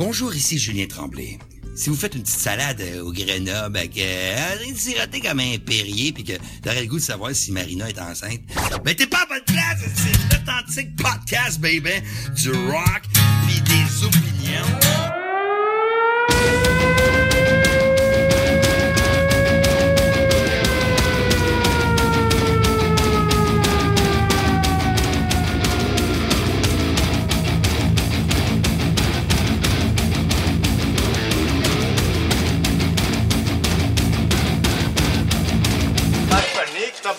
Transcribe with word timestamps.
Bonjour, 0.00 0.34
ici 0.34 0.58
Julien 0.58 0.86
Tremblay. 0.86 1.38
Si 1.76 1.90
vous 1.90 1.94
faites 1.94 2.14
une 2.14 2.22
petite 2.22 2.40
salade 2.40 2.80
euh, 2.80 3.02
au 3.02 3.12
Grenoble 3.12 3.76
avec 3.76 3.98
euh, 3.98 4.56
siroté 4.74 5.20
comme 5.20 5.40
un 5.40 5.58
Perrier 5.58 6.12
puis 6.12 6.24
que 6.24 6.32
t'aurais 6.62 6.80
le 6.80 6.86
goût 6.86 6.96
de 6.96 7.02
savoir 7.02 7.34
si 7.34 7.52
Marina 7.52 7.86
est 7.86 8.00
enceinte, 8.00 8.40
ben 8.82 8.94
t'es 8.94 9.06
pas 9.06 9.24
à 9.24 9.26
bonne 9.26 9.44
place, 9.44 9.78
c'est 9.94 10.38
l'authentique 10.38 10.96
podcast, 10.96 11.60
baby, 11.60 12.00
du 12.34 12.50
rock 12.50 13.02
puis 13.46 13.60
des 13.60 14.04
opinions. 14.06 14.89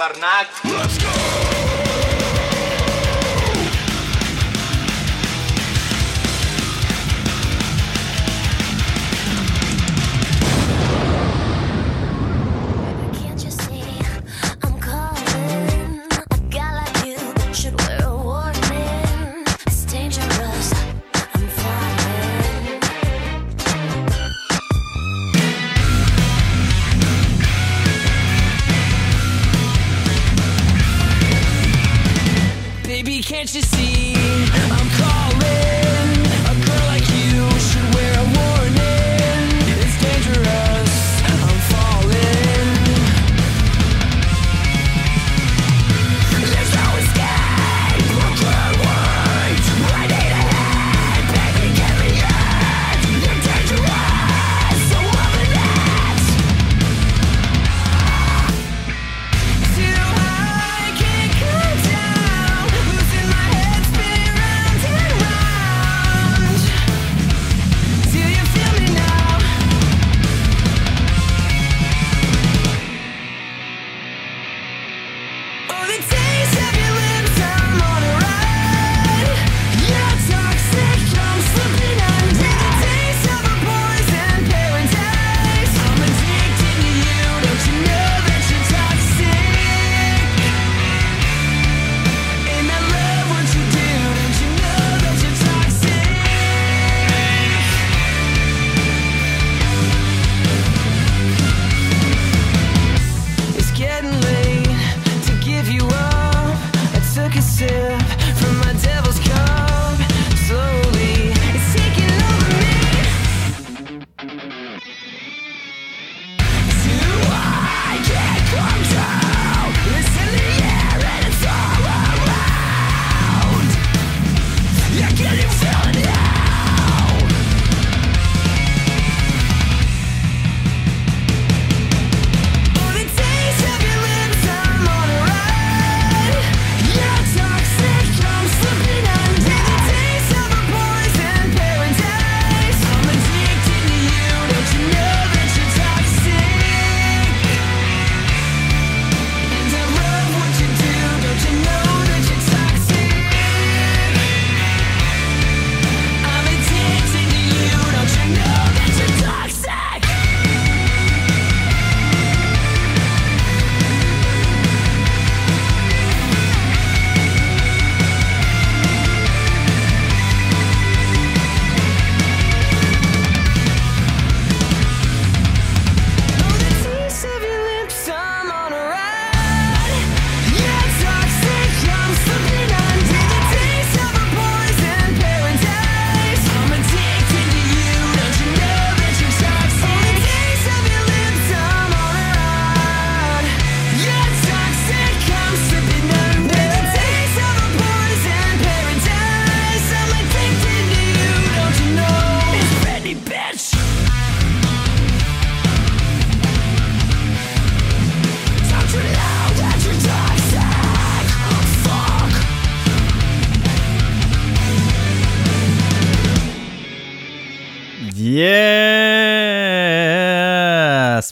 Panique, 0.01 0.70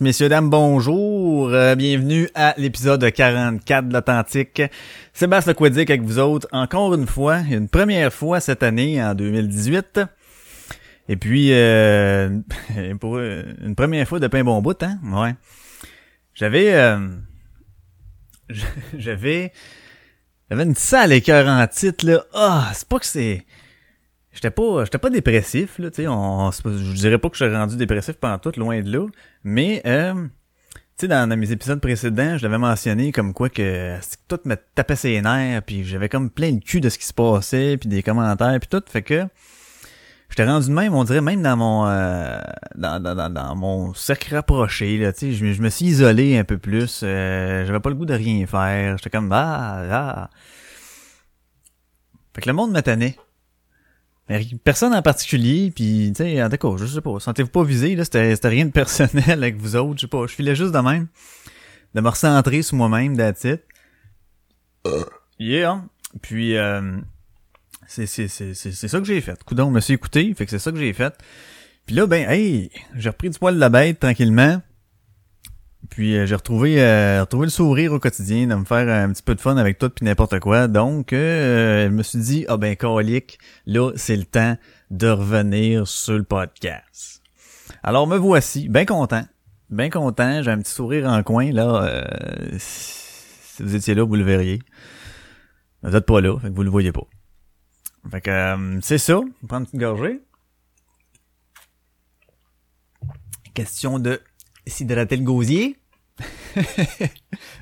Messieurs, 0.02 0.30
dames, 0.30 0.50
bonjour. 0.50 1.50
Euh, 1.50 1.76
bienvenue 1.76 2.30
à 2.34 2.54
l'épisode 2.58 3.12
44 3.12 3.90
de 3.90 3.94
l'Authentique. 3.94 4.62
Sébastien 5.12 5.54
Quédic 5.54 5.90
avec 5.90 6.04
vous 6.04 6.20
autres. 6.20 6.48
Encore 6.54 6.94
une 6.94 7.06
fois, 7.06 7.40
une 7.40 7.68
première 7.68 8.14
fois 8.14 8.40
cette 8.40 8.64
année, 8.64 9.04
en 9.04 9.14
2018. 9.14 10.00
Et 11.10 11.18
puis, 11.18 11.52
euh, 11.52 12.30
pour 13.02 13.18
euh, 13.18 13.44
une 13.62 13.76
première 13.76 14.08
fois 14.08 14.20
depuis 14.22 14.40
un 14.40 14.46
bon 14.46 14.62
bout, 14.62 14.82
hein? 14.84 15.00
Ouais. 15.04 15.36
J'avais... 16.34 16.74
euh, 16.74 17.10
j'avais... 18.98 19.52
J'avais 20.50 20.64
une 20.64 20.76
salle 20.76 21.12
écœur 21.12 21.46
en 21.46 21.68
titre, 21.68 22.06
là. 22.08 22.24
Ah, 22.34 22.72
c'est 22.74 22.88
pas 22.88 23.00
que 23.00 23.06
c'est... 23.06 23.46
J'étais 24.42 24.52
pas, 24.52 24.86
j'étais 24.86 24.98
pas 25.00 25.10
dépressif, 25.10 25.80
là, 25.80 25.90
tu 25.92 26.04
sais, 26.04 26.08
on, 26.08 26.50
je 26.50 26.94
dirais 26.94 27.18
pas 27.18 27.30
que 27.30 27.36
je 27.36 27.44
suis 27.44 27.54
rendu 27.54 27.76
dépressif 27.76 28.16
pendant 28.16 28.38
tout, 28.38 28.54
loin 28.56 28.80
de 28.80 28.90
là, 28.90 29.06
mais, 29.44 29.82
euh, 29.86 30.14
tu 30.14 30.80
sais, 30.96 31.08
dans, 31.10 31.28
dans 31.28 31.36
mes 31.36 31.52
épisodes 31.52 31.82
précédents, 31.82 32.38
je 32.38 32.44
l'avais 32.44 32.58
mentionné 32.58 33.12
comme 33.12 33.34
quoi 33.34 33.50
que 33.50 33.98
tout 34.30 34.40
me 34.46 34.56
tapait 34.76 34.96
ses 34.96 35.20
nerfs, 35.20 35.62
puis 35.64 35.84
j'avais 35.84 36.08
comme 36.08 36.30
plein 36.30 36.54
de 36.54 36.64
cul 36.64 36.80
de 36.80 36.88
ce 36.88 36.98
qui 36.98 37.04
se 37.04 37.14
passait, 37.14 37.76
puis 37.76 37.90
des 37.90 38.02
commentaires, 38.02 38.58
puis 38.62 38.70
tout, 38.70 38.82
fait 38.88 39.02
que 39.02 39.26
j'étais 40.30 40.46
rendu 40.46 40.70
de 40.70 40.74
même, 40.74 40.94
on 40.96 41.04
dirait 41.04 41.20
même 41.20 41.42
dans 41.42 41.58
mon 41.58 41.86
euh, 41.88 42.40
dans, 42.76 43.04
dans, 43.04 43.30
dans, 43.30 43.56
mon 43.58 43.94
cercle 43.94 44.34
rapproché, 44.34 45.00
là, 45.00 45.12
tu 45.12 45.34
sais, 45.34 45.54
je, 45.54 45.62
me- 45.62 45.70
suis 45.70 45.88
isolé 45.88 46.38
un 46.38 46.46
peu 46.46 46.58
plus, 46.58 47.02
euh, 47.04 47.66
j'avais 47.66 47.82
pas 47.82 47.90
le 47.90 47.96
goût 47.96 48.06
de 48.06 48.14
rien 48.14 48.48
faire, 48.48 48.96
j'étais 48.98 49.10
comme 49.10 49.30
ah 49.34 49.84
ah. 49.92 50.30
Fait 52.34 52.42
que 52.42 52.48
le 52.48 52.54
monde 52.54 52.72
me 52.72 52.80
tenait. 52.80 53.18
Mais 54.30 54.46
Personne 54.64 54.94
en 54.94 55.02
particulier, 55.02 55.72
puis 55.76 56.14
tu 56.16 56.24
sais, 56.24 56.44
en 56.44 56.50
tout 56.50 56.58
cas, 56.58 56.78
je 56.78 56.86
sais 56.86 57.02
pas, 57.02 57.20
sentez-vous 57.20 57.50
pas 57.50 57.64
visé, 57.64 57.96
là, 57.96 58.04
c'était 58.04 58.36
c'était 58.36 58.50
rien 58.50 58.66
de 58.66 58.72
personnel 58.72 59.24
avec 59.28 59.58
vous 59.58 59.76
autres, 59.76 59.96
je 59.96 60.02
sais 60.02 60.08
pas, 60.08 60.28
je 60.28 60.34
filais 60.34 60.56
juste 60.56 60.72
de 60.72 60.80
même, 60.80 61.08
de 61.96 62.02
me 62.02 62.10
recentrer 62.10 62.62
sur 62.62 62.78
moi-même, 62.78 63.18
that's 63.18 63.44
it. 63.44 63.62
Yeah. 65.40 65.84
Puis 66.22 66.56
euh, 66.58 67.00
c'est 67.88 68.06
c'est 68.06 68.28
c'est 68.28 68.54
c'est 68.54 68.72
c'est 68.72 68.88
ça 68.88 69.00
que 69.00 69.06
j'ai 69.06 69.20
fait. 69.22 69.44
Coudon, 69.44 69.70
je 69.70 69.74
me 69.74 69.80
suis 69.80 69.94
écouté, 69.96 70.34
fait 70.36 70.46
que 70.46 70.52
c'est 70.52 70.60
ça 70.60 70.72
que 70.72 70.78
j'ai 70.78 70.94
fait. 70.94 71.14
Puis 71.86 71.96
là 71.96 72.06
ben 72.06 72.30
hey, 72.30 72.70
j'ai 72.96 73.10
repris 73.10 73.30
du 73.30 73.40
poil 73.40 73.56
de 73.56 73.60
la 73.60 73.70
bête 73.70 74.00
tranquillement. 74.00 74.62
Puis 75.90 76.16
euh, 76.16 76.26
j'ai 76.26 76.36
retrouvé 76.36 76.82
euh, 76.82 77.22
retrouvé 77.22 77.48
le 77.48 77.52
sourire 77.52 77.94
au 77.94 78.00
quotidien 78.00 78.48
de 78.48 78.56
me 78.56 78.66
faire 78.66 78.88
un 78.88 79.12
petit 79.12 79.24
peu 79.24 79.36
de 79.36 79.42
fun 79.42 79.58
avec 79.58 79.78
tout 79.78 79.90
puis 79.90 80.06
n'importe 80.06 80.40
quoi. 80.40 80.68
Donc 80.68 81.14
euh, 81.14 81.86
je 81.86 81.92
me 81.92 82.04
suis 82.04 82.20
dit 82.20 82.46
ah 82.48 82.58
ben 82.58 82.76
colique, 82.76 83.40
là 83.66 83.92
c'est 83.96 84.16
le 84.16 84.26
temps 84.26 84.58
de 84.92 85.08
revenir 85.08 85.88
sur 85.88 86.18
le 86.18 86.24
podcast. 86.24 87.22
Alors 87.84 88.08
me 88.08 88.18
voici, 88.18 88.70
bien 88.70 88.86
content. 88.86 89.26
Bien 89.70 89.90
content, 89.90 90.42
j'ai 90.42 90.52
un 90.52 90.60
petit 90.60 90.72
sourire 90.72 91.08
en 91.08 91.22
coin 91.24 91.52
là 91.52 91.84
euh, 91.84 92.58
si 92.58 93.64
vous 93.64 93.76
étiez 93.76 93.94
là, 93.94 94.04
vous 94.04 94.16
le 94.16 94.24
verriez. 94.24 94.60
Vous 95.84 95.96
êtes 95.96 96.06
pas 96.06 96.22
là, 96.22 96.38
fait 96.40 96.50
que 96.50 96.54
vous 96.54 96.64
le 96.64 96.70
voyez 96.70 96.92
pas. 96.92 97.08
Fait 98.10 98.22
que 98.22 98.30
euh, 98.30 98.80
c'est 98.82 98.98
ça. 98.98 99.20
Prendre 99.48 99.62
une 99.62 99.66
petite 99.66 99.80
gorgée. 99.80 100.22
Question 103.54 104.00
de 104.00 104.22
s'hydrater 104.70 105.16
le 105.18 105.24
gosier. 105.24 105.78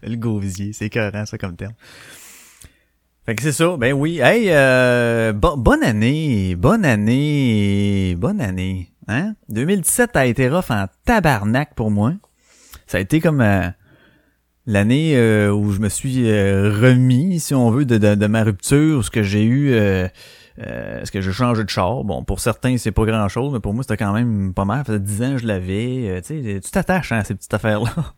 le 0.03 0.15
gosier, 0.15 0.73
c'est 0.73 0.85
écœurant 0.85 1.25
ça 1.25 1.37
comme 1.37 1.55
terme. 1.55 1.73
Fait 3.25 3.35
que 3.35 3.43
c'est 3.43 3.51
ça, 3.51 3.75
ben 3.77 3.93
oui. 3.93 4.19
Hey, 4.19 4.45
euh, 4.49 5.33
bo- 5.33 5.57
bonne 5.57 5.83
année, 5.83 6.55
bonne 6.55 6.85
année, 6.85 8.15
bonne 8.17 8.39
année. 8.39 8.89
Hein? 9.09 9.35
2017 9.49 10.15
a 10.15 10.25
été 10.25 10.47
rough 10.49 10.69
en 10.71 10.85
tabarnak 11.05 11.75
pour 11.75 11.91
moi. 11.91 12.13
Ça 12.87 12.97
a 12.99 13.01
été 13.01 13.19
comme 13.19 13.41
euh, 13.41 13.67
l'année 14.65 15.17
euh, 15.17 15.51
où 15.51 15.71
je 15.73 15.79
me 15.79 15.89
suis 15.89 16.29
euh, 16.29 16.71
remis, 16.81 17.39
si 17.41 17.53
on 17.53 17.69
veut, 17.69 17.83
de, 17.85 17.97
de 17.97 18.27
ma 18.27 18.43
rupture, 18.43 19.03
ce 19.03 19.11
que 19.11 19.23
j'ai 19.23 19.43
eu, 19.43 19.73
euh, 20.59 20.63
euh, 20.67 21.05
ce 21.05 21.11
que 21.11 21.21
j'ai 21.21 21.31
changé 21.31 21.63
de 21.63 21.69
char? 21.69 22.03
Bon, 22.03 22.23
pour 22.23 22.39
certains, 22.39 22.77
c'est 22.77 22.91
pas 22.91 23.05
grand-chose, 23.05 23.53
mais 23.53 23.59
pour 23.59 23.73
moi, 23.73 23.83
c'était 23.83 23.97
quand 23.97 24.13
même 24.13 24.53
pas 24.53 24.65
mal. 24.65 24.79
Ça 24.79 24.85
faisait 24.85 24.99
10 24.99 25.21
ans 25.23 25.31
que 25.33 25.37
je 25.37 25.47
l'avais. 25.47 26.21
euh, 26.29 26.59
tu 26.61 26.71
t'attaches 26.71 27.11
hein, 27.11 27.19
à 27.19 27.23
ces 27.23 27.35
petites 27.35 27.53
affaires-là. 27.53 27.93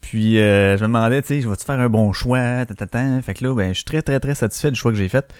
Puis, 0.00 0.38
euh, 0.38 0.76
je 0.76 0.82
me 0.82 0.88
demandais, 0.88 1.20
tu 1.22 1.28
sais, 1.28 1.40
je 1.40 1.48
vais-tu 1.48 1.64
faire 1.64 1.80
un 1.80 1.88
bon 1.88 2.12
choix? 2.12 2.64
Fait 2.66 3.34
que 3.34 3.44
là, 3.44 3.54
ben, 3.54 3.68
je 3.70 3.74
suis 3.74 3.84
très, 3.84 4.02
très, 4.02 4.20
très 4.20 4.34
satisfait 4.34 4.70
du 4.70 4.76
choix 4.76 4.92
que 4.92 4.98
j'ai 4.98 5.08
fait. 5.08 5.32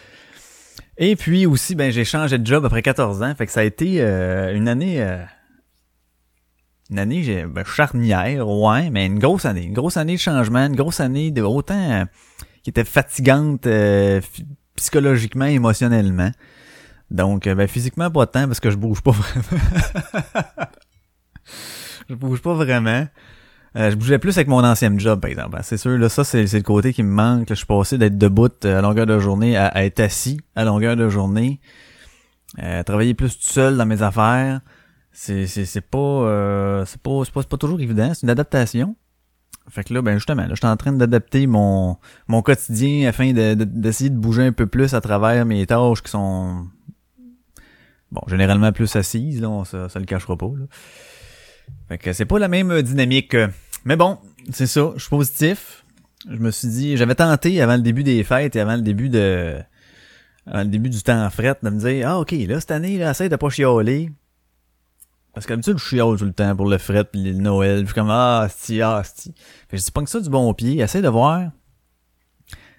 Et 0.99 1.15
puis 1.15 1.47
aussi, 1.47 1.75
ben, 1.75 1.93
j'ai 1.93 2.05
changé 2.05 2.39
de 2.39 2.47
job 2.47 2.65
après 2.65 2.83
14 2.83 3.23
ans. 3.23 3.35
Fait 3.35 3.47
que 3.47 3.53
ça 3.53 3.61
a 3.61 3.65
été 3.65 4.01
euh, 4.01 4.55
une 4.55 4.67
année... 4.69 5.03
euh, 5.03 5.23
une 6.91 6.99
année 6.99 7.23
j'ai- 7.23 7.45
ben, 7.45 7.65
charnière, 7.65 8.49
ouais, 8.49 8.91
mais 8.91 9.07
une 9.07 9.19
grosse 9.19 9.45
année. 9.45 9.65
Une 9.65 9.75
grosse 9.75 9.97
année 9.97 10.15
de 10.15 10.21
changement, 10.21 10.67
une 10.67 10.77
grosse 10.77 11.01
année 11.01 11.31
de 11.31 11.43
autant 11.43 11.75
euh, 12.01 12.05
qui 12.63 12.71
était 12.71 12.85
fatigante 12.85 13.67
psychologiquement, 14.77 15.47
émotionnellement. 15.47 16.31
Donc, 17.11 17.47
euh, 17.47 17.55
ben, 17.55 17.69
physiquement, 17.69 18.11
pas 18.11 18.27
tant 18.27 18.47
parce 18.47 18.61
que 18.61 18.71
je 18.71 18.77
bouge 18.77 19.01
pas 19.01 19.11
vraiment. 19.13 19.61
je 22.09 22.15
bouge 22.15 22.41
pas 22.43 22.55
vraiment. 22.55 23.07
Euh, 23.77 23.91
je 23.91 23.97
bougeais 23.97 24.19
plus 24.19 24.37
avec 24.39 24.49
mon 24.49 24.65
ancien 24.65 24.97
job, 24.99 25.21
par 25.21 25.31
exemple. 25.31 25.59
C'est 25.63 25.77
sûr, 25.77 25.99
là, 25.99 26.09
ça, 26.09 26.25
c'est 26.25 26.51
le 26.51 26.63
côté 26.63 26.95
qui 26.95 27.03
me 27.03 27.11
manque. 27.11 27.49
Je 27.51 27.55
suis 27.55 27.67
passé 27.67 27.99
d'être 27.99 28.17
debout 28.17 28.51
euh, 28.65 28.79
à 28.79 28.81
longueur 28.81 29.07
de 29.07 29.19
journée 29.19 29.57
à, 29.57 29.85
être 29.85 30.01
assis 30.01 30.41
à 30.55 30.65
longueur 30.65 30.97
de 30.97 31.09
journée. 31.11 31.61
Euh, 32.63 32.83
travailler 32.85 33.13
plus 33.13 33.37
tout 33.39 33.45
seul 33.45 33.77
dans 33.77 33.85
mes 33.85 34.01
affaires. 34.01 34.61
C'est 35.13 35.45
pas 35.81 36.85
c'est 36.87 37.03
pas 37.03 37.23
pas, 37.33 37.43
pas 37.43 37.57
toujours 37.57 37.81
évident, 37.81 38.13
c'est 38.15 38.23
une 38.23 38.31
adaptation. 38.31 38.97
Fait 39.69 39.83
que 39.85 39.93
là 39.95 40.01
ben 40.03 40.15
justement, 40.15 40.43
là 40.43 40.51
je 40.51 40.57
suis 40.57 40.67
en 40.67 40.77
train 40.77 40.93
d'adapter 40.93 41.47
mon 41.47 41.97
mon 42.29 42.41
quotidien 42.43 43.09
afin 43.09 43.33
de- 43.33 43.55
de- 43.55 43.65
d'essayer 43.65 44.11
de, 44.11 44.17
bouger 44.17 44.43
un 44.45 44.53
peu 44.53 44.67
plus 44.67 44.95
à 44.95 45.01
travers 45.01 45.45
mes 45.45 45.67
tâches 45.67 46.03
qui 46.03 46.11
sont 46.11 46.67
bon, 48.13 48.21
généralement 48.29 48.73
plus 48.73 48.95
assises 48.97 49.41
là, 49.41 49.51
on, 49.51 49.65
ça, 49.65 49.89
ça 49.89 49.99
le 49.99 50.05
cachera 50.07 50.37
pas 50.37 50.47
là. 50.57 50.67
Fait 51.89 51.99
que 51.99 52.13
c'est 52.13 52.25
pas 52.27 52.39
la 52.39 52.49
même 52.49 52.81
dynamique. 52.83 53.31
que- 53.33 53.49
Mais 53.85 53.97
bon, 53.97 54.19
c'est 54.53 54.67
ça, 54.69 54.93
je 54.97 55.01
suis 55.01 55.11
positif. 55.11 55.85
Je 56.31 56.37
me 56.39 56.51
suis 56.51 56.69
dit, 56.69 56.97
j'avais 56.97 57.15
tenté 57.17 57.61
avant 57.61 57.75
le 57.77 57.83
début 57.83 58.03
des 58.05 58.23
fêtes 58.25 58.57
et 58.57 58.61
avant 58.61 58.77
le 58.77 58.83
début 58.83 59.09
de 59.09 59.57
avant 60.47 60.63
le 60.63 60.69
début 60.69 60.91
du 60.91 61.03
temps 61.03 61.25
en 61.25 61.31
fret 61.31 61.57
de 61.63 61.71
me 61.71 61.79
dire 61.81 62.09
ah 62.09 62.21
OK, 62.21 62.31
là 62.33 62.61
cette 62.61 62.71
année 62.71 62.99
là, 62.99 63.11
essaye 63.11 63.29
de 63.29 63.35
pas 63.37 63.49
chialer. 63.51 64.11
Parce 65.37 65.45
que 65.45 65.55
je 65.55 65.77
chiale 65.77 66.17
tout 66.17 66.25
le 66.25 66.33
temps 66.33 66.57
pour 66.57 66.67
le 66.67 66.79
fret 66.79 67.05
pis 67.05 67.23
le 67.23 67.35
Noël. 67.35 67.85
Puis 67.85 67.93
comme, 67.93 68.09
ah, 68.09 68.47
sti, 68.49 68.81
ah, 68.81 69.03
sti. 69.05 69.35
Fait 69.69 69.77
que 69.77 69.77
je 69.77 69.85
dis 69.85 69.91
pas 69.91 70.03
que 70.03 70.09
ça 70.09 70.19
du 70.19 70.31
bon 70.31 70.55
pied. 70.55 70.81
Essaye 70.81 71.03
de 71.03 71.11
voir. 71.11 71.51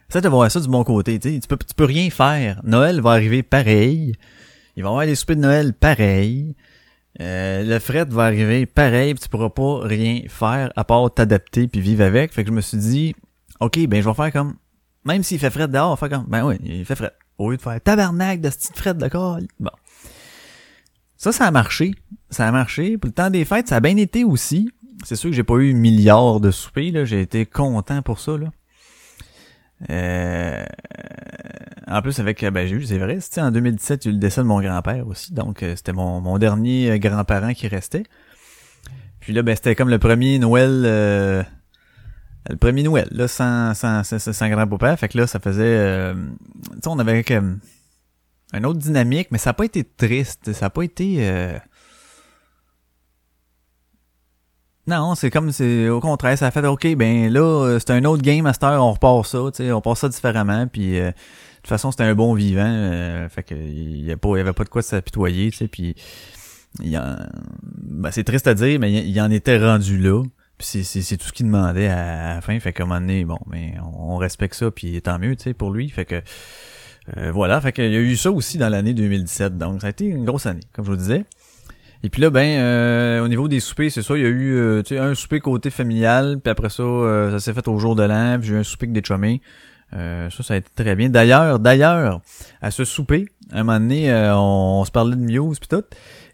Essaye 0.10 0.24
de 0.24 0.28
voir 0.28 0.50
ça 0.50 0.60
du 0.60 0.68
bon 0.68 0.84
côté, 0.84 1.20
tu 1.20 1.36
sais. 1.36 1.40
Tu 1.40 1.48
peux, 1.48 1.56
tu 1.56 1.76
peux 1.76 1.86
rien 1.86 2.10
faire. 2.10 2.60
Noël 2.64 3.00
va 3.00 3.12
arriver 3.12 3.44
pareil. 3.44 4.16
Il 4.76 4.82
va 4.82 4.90
y 4.90 4.92
avoir 4.92 5.06
des 5.06 5.14
soupers 5.14 5.36
de 5.36 5.42
Noël 5.42 5.74
pareil. 5.76 6.56
Euh, 7.22 7.64
le 7.64 7.78
fret 7.78 8.06
va 8.06 8.24
arriver 8.24 8.66
pareil 8.66 9.14
pis 9.14 9.22
tu 9.22 9.30
pourras 9.30 9.52
pas 9.52 9.82
rien 9.84 10.22
faire 10.28 10.72
à 10.76 10.84
part 10.84 11.14
t'adapter 11.14 11.68
puis 11.68 11.80
vivre 11.80 12.04
avec. 12.04 12.34
Fait 12.34 12.44
que 12.44 12.50
je 12.50 12.56
me 12.56 12.62
suis 12.62 12.80
dit, 12.80 13.16
ok, 13.60 13.86
ben 13.88 14.02
je 14.02 14.10
vais 14.10 14.16
faire 14.16 14.34
comme, 14.34 14.56
même 15.06 15.22
s'il 15.22 15.38
fait 15.38 15.52
fret 15.52 15.68
dehors, 15.68 15.90
on 15.90 15.94
va 15.94 16.08
faire 16.08 16.18
comme, 16.18 16.28
ben 16.28 16.44
oui, 16.44 16.56
il 16.64 16.86
fait 16.86 16.96
fret. 16.96 17.12
Au 17.38 17.52
lieu 17.52 17.58
de 17.58 17.62
faire 17.62 17.80
tabarnak 17.80 18.42
de 18.42 18.50
ce 18.50 18.58
petit 18.58 18.74
fret 18.74 18.96
corps. 19.12 19.38
Bon. 19.60 19.70
Ça, 21.18 21.32
ça 21.32 21.46
a 21.46 21.52
marché. 21.52 21.96
Ça 22.30 22.48
a 22.48 22.52
marché. 22.52 22.98
Pour 22.98 23.10
le 23.10 23.14
temps 23.14 23.30
des 23.30 23.46
fêtes, 23.46 23.68
ça 23.68 23.78
a 23.78 23.80
bien 23.80 23.98
été 23.98 24.24
aussi. 24.24 24.70
C'est 25.04 25.16
sûr 25.16 25.30
que 25.30 25.36
j'ai 25.36 25.44
pas 25.44 25.56
eu 25.56 25.74
milliards 25.74 26.40
de 26.40 26.52
soupers, 26.52 26.92
là. 26.92 27.06
J'ai 27.06 27.22
été 27.22 27.46
content 27.46 28.02
pour 28.02 28.20
ça, 28.20 28.38
là. 28.38 28.52
Euh, 29.90 30.66
en 31.88 32.02
plus, 32.02 32.20
avec, 32.20 32.44
ben, 32.44 32.68
j'ai 32.68 32.76
eu, 32.76 32.86
c'est 32.86 32.98
vrai, 32.98 33.20
en 33.38 33.52
2017, 33.52 34.06
il 34.06 34.08
y 34.08 34.10
a 34.10 34.12
eu 34.12 34.14
le 34.16 34.20
décès 34.20 34.42
de 34.42 34.48
mon 34.48 34.60
grand-père 34.60 35.08
aussi. 35.08 35.34
Donc, 35.34 35.64
euh, 35.64 35.76
c'était 35.76 35.94
mon, 35.94 36.20
mon 36.20 36.38
dernier 36.38 36.92
euh, 36.92 36.98
grand-parent 36.98 37.54
qui 37.54 37.68
restait. 37.68 38.04
Puis 39.20 39.34
là, 39.34 39.42
ben, 39.44 39.56
c'était 39.56 39.76
comme 39.76 39.90
le 39.90 40.00
premier 40.00 40.40
Noël, 40.40 40.84
euh, 40.86 41.44
le 42.50 42.56
premier 42.58 42.84
Noël, 42.84 43.08
là, 43.12 43.28
sans, 43.28 43.74
sans, 43.74 44.04
sans, 44.04 44.50
grand-papa. 44.50 44.98
Fait 44.98 45.08
que 45.08 45.18
là, 45.18 45.28
ça 45.28 45.40
faisait, 45.40 45.64
euh, 45.64 46.14
tu 46.14 46.80
sais, 46.82 46.88
on 46.88 47.00
avait 47.00 47.24
une 48.54 48.66
autre 48.66 48.80
dynamique, 48.80 49.28
mais 49.32 49.38
ça 49.38 49.50
n'a 49.50 49.54
pas 49.56 49.66
été 49.66 49.84
triste. 49.84 50.54
Ça 50.54 50.66
n'a 50.68 50.70
pas 50.70 50.84
été. 50.84 51.18
euh, 51.20 51.58
Non, 54.88 55.16
c'est 55.16 55.30
comme 55.30 55.52
c'est 55.52 55.90
au 55.90 56.00
contraire, 56.00 56.38
ça 56.38 56.48
a 56.48 56.52
fait 56.52 56.66
OK, 56.66 56.96
ben 56.96 57.32
là, 57.32 57.42
euh, 57.42 57.80
c'est 57.80 57.92
un 57.92 58.06
autre 58.06 58.22
game 58.24 58.44
master, 58.44 58.82
on 58.82 58.94
repart 58.94 59.26
ça, 59.26 59.40
tu 59.54 59.58
sais, 59.64 59.72
on 59.74 59.82
passe 59.82 60.00
ça 60.00 60.08
différemment, 60.08 60.66
puis 60.68 60.98
euh, 60.98 61.08
de 61.10 61.14
toute 61.58 61.68
façon, 61.68 61.92
c'était 61.92 62.06
un 62.06 62.16
bon 62.16 62.34
vivant, 62.34 62.64
euh, 62.66 63.28
fait 63.28 63.44
que 63.44 63.54
il 63.54 64.10
y 64.10 64.16
pas 64.16 64.30
il 64.30 64.38
y 64.38 64.40
avait 64.40 64.54
pas 64.54 64.64
de 64.64 64.70
quoi 64.70 64.82
s'apitoyer, 64.82 65.52
tu 65.52 65.58
sais, 65.58 65.68
puis 65.68 65.94
il 66.82 66.98
en- 66.98 67.18
ben, 67.74 68.12
c'est 68.12 68.24
triste 68.24 68.48
à 68.48 68.54
dire, 68.54 68.80
mais 68.80 68.92
il, 68.94 69.20
en 69.22 69.30
était 69.30 69.58
rendu 69.58 69.98
là. 69.98 70.24
Puis 70.58 70.84
c'est, 70.86 71.18
tout 71.18 71.28
ce 71.28 71.34
qu'il 71.34 71.46
demandait 71.48 71.88
à, 71.88 72.36
la 72.36 72.42
fin. 72.42 72.60
Fait 72.60 72.74
qu'à 72.74 72.84
un 72.84 72.88
moment 72.88 73.00
donné, 73.00 73.26
bon, 73.26 73.38
mais 73.48 73.76
on, 73.84 74.14
on 74.14 74.18
respecte 74.18 74.56
ça, 74.56 74.72
puis 74.72 75.02
tant 75.02 75.20
mieux, 75.20 75.36
tu 75.36 75.44
sais, 75.44 75.54
pour 75.54 75.72
lui. 75.72 75.90
Fait 75.90 76.06
que 76.06 76.22
euh, 77.16 77.32
voilà, 77.32 77.62
fait 77.62 77.72
qu'il 77.72 77.92
y 77.92 77.96
a 77.96 78.00
eu 78.00 78.18
ça 78.18 78.32
aussi 78.32 78.58
dans 78.58 78.70
l'année 78.70 78.94
2017. 78.94 79.58
Donc 79.58 79.82
ça 79.82 79.88
a 79.88 79.90
été 79.92 80.06
une 80.06 80.26
grosse 80.26 80.46
année, 80.46 80.64
comme 80.74 80.86
je 80.86 80.92
vous 80.92 80.98
disais. 80.98 81.26
Et 82.04 82.10
puis 82.10 82.22
là, 82.22 82.30
ben, 82.30 82.60
euh, 82.60 83.24
au 83.24 83.28
niveau 83.28 83.48
des 83.48 83.60
soupers, 83.60 83.92
c'est 83.92 84.04
ça, 84.04 84.16
il 84.16 84.22
y 84.22 84.26
a 84.26 84.30
eu 84.30 84.56
euh, 84.56 84.84
un 84.92 85.16
souper 85.16 85.40
côté 85.40 85.70
familial, 85.70 86.40
puis 86.44 86.52
après 86.52 86.70
ça, 86.70 86.84
euh, 86.84 87.32
ça 87.32 87.40
s'est 87.40 87.54
fait 87.54 87.68
au 87.68 87.80
jour 87.80 87.96
de 87.96 88.04
l'an, 88.04 88.38
puis 88.40 88.50
j'ai 88.50 88.56
eu 88.56 88.60
un 88.60 88.64
souper 88.64 88.86
avec 88.86 88.94
des 88.94 89.02
chummés. 89.06 89.42
Euh, 89.94 90.30
ça, 90.30 90.44
ça 90.44 90.54
a 90.54 90.58
été 90.58 90.70
très 90.76 90.96
bien. 90.96 91.10
D'ailleurs, 91.10 91.60
d'ailleurs, 91.60 92.22
à 92.62 92.72
ce 92.72 92.86
souper, 92.86 93.26
à 93.52 93.60
un 93.60 93.64
moment 93.64 93.80
donné, 93.80 94.14
on, 94.34 94.82
on 94.82 94.86
se 94.86 94.92
parlait 94.92 95.16
de 95.16 95.22
Muse 95.22 95.60
puis 95.60 95.70
tout. 95.70 95.84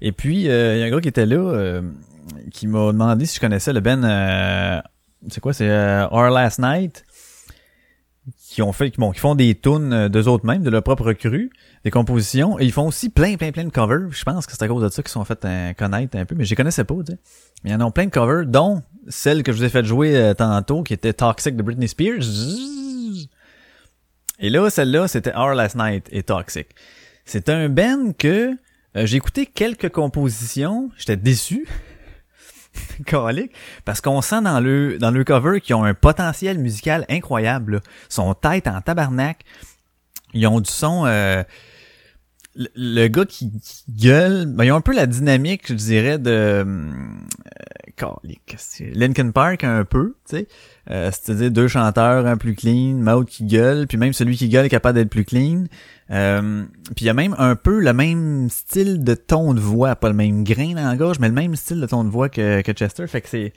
Et 0.01 0.11
puis, 0.11 0.41
il 0.41 0.47
y 0.47 0.51
a 0.51 0.85
un 0.85 0.89
gars 0.89 0.99
qui 0.99 1.07
était 1.07 1.27
là, 1.27 1.81
qui 2.51 2.67
m'a 2.67 2.91
demandé 2.91 3.25
si 3.25 3.35
je 3.35 3.39
connaissais 3.39 3.71
le 3.71 3.79
Ben, 3.79 4.81
c'est 5.29 5.39
quoi, 5.39 5.53
c'est 5.53 5.69
Our 5.69 6.29
Last 6.29 6.59
Night, 6.59 7.05
qui 8.53 8.61
ont 8.61 8.71
fait, 8.71 8.91
qui, 8.91 8.99
bon, 8.99 9.11
qui 9.11 9.19
font 9.19 9.33
des 9.33 9.55
tunes 9.55 9.91
euh, 9.93 10.09
d'eux 10.09 10.27
autres 10.27 10.45
mêmes, 10.45 10.61
de 10.61 10.69
leur 10.69 10.83
propre 10.83 11.11
cru, 11.13 11.49
des 11.83 11.89
compositions, 11.89 12.59
et 12.59 12.65
ils 12.65 12.71
font 12.71 12.87
aussi 12.87 13.09
plein, 13.09 13.35
plein, 13.35 13.51
plein 13.51 13.63
de 13.63 13.71
covers. 13.71 14.11
Je 14.11 14.23
pense 14.23 14.45
que 14.45 14.51
c'est 14.51 14.61
à 14.61 14.67
cause 14.67 14.83
de 14.83 14.89
ça 14.89 15.01
qu'ils 15.01 15.11
sont 15.11 15.25
fait 15.25 15.43
euh, 15.43 15.73
connaître 15.73 16.15
un 16.15 16.25
peu, 16.25 16.35
mais 16.35 16.45
je 16.45 16.51
les 16.51 16.55
connaissais 16.55 16.83
pas, 16.83 16.93
tu 17.03 17.13
sais. 17.13 17.17
Mais 17.63 17.71
il 17.71 17.73
y 17.73 17.75
en 17.75 17.79
a 17.79 17.89
plein 17.89 18.05
de 18.05 18.11
covers, 18.11 18.45
dont 18.45 18.83
celle 19.07 19.41
que 19.41 19.51
je 19.51 19.57
vous 19.57 19.63
ai 19.63 19.69
fait 19.69 19.83
jouer 19.83 20.15
euh, 20.15 20.33
tantôt, 20.35 20.83
qui 20.83 20.93
était 20.93 21.13
Toxic 21.13 21.55
de 21.55 21.63
Britney 21.63 21.87
Spears. 21.87 22.21
Et 24.37 24.49
là, 24.51 24.69
celle-là, 24.69 25.07
c'était 25.07 25.35
Our 25.35 25.55
Last 25.55 25.75
Night 25.75 26.07
et 26.11 26.21
Toxic. 26.21 26.67
C'est 27.25 27.49
un 27.49 27.69
band 27.69 28.11
que 28.15 28.51
euh, 28.95 29.05
j'ai 29.07 29.17
écouté 29.17 29.47
quelques 29.47 29.89
compositions, 29.89 30.91
j'étais 30.95 31.17
déçu. 31.17 31.67
Parce 33.85 34.01
qu'on 34.01 34.21
sent 34.21 34.41
dans 34.41 34.59
le 34.59 34.97
dans 34.97 35.11
le 35.11 35.23
cover 35.23 35.61
qu'ils 35.61 35.75
ont 35.75 35.83
un 35.83 35.93
potentiel 35.93 36.57
musical 36.57 37.05
incroyable. 37.09 37.73
là. 37.73 37.79
Son 38.09 38.33
tête 38.33 38.67
en 38.67 38.81
tabarnak. 38.81 39.43
Ils 40.33 40.47
ont 40.47 40.59
du 40.59 40.71
son 40.71 41.05
euh, 41.05 41.43
le, 42.55 42.67
le 42.75 43.07
gars 43.07 43.25
qui, 43.25 43.51
qui 43.59 43.83
gueule, 43.89 44.45
ben, 44.47 44.63
ils 44.63 44.71
ont 44.71 44.75
un 44.75 44.81
peu 44.81 44.93
la 44.93 45.05
dynamique, 45.05 45.67
je 45.67 45.73
dirais, 45.73 46.17
de 46.17 46.31
euh? 46.31 46.91
Linkin 48.95 49.31
Park 49.31 49.63
un 49.63 49.85
peu, 49.85 50.15
tu 50.27 50.37
sais. 50.37 50.47
Euh, 50.89 51.11
C'est-à-dire 51.11 51.51
deux 51.51 51.67
chanteurs, 51.67 52.25
un 52.25 52.37
plus 52.37 52.55
clean, 52.55 52.95
Maud 52.95 53.25
qui 53.25 53.45
gueule, 53.45 53.87
puis 53.87 53.97
même 53.97 54.13
celui 54.13 54.35
qui 54.35 54.49
gueule 54.49 54.65
est 54.65 54.69
capable 54.69 54.97
d'être 54.97 55.09
plus 55.09 55.25
clean. 55.25 55.65
Euh, 56.11 56.65
puis 56.95 57.05
il 57.05 57.05
y 57.05 57.09
a 57.09 57.13
même 57.13 57.35
un 57.37 57.55
peu 57.55 57.79
le 57.79 57.93
même 57.93 58.49
style 58.49 59.03
de 59.03 59.13
ton 59.15 59.53
de 59.53 59.59
voix, 59.59 59.95
pas 59.95 60.09
le 60.09 60.15
même 60.15 60.43
grain 60.43 60.73
dans 60.73 60.87
la 60.87 60.95
gorge, 60.95 61.19
mais 61.19 61.27
le 61.27 61.33
même 61.33 61.55
style 61.55 61.79
de 61.79 61.85
ton 61.85 62.03
de 62.03 62.09
voix 62.09 62.29
que, 62.29 62.61
Chester. 62.61 63.07
Fait 63.07 63.21
que 63.21 63.29
c'est, 63.29 63.53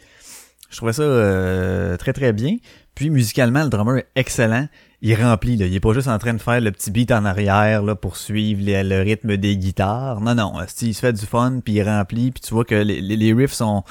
je 0.70 0.76
trouvais 0.76 0.92
ça 0.92 1.02
euh, 1.02 1.96
très 1.96 2.12
très 2.12 2.32
bien. 2.32 2.56
Puis 2.94 3.10
musicalement, 3.10 3.62
le 3.62 3.68
drummer 3.68 3.98
est 3.98 4.08
excellent. 4.14 4.68
Il 5.02 5.14
remplit, 5.14 5.56
là. 5.56 5.66
Il 5.66 5.74
est 5.74 5.80
pas 5.80 5.92
juste 5.92 6.08
en 6.08 6.18
train 6.18 6.32
de 6.32 6.40
faire 6.40 6.60
le 6.60 6.72
petit 6.72 6.90
beat 6.90 7.10
en 7.12 7.26
arrière 7.26 7.82
là 7.82 7.94
pour 7.94 8.16
suivre 8.16 8.62
le 8.64 9.02
rythme 9.02 9.36
des 9.36 9.56
guitares. 9.58 10.20
Non, 10.22 10.34
non. 10.34 10.54
Il 10.80 10.94
se 10.94 11.00
fait 11.00 11.12
du 11.12 11.26
fun, 11.26 11.60
puis 11.62 11.74
il 11.74 11.82
remplit, 11.82 12.30
puis 12.30 12.40
tu 12.40 12.54
vois 12.54 12.64
que 12.64 12.74
les, 12.74 13.00
les- 13.02 13.32
riffs 13.34 13.52
sont. 13.52 13.84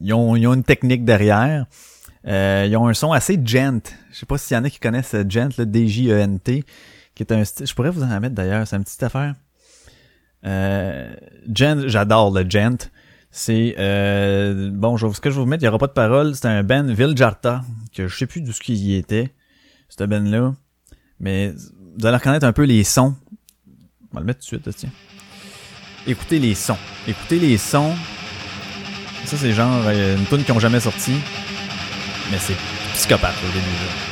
Ils 0.00 0.14
ont, 0.14 0.30
ont 0.30 0.54
une 0.54 0.62
technique 0.62 1.04
derrière. 1.04 1.66
Euh, 2.26 2.66
ils 2.68 2.76
ont 2.76 2.86
un 2.86 2.94
son 2.94 3.10
assez 3.10 3.38
gent. 3.44 3.80
Je 4.12 4.18
sais 4.18 4.26
pas 4.26 4.38
s'il 4.38 4.56
y 4.56 4.60
en 4.60 4.64
a 4.64 4.70
qui 4.70 4.78
connaissent 4.78 5.14
euh, 5.14 5.24
gent, 5.28 5.48
le 5.58 5.66
D-J-E-N-T, 5.66 6.64
qui 7.14 7.22
est 7.22 7.32
un 7.32 7.44
style. 7.44 7.66
Je 7.66 7.74
pourrais 7.74 7.90
vous 7.90 8.02
en 8.02 8.20
mettre 8.20 8.34
d'ailleurs, 8.34 8.66
c'est 8.66 8.76
une 8.76 8.84
petite 8.84 9.02
affaire. 9.02 9.34
Euh, 10.44 11.14
gent, 11.54 11.84
j'adore 11.86 12.32
le 12.32 12.48
gent. 12.48 12.90
C'est 13.30 13.76
euh, 13.78 14.70
bon, 14.70 14.96
je, 14.96 15.10
ce 15.10 15.20
que 15.20 15.30
je 15.30 15.36
vais 15.36 15.40
vous 15.40 15.46
mettre, 15.46 15.62
il 15.62 15.66
y 15.66 15.68
aura 15.68 15.78
pas 15.78 15.86
de 15.86 15.92
parole. 15.92 16.34
C'est 16.34 16.46
un 16.46 16.62
band 16.62 16.84
Viljarta 16.84 17.62
que 17.94 18.06
je 18.06 18.16
sais 18.16 18.26
plus 18.26 18.42
d'où 18.42 18.52
ce 18.52 18.60
qu'il 18.60 18.76
y 18.76 18.94
était, 18.94 19.32
ce 19.88 20.04
band 20.04 20.20
là, 20.20 20.54
mais 21.18 21.54
vous 21.98 22.06
allez 22.06 22.16
reconnaître 22.16 22.46
un 22.46 22.52
peu 22.52 22.64
les 22.64 22.84
sons. 22.84 23.14
On 24.10 24.14
va 24.14 24.20
le 24.20 24.26
mettre 24.26 24.40
tout 24.40 24.56
de 24.56 24.62
suite, 24.62 24.76
tiens. 24.76 24.90
Écoutez 26.06 26.38
les 26.38 26.54
sons, 26.54 26.76
écoutez 27.06 27.38
les 27.38 27.56
sons. 27.56 27.94
Ça 29.24 29.36
c'est 29.36 29.52
genre 29.52 29.82
euh, 29.86 30.16
une 30.18 30.26
tune 30.26 30.44
qui 30.44 30.52
ont 30.52 30.60
jamais 30.60 30.80
sorti, 30.80 31.12
mais 32.30 32.38
c'est 32.38 32.56
psychopathe 32.92 33.36
au 33.48 33.52
début. 33.52 34.11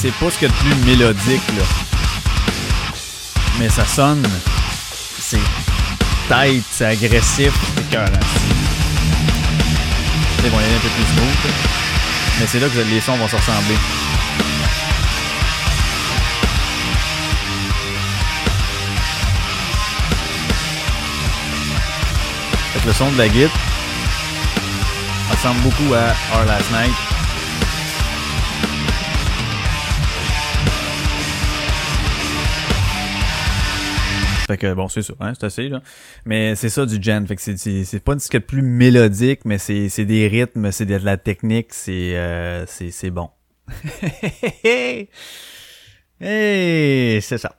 C'est 0.00 0.12
pas 0.12 0.30
ce 0.30 0.38
qu'il 0.38 0.48
y 0.48 0.50
a 0.50 0.54
de 0.54 0.58
plus 0.58 0.74
mélodique, 0.84 1.42
là. 1.56 1.64
Mais 3.58 3.68
ça 3.68 3.86
sonne. 3.86 4.26
C'est 5.18 5.40
tight, 6.28 6.64
c'est 6.70 6.86
agressif, 6.86 7.52
c'est 7.74 7.82
écœurant. 7.82 8.20
C'est 10.42 10.50
bon, 10.50 10.58
il 10.60 10.70
y 10.70 10.72
a 10.72 10.76
un 10.76 10.80
peu 10.80 10.88
plus 10.88 11.04
smooth. 11.14 11.54
Mais 12.38 12.46
c'est 12.46 12.60
là 12.60 12.68
que 12.68 12.78
les 12.78 13.00
sons 13.00 13.16
vont 13.16 13.28
se 13.28 13.36
ressembler. 13.36 13.76
Le 22.84 22.92
son 22.92 23.10
de 23.10 23.18
la 23.18 23.26
guitare 23.26 23.50
ressemble 25.32 25.60
beaucoup 25.62 25.92
à 25.92 26.14
Our 26.36 26.44
Last 26.44 26.70
Night. 26.70 27.15
Fait 34.46 34.56
que 34.56 34.72
bon, 34.74 34.88
c'est 34.88 35.02
ça, 35.02 35.14
hein, 35.20 35.32
c'est 35.34 35.46
assez 35.46 35.68
là. 35.68 35.80
Mais 36.24 36.54
c'est 36.54 36.68
ça 36.68 36.86
du 36.86 37.02
gen. 37.02 37.26
Fait 37.26 37.34
que 37.36 37.42
c'est 37.42 37.56
c'est 37.58 37.84
c'est 37.84 38.00
pas 38.00 38.12
a 38.12 38.16
de 38.16 38.38
plus 38.38 38.62
mélodique, 38.62 39.40
mais 39.44 39.58
c'est 39.58 39.88
c'est 39.88 40.04
des 40.04 40.28
rythmes, 40.28 40.70
c'est 40.70 40.86
de 40.86 40.94
la 40.96 41.16
technique, 41.16 41.68
c'est 41.74 42.16
euh, 42.16 42.64
c'est 42.66 42.90
c'est 42.92 43.10
bon. 43.10 43.28
hey, 46.20 47.20
c'est 47.22 47.38
ça. 47.38 47.56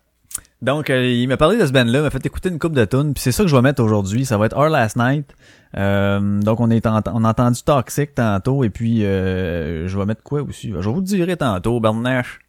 Donc 0.62 0.89
euh, 0.89 1.06
il 1.08 1.27
m'a 1.27 1.38
parlé 1.38 1.58
de 1.58 1.65
ce 1.65 1.72
band 1.72 1.84
là, 1.84 2.01
m'a 2.01 2.10
fait 2.10 2.25
écouter 2.25 2.50
une 2.50 2.58
coupe 2.58 2.74
de 2.74 2.86
tunes, 2.86 3.13
puis 3.13 3.22
c'est 3.22 3.32
ça 3.32 3.44
que 3.44 3.50
je 3.50 3.56
vais 3.56 3.62
mettre 3.62 3.84
aujourd'hui, 3.84 4.25
ça 4.25 4.38
va 4.38 4.48
être 4.48 4.58
Our 4.58 4.70
Last 4.70 4.96
Night. 4.96 5.36
Euh, 5.75 6.39
donc 6.39 6.60
on 6.60 6.72
est 6.72 6.86
en- 6.88 7.01
on 7.13 7.24
a 7.25 7.29
entendu 7.29 7.62
Toxic 7.62 8.15
tantôt 8.15 8.63
et 8.63 8.70
puis 8.70 9.03
euh, 9.06 9.88
je 9.88 9.98
vais 10.00 10.06
mettre 10.06 10.24
quoi 10.24 10.41
aussi? 10.41 10.70
Je 10.79 10.89
vous 10.89 10.96
le 10.96 11.01
dirai 11.03 11.38
tantôt, 11.38 11.79
Bernache. 11.79 12.39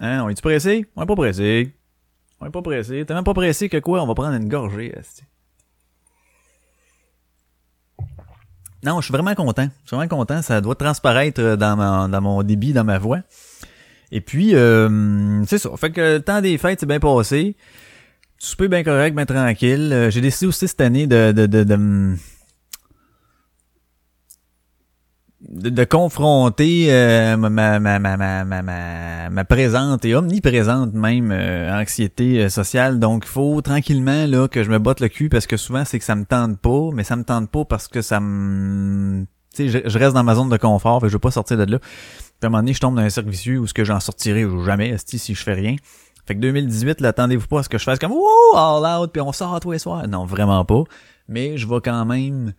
Hein, 0.00 0.22
on 0.22 0.28
est-tu 0.28 0.42
pressé? 0.42 0.86
On 0.94 1.02
est 1.02 1.06
pas 1.06 1.16
pressé. 1.16 1.72
On 2.40 2.50
pas 2.50 2.62
pressé. 2.62 3.04
T'es 3.06 3.14
même 3.14 3.24
pas 3.24 3.34
pressé 3.34 3.68
que 3.68 3.78
quoi? 3.78 4.02
On 4.02 4.06
va 4.06 4.14
prendre 4.14 4.34
une 4.34 4.48
gorgée. 4.48 4.94
Non, 8.84 9.00
je 9.00 9.06
suis 9.06 9.12
vraiment 9.12 9.34
content. 9.34 9.68
Je 9.82 9.88
suis 9.88 9.96
vraiment 9.96 10.08
content. 10.08 10.42
Ça 10.42 10.60
doit 10.60 10.74
transparaître 10.74 11.40
euh, 11.40 11.56
dans, 11.56 11.76
ma- 11.76 12.08
dans 12.08 12.20
mon 12.20 12.42
débit, 12.42 12.72
dans 12.72 12.84
ma 12.84 12.98
voix. 12.98 13.20
Et 14.12 14.20
puis, 14.20 14.54
euh, 14.54 15.44
c'est 15.46 15.58
ça. 15.58 15.70
Fait 15.76 15.90
que 15.90 16.16
le 16.16 16.22
temps 16.22 16.40
des 16.40 16.56
fêtes, 16.58 16.80
c'est 16.80 16.86
bien 16.86 17.00
passé. 17.00 17.56
Souper 18.38 18.68
bien 18.68 18.84
correct, 18.84 19.14
bien 19.16 19.26
tranquille. 19.26 19.90
Euh, 19.92 20.10
J'ai 20.10 20.20
décidé 20.20 20.46
aussi 20.46 20.68
cette 20.68 20.80
année 20.82 21.06
de, 21.06 21.32
de, 21.32 21.46
de, 21.46 21.64
de, 21.64 21.76
me- 21.76 22.16
de, 25.48 25.70
de 25.70 25.84
confronter 25.84 26.86
euh, 26.88 27.36
ma, 27.36 27.50
ma, 27.50 27.98
ma, 27.98 29.30
ma, 29.30 29.44
présente 29.44 30.04
et 30.04 30.14
omniprésente 30.14 30.92
même 30.92 31.30
euh, 31.32 31.80
anxiété 31.80 32.44
euh, 32.44 32.48
sociale. 32.48 32.98
Donc, 32.98 33.24
il 33.26 33.30
faut 33.30 33.60
tranquillement 33.62 34.26
là 34.26 34.48
que 34.48 34.62
je 34.62 34.70
me 34.70 34.78
botte 34.78 35.00
le 35.00 35.08
cul 35.08 35.28
parce 35.28 35.46
que 35.46 35.56
souvent, 35.56 35.84
c'est 35.84 35.98
que 35.98 36.04
ça 36.04 36.14
me 36.14 36.24
tente 36.24 36.58
pas, 36.58 36.90
mais 36.92 37.04
ça 37.04 37.16
me 37.16 37.24
tente 37.24 37.50
pas 37.50 37.64
parce 37.64 37.88
que 37.88 38.02
ça 38.02 38.20
me... 38.20 39.24
Tu 39.54 39.68
sais, 39.70 39.82
je, 39.84 39.88
je 39.88 39.98
reste 39.98 40.14
dans 40.14 40.24
ma 40.24 40.34
zone 40.34 40.48
de 40.48 40.56
confort, 40.56 41.00
fait 41.00 41.08
je 41.08 41.12
veux 41.12 41.18
pas 41.18 41.30
sortir 41.30 41.56
de 41.56 41.70
là. 41.70 41.78
Puis 41.78 41.88
à 42.42 42.46
un 42.46 42.48
moment 42.50 42.62
donné, 42.62 42.74
je 42.74 42.80
tombe 42.80 42.96
dans 42.96 43.02
un 43.02 43.08
cercle 43.08 43.30
vicieux 43.30 43.58
où 43.58 43.66
ce 43.66 43.74
que 43.74 43.84
j'en 43.84 44.00
sortirai 44.00 44.46
jamais, 44.64 44.96
si 44.98 45.34
je 45.34 45.42
fais 45.42 45.54
rien. 45.54 45.76
Fait 46.26 46.34
que 46.34 46.40
2018, 46.40 47.00
là, 47.00 47.10
attendez-vous 47.10 47.46
pas 47.46 47.60
à 47.60 47.62
ce 47.62 47.68
que 47.68 47.78
je 47.78 47.84
fasse 47.84 48.00
comme 48.00 48.12
Wouh, 48.12 48.56
all 48.56 49.00
out, 49.00 49.12
puis 49.12 49.22
on 49.22 49.32
sort 49.32 49.60
tous 49.60 49.70
les 49.70 49.78
soirs. 49.78 50.06
Non, 50.08 50.26
vraiment 50.26 50.64
pas. 50.64 50.82
Mais 51.28 51.56
je 51.56 51.68
vais 51.68 51.80
quand 51.82 52.04
même 52.04 52.52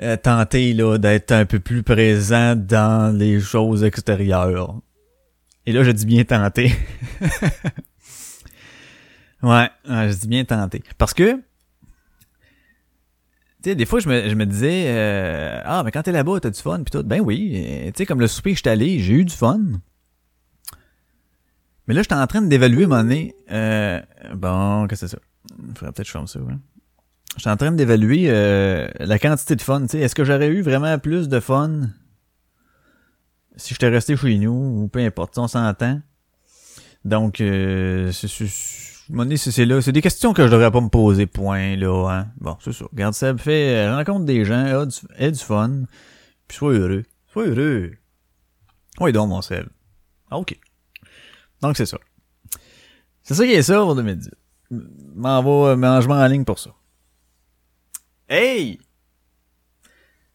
euh, 0.00 0.16
tenter 0.16 0.72
là 0.72 0.98
d'être 0.98 1.32
un 1.32 1.44
peu 1.44 1.60
plus 1.60 1.82
présent 1.82 2.56
dans 2.56 3.16
les 3.16 3.40
choses 3.40 3.84
extérieures. 3.84 4.80
Et 5.66 5.72
là, 5.72 5.84
je 5.84 5.90
dis 5.90 6.06
bien 6.06 6.24
tenter. 6.24 6.72
ouais, 9.42 9.68
je 9.84 10.18
dis 10.18 10.28
bien 10.28 10.44
tenter. 10.44 10.82
Parce 10.98 11.14
que, 11.14 11.34
tu 13.62 13.70
sais, 13.70 13.74
des 13.76 13.86
fois, 13.86 14.00
je 14.00 14.08
me, 14.08 14.28
je 14.28 14.34
me 14.34 14.44
disais, 14.44 14.86
euh, 14.88 15.60
ah, 15.64 15.82
mais 15.84 15.92
quand 15.92 16.02
t'es 16.02 16.10
là-bas, 16.10 16.40
t'as 16.40 16.50
du 16.50 16.60
fun, 16.60 16.82
pis 16.82 16.90
tout. 16.90 17.04
Ben 17.04 17.20
oui, 17.20 17.52
euh, 17.54 17.86
tu 17.86 17.98
sais, 17.98 18.06
comme 18.06 18.18
le 18.18 18.26
souper, 18.26 18.54
j'étais 18.56 18.70
allé, 18.70 18.98
j'ai 18.98 19.14
eu 19.14 19.24
du 19.24 19.34
fun. 19.34 19.60
Mais 21.86 21.94
là, 21.94 22.02
j'étais 22.02 22.14
en 22.14 22.26
train 22.26 22.42
d'évaluer 22.42 22.86
mon 22.86 23.04
nez. 23.04 23.36
Euh, 23.52 24.00
bon, 24.34 24.88
qu'est-ce 24.88 25.02
que 25.02 25.06
c'est 25.08 25.16
ça? 25.16 25.22
Faudrait 25.74 25.92
peut-être 25.92 25.98
que 25.98 26.04
je 26.04 26.10
ferme 26.10 26.26
ça, 26.26 26.40
ouais. 26.40 26.54
J'étais 27.36 27.50
en 27.50 27.56
train 27.56 27.72
d'évaluer 27.72 28.24
euh, 28.26 28.88
la 28.98 29.18
quantité 29.18 29.56
de 29.56 29.62
fun. 29.62 29.86
Est-ce 29.86 30.14
que 30.14 30.24
j'aurais 30.24 30.48
eu 30.48 30.62
vraiment 30.62 30.98
plus 30.98 31.28
de 31.28 31.40
fun 31.40 31.88
si 33.56 33.74
j'étais 33.74 33.88
resté 33.88 34.16
chez 34.16 34.38
nous 34.38 34.82
ou 34.82 34.88
peu 34.88 35.00
importe, 35.00 35.38
on 35.38 35.48
s'entend? 35.48 36.00
Donc, 37.04 37.40
euh, 37.40 38.12
c'est, 38.12 39.64
là. 39.64 39.82
C'est 39.82 39.92
des 39.92 40.02
questions 40.02 40.32
que 40.32 40.46
je 40.46 40.52
devrais 40.52 40.70
pas 40.70 40.80
me 40.80 40.88
poser, 40.88 41.26
point, 41.26 41.76
là. 41.76 42.10
Hein. 42.10 42.28
Bon, 42.38 42.56
c'est 42.60 42.72
ça. 42.72 42.84
Regarde, 42.92 43.14
Seb, 43.14 43.38
fait, 43.38 43.76
euh, 43.76 43.96
rencontre 43.96 44.24
des 44.24 44.44
gens, 44.44 44.80
a 44.80 44.86
du, 44.86 45.32
du 45.32 45.38
fun, 45.38 45.82
puis 46.46 46.58
sois 46.58 46.72
heureux. 46.74 47.04
Sois 47.32 47.46
heureux. 47.46 47.92
Oui, 49.00 49.12
donc, 49.12 49.30
mon 49.30 49.42
Seb. 49.42 49.66
Ah, 50.30 50.38
ok. 50.38 50.56
Donc, 51.60 51.76
c'est 51.76 51.86
ça. 51.86 51.98
C'est 53.22 53.34
ça 53.34 53.44
qui 53.44 53.52
est 53.52 53.62
ça 53.62 53.80
pour 53.80 53.96
2018. 53.96 54.32
M'en 55.14 55.42
va, 55.42 55.76
mangement 55.76 56.14
en 56.14 56.26
ligne 56.26 56.44
pour 56.44 56.58
ça. 56.58 56.70
Hey! 58.32 58.80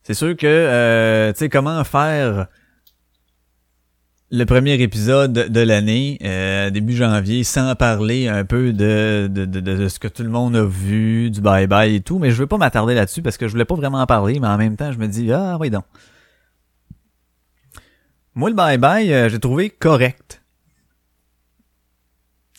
C'est 0.04 0.14
sûr 0.14 0.38
que, 0.38 0.46
euh, 0.46 1.34
tu 1.34 1.40
sais, 1.40 1.50
comment 1.50 1.84
faire 1.84 2.46
le 4.30 4.46
premier 4.46 4.80
épisode 4.80 5.34
de 5.34 5.60
l'année, 5.62 6.20
euh, 6.24 6.70
début 6.70 6.96
janvier, 6.96 7.44
sans 7.44 7.74
parler 7.76 8.28
un 8.28 8.46
peu 8.46 8.72
de, 8.72 9.28
de, 9.32 9.46
de, 9.46 9.88
ce 9.88 9.98
que 9.98 10.08
tout 10.08 10.22
le 10.22 10.30
monde 10.30 10.56
a 10.56 10.64
vu, 10.64 11.32
du 11.32 11.42
bye-bye 11.42 11.96
et 11.96 12.02
tout, 12.02 12.20
mais 12.20 12.30
je 12.30 12.36
veux 12.36 12.46
pas 12.46 12.60
m'attarder 12.60 12.94
là-dessus 12.94 13.24
parce 13.24 13.36
que 13.36 13.48
je 13.48 13.54
voulais 13.54 13.66
pas 13.66 13.74
vraiment 13.74 14.00
en 14.00 14.06
parler, 14.06 14.40
mais 14.40 14.48
en 14.48 14.60
même 14.60 14.76
temps, 14.76 14.92
je 14.92 15.00
me 15.00 15.08
dis, 15.08 15.32
ah 15.32 15.58
oui 15.60 15.72
donc. 15.72 15.86
Moi, 18.36 18.52
le 18.52 18.56
bye-bye, 18.56 19.12
euh, 19.12 19.30
j'ai 19.30 19.40
trouvé 19.40 19.72
correct. 19.72 20.44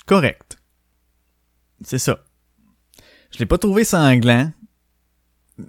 Correct. 0.04 0.58
C'est 1.84 1.98
ça. 2.00 2.24
Je 3.30 3.38
l'ai 3.38 3.46
pas 3.46 3.58
trouvé 3.58 3.84
sanglant. 3.84 4.50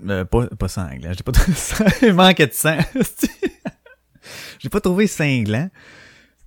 Euh, 0.07 0.25
pas, 0.25 0.47
pas 0.47 0.67
sanglant. 0.67 1.11
Je 1.11 1.17
l'ai 1.17 1.23
pas 1.23 1.31
trouvé... 1.31 1.57
Il 2.01 2.13
manquait 2.13 2.47
de 2.47 2.53
sang. 2.53 2.77
je 2.95 4.63
l'ai 4.63 4.69
pas 4.69 4.81
trouvé 4.81 5.07
cinglant. 5.07 5.69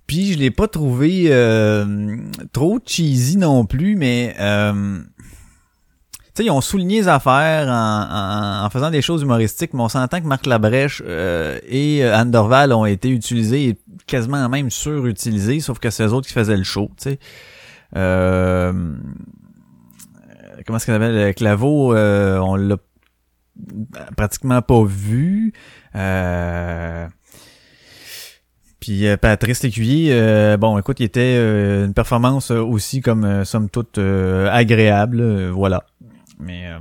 Puis 0.07 0.33
je 0.33 0.39
l'ai 0.39 0.51
pas 0.51 0.67
trouvé 0.67 1.27
euh, 1.29 2.17
trop 2.51 2.79
cheesy 2.85 3.37
non 3.37 3.65
plus, 3.65 3.95
mais 3.95 4.35
euh, 4.39 4.99
tu 6.35 6.41
sais, 6.41 6.45
ils 6.45 6.51
ont 6.51 6.61
souligné 6.61 7.01
les 7.01 7.07
affaires 7.07 7.69
en, 7.69 8.61
en, 8.61 8.65
en 8.65 8.69
faisant 8.69 8.91
des 8.91 9.01
choses 9.01 9.21
humoristiques, 9.21 9.73
mais 9.73 9.81
on 9.81 9.89
s'entend 9.89 10.19
que 10.19 10.25
Marc 10.25 10.45
Labrèche 10.45 11.01
euh, 11.05 11.59
et 11.67 12.03
Anne 12.03 12.31
Dorval 12.31 12.73
ont 12.73 12.85
été 12.85 13.09
utilisés 13.09 13.69
et 13.69 13.77
quasiment 14.07 14.49
même 14.49 14.69
surutilisés, 14.69 15.59
sauf 15.61 15.79
que 15.79 15.89
c'est 15.89 16.03
eux 16.03 16.11
autres 16.11 16.27
qui 16.27 16.33
faisaient 16.33 16.57
le 16.57 16.63
show, 16.63 16.89
tu 16.97 17.11
sais. 17.11 17.19
Euh, 17.95 18.73
comment 20.65 20.77
est-ce 20.77 20.85
qu'on 20.87 20.93
appelle 20.93 21.33
Claveau, 21.35 21.93
euh, 21.93 22.37
on 22.39 22.55
l'a 22.55 22.77
pratiquement 24.15 24.61
pas 24.61 24.83
vu. 24.83 25.53
Euh, 25.95 27.07
puis 28.79 29.07
euh, 29.07 29.15
Patrice 29.15 29.63
Lécuyer, 29.63 30.09
euh, 30.11 30.57
bon, 30.57 30.77
écoute, 30.77 30.99
il 30.99 31.03
était 31.03 31.35
euh, 31.37 31.85
une 31.85 31.93
performance 31.93 32.51
euh, 32.51 32.59
aussi 32.59 32.99
comme 32.99 33.23
euh, 33.23 33.45
somme 33.45 33.69
toute 33.69 33.97
euh, 33.97 34.49
agréable, 34.51 35.49
voilà. 35.51 35.85
Mais 36.39 36.67
euh, 36.67 36.79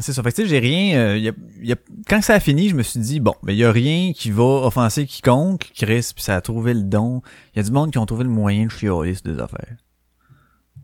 c'est 0.00 0.14
ça. 0.14 0.22
Fait 0.22 0.30
que 0.30 0.36
tu 0.36 0.42
sais, 0.42 0.48
j'ai 0.48 0.60
rien. 0.60 1.14
y 1.16 1.28
a, 1.28 1.32
y 1.60 1.72
a, 1.72 1.76
quand 2.08 2.22
ça 2.22 2.34
a 2.34 2.40
fini, 2.40 2.70
je 2.70 2.74
me 2.74 2.82
suis 2.82 3.00
dit 3.00 3.20
bon, 3.20 3.34
mais 3.42 3.54
il 3.54 3.58
y 3.58 3.64
a 3.64 3.70
rien 3.70 4.12
qui 4.14 4.30
va 4.30 4.44
offenser 4.44 5.04
quiconque. 5.04 5.70
Chris, 5.74 6.12
puis 6.14 6.24
ça 6.24 6.36
a 6.36 6.40
trouvé 6.40 6.72
le 6.72 6.84
don. 6.84 7.20
Il 7.54 7.58
y 7.58 7.60
a 7.60 7.62
du 7.64 7.72
monde 7.72 7.90
qui 7.90 7.98
ont 7.98 8.06
trouvé 8.06 8.24
le 8.24 8.30
moyen 8.30 8.64
de 8.64 8.70
chialer 8.70 9.14
sur 9.14 9.24
des 9.24 9.38
affaires. 9.38 9.76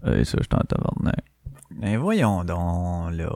Et 0.07 0.25
ça, 0.25 0.37
je 0.43 0.49
t'entends 0.49 0.93
Mais 1.81 1.97
voyons 1.97 2.45
donc 2.45 3.13
là. 3.13 3.31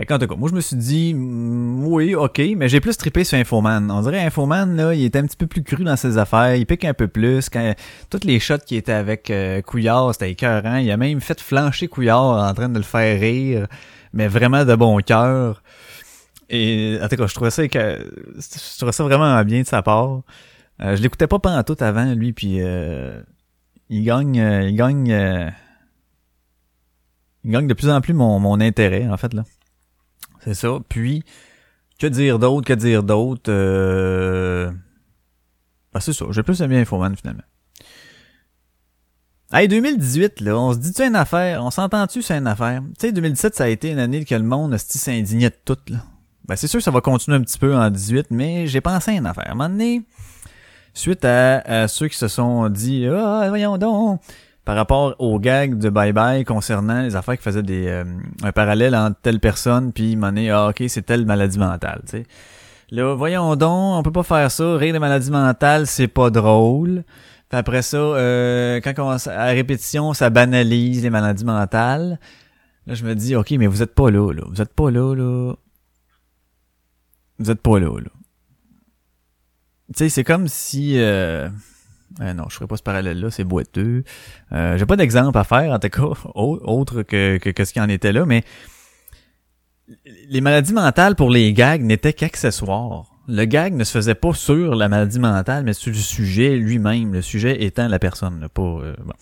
Fait 0.00 0.06
qu'en 0.06 0.18
tout 0.18 0.26
cas, 0.26 0.34
moi 0.34 0.48
je 0.48 0.54
me 0.54 0.62
suis 0.62 0.76
dit 0.76 1.12
mm, 1.12 1.86
oui, 1.86 2.14
ok, 2.14 2.40
mais 2.56 2.70
j'ai 2.70 2.80
plus 2.80 2.96
trippé 2.96 3.22
sur 3.22 3.36
Infoman. 3.36 3.90
On 3.90 4.00
dirait 4.00 4.24
Infoman, 4.24 4.74
là, 4.74 4.94
il 4.94 5.04
était 5.04 5.18
un 5.18 5.26
petit 5.26 5.36
peu 5.36 5.46
plus 5.46 5.62
cru 5.62 5.84
dans 5.84 5.96
ses 5.96 6.16
affaires, 6.16 6.56
il 6.56 6.64
pique 6.64 6.86
un 6.86 6.94
peu 6.94 7.06
plus. 7.06 7.50
Quand 7.50 7.74
toutes 8.08 8.24
les 8.24 8.40
shots 8.40 8.64
qui 8.64 8.76
étaient 8.76 8.92
avec 8.92 9.30
euh, 9.30 9.60
Couillard, 9.60 10.14
c'était 10.14 10.30
écœurant. 10.30 10.76
Il 10.76 10.90
a 10.90 10.96
même 10.96 11.20
fait 11.20 11.38
flancher 11.38 11.88
Couillard 11.88 12.48
en 12.48 12.54
train 12.54 12.70
de 12.70 12.78
le 12.78 12.82
faire 12.82 13.20
rire, 13.20 13.66
mais 14.14 14.26
vraiment 14.26 14.64
de 14.64 14.74
bon 14.74 14.96
cœur. 15.00 15.62
Et 16.48 16.98
en 17.02 17.06
tout 17.08 17.16
cas, 17.16 17.26
je 17.26 17.34
trouvais 17.34 17.50
ça 17.50 17.68
que 17.68 17.78
je 18.38 18.76
trouvais 18.78 18.92
ça 18.92 19.04
vraiment 19.04 19.44
bien 19.44 19.60
de 19.60 19.66
sa 19.66 19.82
part. 19.82 20.22
Euh, 20.80 20.96
je 20.96 21.02
l'écoutais 21.02 21.26
pas 21.26 21.38
pendant 21.38 21.62
tout 21.62 21.76
avant, 21.80 22.14
lui, 22.14 22.32
puis 22.32 22.62
euh, 22.62 23.20
il 23.90 24.02
gagne 24.02 24.40
euh, 24.40 24.62
il 24.62 24.76
gagne 24.76 25.12
euh, 25.12 25.50
il 27.44 27.50
gagne 27.50 27.66
de 27.66 27.74
plus 27.74 27.90
en 27.90 28.00
plus 28.00 28.14
mon, 28.14 28.38
mon 28.38 28.60
intérêt, 28.60 29.06
en 29.06 29.18
fait, 29.18 29.34
là. 29.34 29.44
C'est 30.44 30.54
ça. 30.54 30.78
Puis, 30.88 31.24
que 31.98 32.06
dire 32.06 32.38
d'autre, 32.38 32.66
que 32.66 32.72
dire 32.72 33.02
d'autre? 33.02 33.50
Euh... 33.50 34.70
Ben, 35.92 36.00
c'est 36.00 36.12
ça. 36.12 36.26
J'ai 36.30 36.42
plus 36.42 36.60
aimé 36.62 36.78
Infoman, 36.80 37.16
finalement. 37.16 37.42
Hey, 39.52 39.66
2018, 39.66 40.40
là, 40.42 40.56
on 40.56 40.72
se 40.72 40.78
dit-tu 40.78 41.02
une 41.02 41.16
affaire? 41.16 41.64
On 41.64 41.70
s'entend-tu 41.70 42.22
sur 42.22 42.36
une 42.36 42.46
affaire? 42.46 42.82
Tu 42.98 43.08
sais, 43.08 43.12
2017, 43.12 43.54
ça 43.56 43.64
a 43.64 43.68
été 43.68 43.90
une 43.90 43.98
année 43.98 44.24
que 44.24 44.34
le 44.34 44.44
monde 44.44 44.76
s'indignait 44.76 45.50
de 45.50 45.58
tout, 45.64 45.76
là. 45.88 45.98
Ben, 46.46 46.56
c'est 46.56 46.68
sûr 46.68 46.78
que 46.78 46.84
ça 46.84 46.90
va 46.90 47.00
continuer 47.00 47.36
un 47.36 47.42
petit 47.42 47.58
peu 47.58 47.76
en 47.76 47.90
18, 47.90 48.28
mais 48.30 48.66
j'ai 48.66 48.80
pensé 48.80 49.12
à 49.12 49.14
une 49.14 49.26
affaire. 49.26 49.48
À 49.48 49.52
un 49.52 49.54
moment 49.54 49.68
donné, 49.68 50.02
suite 50.94 51.24
à 51.24 51.86
ceux 51.88 52.08
qui 52.08 52.16
se 52.16 52.28
sont 52.28 52.68
dit, 52.68 53.06
ah, 53.06 53.46
voyons 53.48 53.76
donc, 53.78 54.20
par 54.70 54.76
rapport 54.76 55.16
au 55.18 55.40
gag 55.40 55.78
de 55.78 55.90
Bye 55.90 56.12
Bye 56.12 56.44
concernant 56.44 57.02
les 57.02 57.16
affaires 57.16 57.36
qui 57.36 57.42
faisaient 57.42 57.64
des 57.64 57.88
euh, 57.88 58.04
un 58.44 58.52
parallèle 58.52 58.94
entre 58.94 59.20
telle 59.20 59.40
personne 59.40 59.92
puis 59.92 60.14
m'en 60.14 60.30
ah 60.52 60.68
ok 60.68 60.84
c'est 60.86 61.02
telle 61.02 61.26
maladie 61.26 61.58
mentale 61.58 62.02
tu 62.04 62.18
sais. 62.18 62.26
Là 62.92 63.16
voyons 63.16 63.56
donc 63.56 63.98
on 63.98 64.02
peut 64.04 64.12
pas 64.12 64.22
faire 64.22 64.48
ça 64.48 64.76
rire 64.76 64.94
de 64.94 65.00
maladie 65.00 65.32
mentale 65.32 65.88
c'est 65.88 66.06
pas 66.06 66.30
drôle. 66.30 67.02
Après 67.50 67.82
ça 67.82 67.96
euh, 67.96 68.80
quand 68.80 68.92
on, 68.98 69.10
à 69.28 69.46
répétition 69.46 70.14
ça 70.14 70.30
banalise 70.30 71.02
les 71.02 71.10
maladies 71.10 71.44
mentales. 71.44 72.20
Là 72.86 72.94
je 72.94 73.04
me 73.04 73.16
dis 73.16 73.34
ok 73.34 73.50
mais 73.58 73.66
vous 73.66 73.82
êtes 73.82 73.96
pas 73.96 74.08
là 74.08 74.32
là. 74.32 74.44
Vous 74.48 74.62
êtes 74.62 74.72
pas 74.72 74.92
là 74.92 75.16
là. 75.16 75.54
Vous 77.40 77.50
êtes 77.50 77.60
pas 77.60 77.80
là 77.80 77.98
là. 77.98 78.10
Tu 79.88 79.94
sais 79.96 80.08
c'est 80.08 80.22
comme 80.22 80.46
si 80.46 80.96
euh, 81.00 81.48
euh, 82.20 82.34
non, 82.34 82.44
je 82.48 82.56
ferai 82.56 82.66
pas 82.66 82.76
ce 82.76 82.82
parallèle-là, 82.82 83.30
c'est 83.30 83.44
boiteux. 83.44 84.04
Euh, 84.52 84.76
J'ai 84.76 84.86
pas 84.86 84.96
d'exemple 84.96 85.36
à 85.38 85.44
faire, 85.44 85.72
en 85.72 85.78
tout 85.78 85.88
cas, 85.88 86.30
autre 86.34 87.02
que, 87.02 87.38
que, 87.38 87.50
que 87.50 87.64
ce 87.64 87.72
qui 87.72 87.80
en 87.80 87.88
était 87.88 88.12
là, 88.12 88.26
mais 88.26 88.44
les 90.28 90.40
maladies 90.40 90.72
mentales 90.72 91.16
pour 91.16 91.30
les 91.30 91.52
gags 91.52 91.82
n'étaient 91.82 92.12
qu'accessoires. 92.12 93.06
Le 93.28 93.44
gag 93.44 93.74
ne 93.74 93.84
se 93.84 93.92
faisait 93.92 94.14
pas 94.14 94.34
sur 94.34 94.74
la 94.74 94.88
maladie 94.88 95.20
mentale, 95.20 95.64
mais 95.64 95.72
sur 95.72 95.92
le 95.92 95.98
sujet 95.98 96.56
lui-même, 96.56 97.12
le 97.12 97.22
sujet 97.22 97.62
étant 97.62 97.86
la 97.88 97.98
personne. 97.98 98.40
Là, 98.40 98.48
pas, 98.48 98.62
euh, 98.62 98.94
bon. 99.04 99.12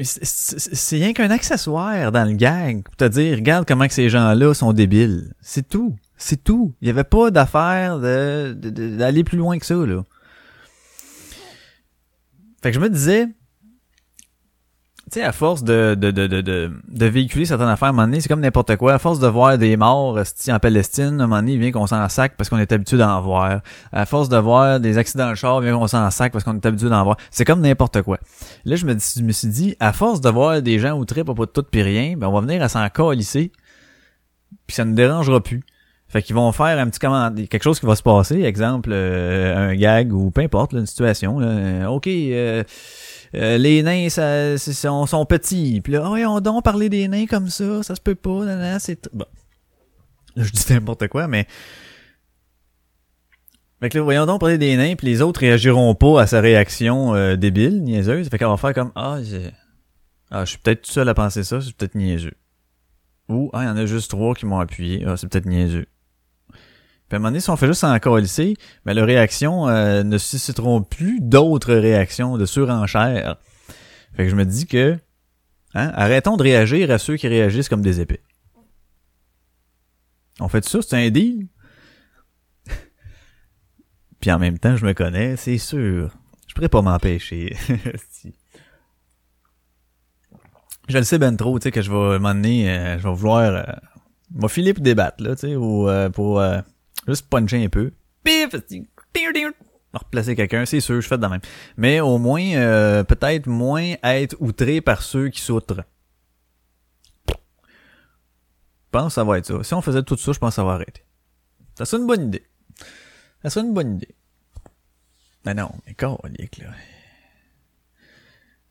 C'est 0.00 0.96
rien 0.96 1.12
qu'un 1.12 1.30
accessoire 1.30 2.10
dans 2.12 2.24
le 2.24 2.34
gag 2.34 2.82
pour 2.82 2.96
te 2.96 3.04
dire, 3.04 3.36
regarde 3.36 3.66
comment 3.68 3.86
que 3.86 3.92
ces 3.92 4.08
gens-là 4.08 4.54
sont 4.54 4.72
débiles. 4.72 5.34
C'est 5.42 5.68
tout. 5.68 5.96
C'est 6.16 6.42
tout. 6.42 6.74
Il 6.80 6.88
y 6.88 6.90
avait 6.90 7.04
pas 7.04 7.30
d'affaire 7.30 7.98
d'aller 7.98 8.54
de, 8.54 9.22
plus 9.22 9.36
loin 9.36 9.58
que 9.58 9.66
ça, 9.66 9.74
là. 9.74 10.02
Fait 12.62 12.70
que 12.70 12.76
je 12.76 12.80
me 12.80 12.88
disais, 12.88 13.26
tu 15.12 15.18
sais, 15.18 15.22
à 15.22 15.32
force 15.32 15.64
de, 15.64 15.96
de, 15.98 16.12
de, 16.12 16.28
de, 16.28 16.40
de, 16.40 17.06
véhiculer 17.06 17.44
certaines 17.44 17.68
affaires, 17.68 17.88
à 17.88 17.90
un 17.90 17.92
moment 17.92 18.06
donné, 18.06 18.20
c'est 18.20 18.28
comme 18.28 18.40
n'importe 18.40 18.76
quoi. 18.76 18.94
À 18.94 18.98
force 19.00 19.18
de 19.18 19.26
voir 19.26 19.58
des 19.58 19.76
morts 19.76 20.16
en 20.48 20.58
Palestine, 20.60 21.20
à 21.20 21.24
un 21.24 21.26
moment 21.26 21.36
donné, 21.40 21.54
il 21.54 21.58
vient 21.58 21.72
qu'on 21.72 21.88
s'en 21.88 22.08
sac 22.08 22.34
parce 22.36 22.48
qu'on 22.48 22.58
est 22.58 22.70
habitué 22.70 22.98
d'en 22.98 23.20
voir. 23.20 23.62
À 23.90 24.06
force 24.06 24.28
de 24.28 24.36
voir 24.36 24.78
des 24.78 24.96
accidents 24.96 25.30
de 25.30 25.34
char, 25.34 25.60
il 25.60 25.66
vient 25.66 25.76
qu'on 25.76 25.88
s'en 25.88 26.08
sac 26.10 26.32
parce 26.32 26.44
qu'on 26.44 26.54
est 26.54 26.64
habitué 26.64 26.88
d'en 26.88 27.02
voir. 27.02 27.16
C'est 27.32 27.44
comme 27.44 27.60
n'importe 27.60 28.00
quoi. 28.02 28.18
Là, 28.64 28.76
je 28.76 28.86
me, 28.86 28.96
je 28.96 29.22
me 29.22 29.32
suis 29.32 29.48
dit, 29.48 29.76
à 29.80 29.92
force 29.92 30.20
de 30.20 30.30
voir 30.30 30.62
des 30.62 30.78
gens 30.78 30.92
outrés 30.92 31.24
pour 31.24 31.34
pas 31.34 31.46
de 31.46 31.50
tout 31.50 31.64
pis 31.64 31.82
rien, 31.82 32.16
ben 32.16 32.28
on 32.28 32.32
va 32.32 32.40
venir 32.40 32.62
à 32.62 32.68
s'en 32.68 32.88
calisser, 32.88 33.50
puis 34.68 34.76
ça 34.76 34.84
ne 34.84 34.94
dérangera 34.94 35.42
plus. 35.42 35.64
Fait 36.12 36.22
qu'ils 36.22 36.34
vont 36.34 36.52
faire 36.52 36.78
un 36.78 36.88
petit 36.88 36.98
comment 36.98 37.32
quelque 37.34 37.62
chose 37.62 37.80
qui 37.80 37.86
va 37.86 37.96
se 37.96 38.02
passer, 38.02 38.42
exemple 38.42 38.90
euh, 38.92 39.70
un 39.70 39.74
gag 39.74 40.12
ou 40.12 40.30
peu 40.30 40.42
importe 40.42 40.74
là, 40.74 40.80
une 40.80 40.86
situation. 40.86 41.38
Là. 41.38 41.90
Ok, 41.90 42.06
euh, 42.06 42.62
euh, 43.34 43.56
les 43.56 43.82
nains 43.82 44.10
ça, 44.10 44.58
sont, 44.58 45.06
sont 45.06 45.24
petits. 45.24 45.80
Puis 45.82 45.94
là, 45.94 46.02
oh, 46.04 46.14
on 46.14 46.40
donc 46.40 46.64
parler 46.64 46.90
des 46.90 47.08
nains 47.08 47.24
comme 47.24 47.48
ça, 47.48 47.82
ça 47.82 47.94
se 47.94 48.00
peut 48.02 48.14
pas. 48.14 48.78
C'est 48.78 49.08
bon. 49.14 49.24
Là, 50.36 50.44
je 50.44 50.50
dis 50.50 50.64
n'importe 50.70 51.08
quoi, 51.08 51.28
mais 51.28 51.46
fait 53.80 53.88
que 53.88 53.98
là, 53.98 54.04
voyons 54.04 54.26
donc 54.26 54.38
parler 54.38 54.58
des 54.58 54.76
nains, 54.76 54.94
puis 54.94 55.08
les 55.08 55.22
autres 55.22 55.40
réagiront 55.40 55.96
pas 55.96 56.22
à 56.22 56.26
sa 56.28 56.40
réaction 56.40 57.16
euh, 57.16 57.34
débile, 57.34 57.82
niaiseuse. 57.82 58.28
Fait 58.28 58.38
qu'on 58.38 58.50
va 58.50 58.56
faire 58.56 58.74
comme 58.74 58.92
ah, 58.94 59.18
ah, 60.30 60.44
je 60.44 60.50
suis 60.50 60.58
peut-être 60.58 60.82
tout 60.82 60.92
seul 60.92 61.08
à 61.08 61.14
penser 61.14 61.42
ça, 61.42 61.60
c'est 61.60 61.74
peut-être 61.74 61.96
niaiseux. 61.96 62.34
Ou 63.28 63.50
ah, 63.52 63.64
il 63.64 63.66
y 63.66 63.68
en 63.68 63.76
a 63.76 63.86
juste 63.86 64.10
trois 64.10 64.34
qui 64.34 64.46
m'ont 64.46 64.60
appuyé, 64.60 65.04
ah, 65.06 65.16
c'est 65.16 65.28
peut-être 65.28 65.46
niaiseux. 65.46 65.86
Puis 67.12 67.16
à 67.16 67.18
un 67.18 67.20
moment 67.20 67.28
donné, 67.32 67.40
si 67.40 67.50
on 67.50 67.56
fait 67.58 67.66
juste 67.66 67.84
encore 67.84 68.16
lycée, 68.16 68.54
mais 68.86 68.94
leurs 68.94 69.04
réactions 69.04 69.68
euh, 69.68 70.02
ne 70.02 70.16
susciteront 70.16 70.80
plus 70.80 71.20
d'autres 71.20 71.74
réactions 71.74 72.38
de 72.38 72.46
surenchère. 72.46 73.36
Fait 74.16 74.24
que 74.24 74.30
je 74.30 74.34
me 74.34 74.46
dis 74.46 74.66
que 74.66 74.96
hein, 75.74 75.92
arrêtons 75.94 76.38
de 76.38 76.42
réagir 76.42 76.90
à 76.90 76.96
ceux 76.96 77.16
qui 77.16 77.28
réagissent 77.28 77.68
comme 77.68 77.82
des 77.82 78.00
épées. 78.00 78.22
On 80.40 80.48
fait 80.48 80.64
ça, 80.64 80.80
c'est 80.80 80.96
un 80.96 81.10
deal? 81.10 81.48
Puis 84.20 84.32
en 84.32 84.38
même 84.38 84.58
temps, 84.58 84.78
je 84.78 84.86
me 84.86 84.94
connais, 84.94 85.36
c'est 85.36 85.58
sûr. 85.58 86.16
Je 86.46 86.54
pourrais 86.54 86.70
pas 86.70 86.80
m'empêcher. 86.80 87.54
je 90.88 90.96
le 90.96 91.04
sais 91.04 91.18
ben 91.18 91.36
trop, 91.36 91.58
tu 91.58 91.64
sais, 91.64 91.72
que 91.72 91.82
je 91.82 91.90
vais 91.92 92.18
m'emmener, 92.18 92.70
euh, 92.70 92.98
je 92.98 93.06
vais 93.06 93.14
vouloir, 93.14 93.52
euh, 93.52 94.48
filer 94.48 94.72
pour 94.72 94.82
débattre, 94.82 95.22
là, 95.22 95.34
tu 95.34 95.48
sais, 95.48 95.56
ou 95.56 95.90
euh, 95.90 96.08
pour 96.08 96.40
euh, 96.40 96.62
Juste 97.06 97.28
puncher 97.28 97.64
un 97.64 97.68
peu. 97.68 97.92
Pif! 98.22 98.54
Replacer 99.92 100.34
quelqu'un, 100.34 100.64
c'est 100.64 100.80
sûr, 100.80 101.00
je 101.00 101.06
fais 101.06 101.18
de 101.18 101.26
même. 101.26 101.40
Mais 101.76 102.00
au 102.00 102.18
moins, 102.18 102.42
euh, 102.42 103.04
peut-être 103.04 103.46
moins 103.46 103.94
être 104.02 104.36
outré 104.40 104.80
par 104.80 105.02
ceux 105.02 105.28
qui 105.28 105.40
s'outrent. 105.40 105.84
Je 107.28 107.34
pense 108.90 109.08
que 109.08 109.12
ça 109.14 109.24
va 109.24 109.38
être 109.38 109.46
ça. 109.46 109.62
Si 109.62 109.74
on 109.74 109.82
faisait 109.82 110.02
tout 110.02 110.16
ça, 110.16 110.32
je 110.32 110.38
pense 110.38 110.50
que 110.50 110.54
ça 110.56 110.64
va 110.64 110.72
arrêter. 110.72 111.04
Ça 111.74 111.84
serait 111.84 112.00
une 112.00 112.06
bonne 112.06 112.28
idée. 112.28 112.46
Ça 113.42 113.50
serait 113.50 113.66
une 113.66 113.74
bonne 113.74 113.96
idée. 113.96 114.14
Ben 115.44 115.54
non, 115.54 115.70
mais 115.86 115.94
colique, 115.94 116.58
là. 116.58 116.70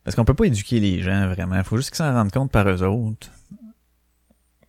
Parce 0.04 0.16
qu'on 0.16 0.26
peut 0.26 0.34
pas 0.34 0.46
éduquer 0.46 0.80
les 0.80 1.02
gens, 1.02 1.28
vraiment. 1.28 1.64
Faut 1.64 1.78
juste 1.78 1.90
qu'ils 1.90 1.98
s'en 1.98 2.14
rendent 2.14 2.32
compte 2.32 2.52
par 2.52 2.68
eux 2.68 2.82
autres. 2.84 3.30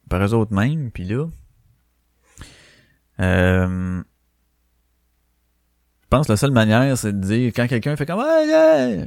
Par 0.08 0.22
eux 0.22 0.34
autres 0.34 0.52
mêmes, 0.52 0.90
puis 0.90 1.04
là... 1.04 1.28
Euh... 3.22 4.02
Je 6.02 6.08
pense 6.08 6.26
que 6.26 6.32
la 6.32 6.36
seule 6.36 6.50
manière, 6.50 6.98
c'est 6.98 7.18
de 7.18 7.24
dire, 7.26 7.52
quand 7.54 7.66
quelqu'un 7.66 7.96
fait 7.96 8.04
comme... 8.04 8.20
Ah, 8.20 8.42
yeah! 8.44 9.06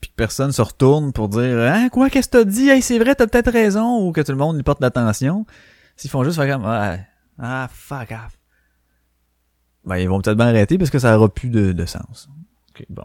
Puis 0.00 0.10
que 0.10 0.16
personne 0.16 0.52
se 0.52 0.62
retourne 0.62 1.12
pour 1.12 1.28
dire 1.28 1.58
Hein, 1.58 1.88
quoi, 1.90 2.08
qu'est-ce 2.08 2.28
que 2.28 2.38
t'as 2.38 2.44
dit? 2.44 2.68
Hey, 2.68 2.80
c'est 2.80 2.98
vrai, 2.98 3.14
t'as 3.14 3.26
peut-être 3.26 3.50
raison, 3.50 4.06
ou 4.06 4.12
que 4.12 4.22
tout 4.22 4.32
le 4.32 4.38
monde 4.38 4.56
lui 4.56 4.62
porte 4.62 4.80
l'attention. 4.80 5.44
S'ils 5.96 6.10
font 6.10 6.24
juste 6.24 6.36
faire 6.36 6.54
comme 6.54 6.64
Ouais, 6.64 7.04
ah, 7.38 7.68
fuck 7.70 8.10
off. 8.12 8.38
Ben, 9.84 9.96
ils 9.96 10.08
vont 10.08 10.20
peut-être 10.20 10.36
bien 10.36 10.48
arrêter 10.48 10.78
parce 10.78 10.90
que 10.90 10.98
ça 10.98 11.16
aura 11.16 11.28
plus 11.32 11.48
de, 11.48 11.72
de 11.72 11.86
sens. 11.86 12.28
Ok, 12.70 12.84
bon. 12.88 13.04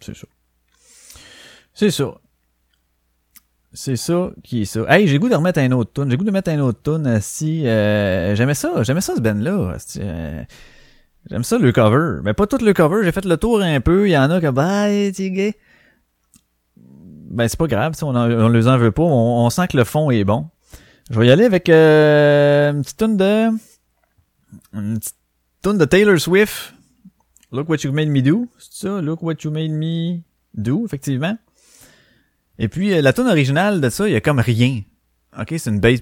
C'est 0.00 0.14
ça. 0.16 0.26
C'est 1.74 1.90
ça. 1.90 2.14
C'est 3.72 3.96
ça 3.96 4.30
qui 4.42 4.62
est 4.62 4.64
ça. 4.64 4.80
Hey, 4.88 5.06
j'ai 5.06 5.18
goût 5.18 5.28
de 5.28 5.34
remettre 5.34 5.60
un 5.60 5.70
autre 5.72 5.92
tune. 5.92 6.10
J'ai 6.10 6.16
goût 6.16 6.24
de 6.24 6.32
mettre 6.32 6.50
un 6.50 6.58
autre 6.58 6.80
tune 6.82 7.06
euh, 7.06 7.18
si 7.20 7.66
euh, 7.68 8.34
j'aimais 8.34 8.54
ça, 8.54 8.82
j'aimais 8.82 9.00
ça 9.00 9.14
ce 9.14 9.20
band 9.20 9.34
là. 9.34 9.76
j'aime 11.30 11.44
ça 11.44 11.56
le 11.58 11.70
cover, 11.70 12.20
mais 12.24 12.34
pas 12.34 12.48
tout 12.48 12.58
le 12.58 12.72
cover, 12.72 13.04
j'ai 13.04 13.12
fait 13.12 13.24
le 13.24 13.36
tour 13.36 13.62
un 13.62 13.80
peu, 13.80 14.08
il 14.08 14.12
y 14.12 14.18
en 14.18 14.28
a 14.30 14.40
que 14.40 14.50
bah 14.50 14.86
t'es 15.14 15.30
gay. 15.30 15.54
Ben 16.76 17.46
c'est 17.46 17.58
pas 17.58 17.68
grave, 17.68 17.94
on, 18.02 18.08
en, 18.16 18.28
on 18.28 18.48
les 18.48 18.66
en 18.66 18.76
veut 18.76 18.90
pas, 18.90 19.04
on, 19.04 19.46
on 19.46 19.50
sent 19.50 19.68
que 19.68 19.76
le 19.76 19.84
fond 19.84 20.10
est 20.10 20.24
bon. 20.24 20.48
Je 21.10 21.20
vais 21.20 21.28
y 21.28 21.30
aller 21.30 21.44
avec 21.44 21.68
euh, 21.68 22.72
une 22.72 22.82
petite 22.82 22.96
tune 22.96 23.16
de 23.16 23.50
une 24.72 24.98
tune 25.62 25.78
de 25.78 25.84
Taylor 25.84 26.18
Swift. 26.18 26.74
Look 27.52 27.68
what 27.68 27.78
you 27.84 27.92
made 27.92 28.08
me 28.08 28.20
do, 28.20 28.48
c'est 28.58 28.88
ça, 28.88 29.00
Look 29.00 29.22
what 29.22 29.34
you 29.44 29.52
made 29.52 29.70
me 29.70 30.22
do, 30.54 30.84
effectivement. 30.84 31.36
Et 32.60 32.68
puis 32.68 32.94
euh, 32.94 33.02
la 33.02 33.12
tune 33.12 33.26
originale 33.26 33.80
de 33.80 33.90
ça, 33.90 34.06
il 34.06 34.12
y 34.12 34.16
a 34.16 34.20
comme 34.20 34.38
rien. 34.38 34.82
OK, 35.36 35.54
c'est 35.56 35.70
une 35.70 35.80
bass. 35.80 36.00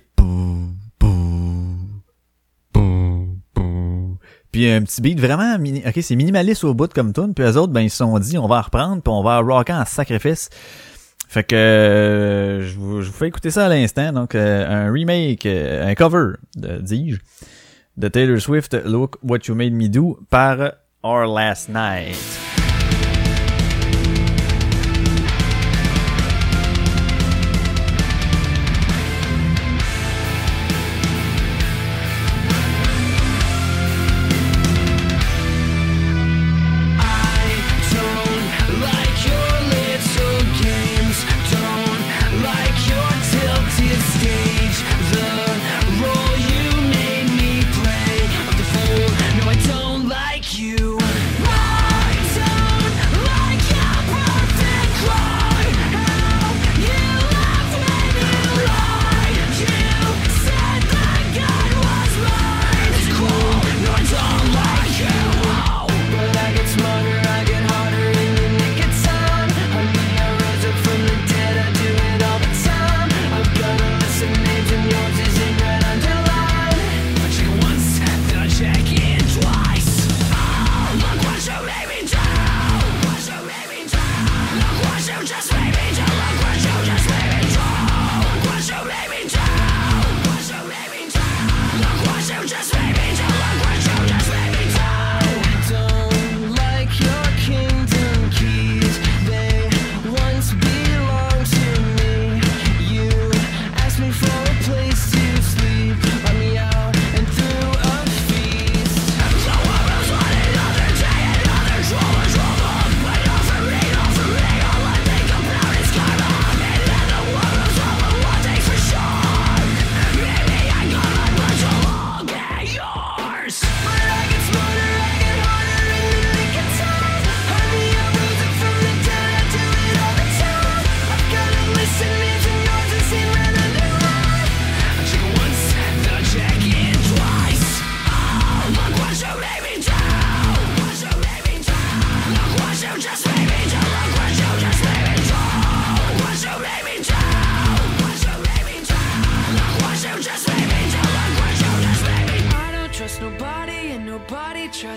Puis 4.50 4.70
un 4.70 4.82
petit 4.82 5.00
beat 5.02 5.20
vraiment 5.20 5.58
mini... 5.58 5.82
OK, 5.86 5.98
c'est 6.00 6.16
minimaliste 6.16 6.64
au 6.64 6.74
bout 6.74 6.92
comme 6.92 7.12
tune, 7.12 7.34
puis 7.34 7.44
les 7.44 7.56
autres 7.56 7.72
ben 7.72 7.82
ils 7.82 7.90
se 7.90 7.98
sont 7.98 8.18
dit 8.18 8.38
on 8.38 8.48
va 8.48 8.60
reprendre 8.60 9.02
puis 9.02 9.12
on 9.12 9.22
va 9.22 9.38
rocker 9.38 9.72
en 9.72 9.84
sacrifice. 9.84 10.50
Fait 11.28 11.44
que 11.44 11.54
euh, 11.54 12.66
je, 12.66 12.74
vous, 12.78 13.02
je 13.02 13.08
vous 13.08 13.16
fais 13.16 13.28
écouter 13.28 13.50
ça 13.50 13.66
à 13.66 13.68
l'instant 13.68 14.12
donc 14.12 14.34
euh, 14.34 14.66
un 14.66 14.90
remake 14.90 15.44
euh, 15.44 15.86
un 15.86 15.94
cover 15.94 16.38
de 16.56 16.78
dis-je 16.78 17.18
de 17.98 18.08
Taylor 18.08 18.40
Swift 18.40 18.74
Look 18.86 19.16
What 19.22 19.40
You 19.48 19.54
Made 19.54 19.74
Me 19.74 19.88
Do 19.88 20.18
par 20.30 20.72
Our 21.04 21.26
Last 21.26 21.68
Night. 21.68 22.47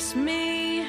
Trusts 0.01 0.15
me. 0.15 0.81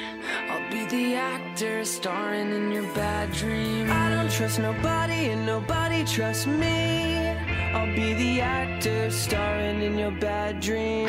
I'll 0.49 0.71
be 0.71 0.85
the 0.85 1.15
actor 1.15 1.85
starring 1.85 2.51
in 2.51 2.71
your 2.71 2.87
bad 2.95 3.31
dream. 3.31 3.91
I 3.91 4.09
don't 4.09 4.31
trust 4.31 4.57
nobody 4.57 5.29
and 5.29 5.45
nobody 5.45 6.03
trusts 6.03 6.47
me. 6.47 7.27
I'll 7.75 7.95
be 7.95 8.15
the 8.15 8.41
actor 8.41 9.11
starring 9.11 9.83
in 9.83 9.99
your 9.99 10.11
bad 10.19 10.59
dream. 10.59 11.07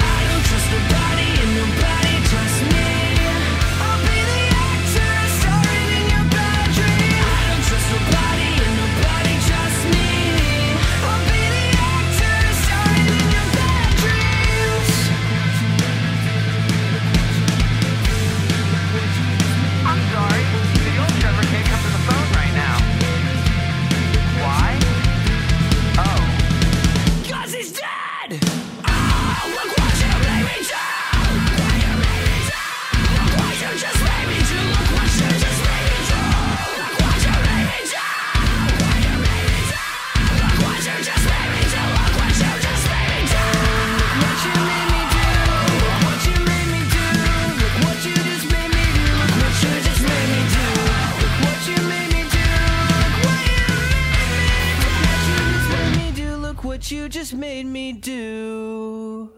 What 56.85 56.90
you 56.90 57.09
just 57.09 57.33
made 57.35 57.64
me 57.64 57.92
do. 57.94 59.31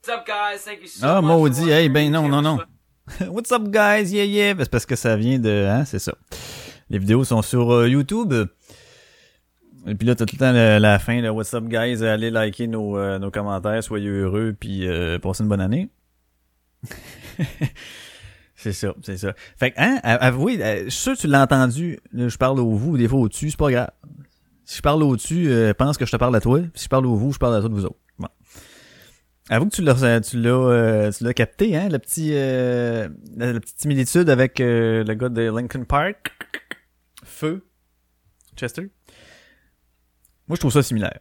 What's 0.00 0.08
up, 0.08 0.26
guys? 0.26 0.62
Thank 0.64 0.80
you 0.82 0.88
so 0.88 1.06
Ah, 1.06 1.20
much. 1.20 1.28
maudit, 1.28 1.68
hey, 1.70 1.88
ben 1.88 2.10
non, 2.10 2.28
non, 2.28 2.40
non. 2.42 2.58
What's 3.32 3.52
up, 3.52 3.70
guys? 3.70 4.10
Yeah, 4.12 4.24
yeah. 4.24 4.54
C'est 4.58 4.70
parce 4.70 4.86
que 4.86 4.96
ça 4.96 5.14
vient 5.16 5.38
de... 5.38 5.66
Hein, 5.68 5.84
c'est 5.84 5.98
ça. 5.98 6.14
Les 6.88 6.98
vidéos 6.98 7.24
sont 7.24 7.42
sur 7.42 7.70
euh, 7.70 7.88
YouTube. 7.88 8.32
Et 9.86 9.94
puis 9.94 10.06
là, 10.06 10.14
t'as 10.14 10.24
tout 10.24 10.36
le 10.36 10.38
temps 10.40 10.52
la, 10.52 10.80
la 10.80 10.98
fin, 10.98 11.20
là, 11.20 11.32
What's 11.34 11.52
up, 11.52 11.64
guys? 11.64 12.02
Allez 12.02 12.30
liker 12.30 12.66
nos, 12.66 12.96
euh, 12.96 13.18
nos 13.18 13.30
commentaires, 13.30 13.82
soyez 13.84 14.08
heureux, 14.08 14.54
puis 14.58 14.88
euh, 14.88 15.18
passez 15.18 15.42
une 15.42 15.50
bonne 15.50 15.60
année. 15.60 15.90
c'est 18.56 18.72
ça, 18.72 18.94
c'est 19.02 19.18
ça. 19.18 19.34
Fait 19.58 19.70
que, 19.72 19.76
hein, 19.78 20.00
av- 20.02 20.18
avouez, 20.22 20.56
je 20.84 20.88
suis 20.90 21.00
sûr 21.02 21.12
que 21.14 21.20
tu 21.20 21.26
l'as 21.26 21.42
entendu, 21.42 21.98
là, 22.12 22.28
je 22.28 22.38
parle 22.38 22.58
au 22.60 22.70
vous, 22.74 22.96
des 22.96 23.06
fois 23.08 23.18
au-dessus, 23.20 23.50
c'est 23.50 23.58
pas 23.58 23.70
grave. 23.70 23.90
Si 24.64 24.78
je 24.78 24.82
parle 24.82 25.02
au-dessus, 25.02 25.48
euh, 25.48 25.74
pense 25.74 25.98
que 25.98 26.06
je 26.06 26.10
te 26.10 26.16
parle 26.16 26.34
à 26.36 26.40
toi. 26.40 26.60
Si 26.74 26.84
je 26.84 26.88
parle 26.88 27.06
au 27.06 27.16
vous, 27.16 27.32
je 27.32 27.38
parle 27.38 27.54
à 27.56 27.60
toi 27.60 27.68
de 27.68 27.74
vous 27.74 27.84
autres. 27.84 27.98
Bon. 28.18 28.28
Avoue 29.50 29.66
que 29.68 29.74
tu 29.74 29.82
l'as, 29.82 30.20
tu 30.20 30.40
l'as, 30.40 30.50
euh, 30.50 31.12
tu 31.12 31.22
l'as 31.22 31.34
capté, 31.34 31.76
hein, 31.76 31.88
le 31.90 31.98
petit, 31.98 32.30
euh, 32.32 33.08
la, 33.36 33.52
la 33.52 33.60
petite 33.60 33.78
similitude 33.80 34.30
avec 34.30 34.58
euh, 34.60 35.04
le 35.04 35.14
gars 35.14 35.28
de 35.28 35.42
Lincoln 35.42 35.84
Park. 35.84 36.32
Feu. 37.24 37.66
Chester. 38.56 38.90
Moi, 40.48 40.56
je 40.56 40.60
trouve 40.60 40.72
ça 40.72 40.82
similaire. 40.82 41.18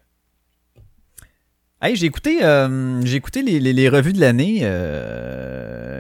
Hey, 1.81 1.97
j'ai 1.97 2.05
écouté, 2.05 2.45
euh, 2.45 3.01
j'ai 3.03 3.17
écouté 3.17 3.41
les, 3.41 3.59
les, 3.59 3.73
les 3.73 3.89
revues 3.89 4.13
de 4.13 4.21
l'année 4.21 4.59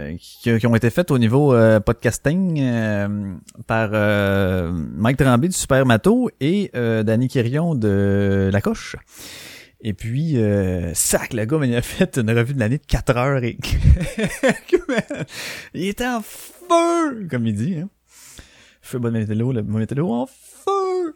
euh, 0.03 0.17
qui, 0.17 0.59
qui 0.59 0.67
ont 0.67 0.75
été 0.75 0.89
faites 0.89 1.11
au 1.11 1.17
niveau 1.17 1.53
euh, 1.53 1.79
podcasting 1.79 2.59
euh, 2.61 3.35
par 3.67 3.89
euh, 3.93 4.71
Mike 4.71 5.17
Tremblay 5.17 5.49
du 5.49 5.55
Super 5.55 5.85
Mato 5.85 6.29
et 6.39 6.71
euh, 6.75 7.03
Danny 7.03 7.27
Quirion 7.27 7.75
de 7.75 8.49
La 8.51 8.61
Coche. 8.61 8.95
Et 9.85 9.93
puis, 9.93 10.37
sac, 10.93 11.33
le 11.33 11.43
gars, 11.43 11.59
il 11.63 11.75
a 11.75 11.81
fait 11.81 12.17
une 12.17 12.31
revue 12.31 12.53
de 12.53 12.59
l'année 12.59 12.77
de 12.77 12.85
4 12.85 13.17
heures 13.17 13.43
et... 13.43 13.57
il 15.73 15.89
était 15.89 16.07
en 16.07 16.21
feu, 16.21 17.27
comme 17.29 17.45
il 17.45 17.53
dit. 17.53 17.79
Hein. 17.79 17.89
Feu, 18.81 18.99
bonne 18.99 19.13
météo, 19.13 19.51
le 19.51 19.61
bon 19.61 19.79
météo 19.79 20.09
en 20.09 20.25
feu. 20.25 21.13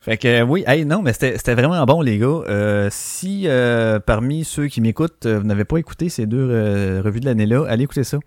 Fait 0.00 0.16
que 0.16 0.28
euh, 0.28 0.42
oui, 0.44 0.62
hey, 0.66 0.84
non, 0.84 1.02
mais 1.02 1.12
c'était 1.12 1.54
vraiment 1.54 1.84
bon, 1.84 2.00
les 2.00 2.18
gars. 2.18 2.26
Euh, 2.26 2.88
si 2.90 3.48
euh, 3.48 3.98
parmi 3.98 4.44
ceux 4.44 4.68
qui 4.68 4.80
m'écoutent, 4.80 5.26
vous 5.26 5.42
n'avez 5.42 5.64
pas 5.64 5.78
écouté 5.78 6.08
ces 6.08 6.26
deux 6.26 7.00
revues 7.04 7.20
de 7.20 7.24
l'année-là, 7.24 7.66
allez 7.68 7.84
écouter 7.84 8.04
ça. 8.04 8.18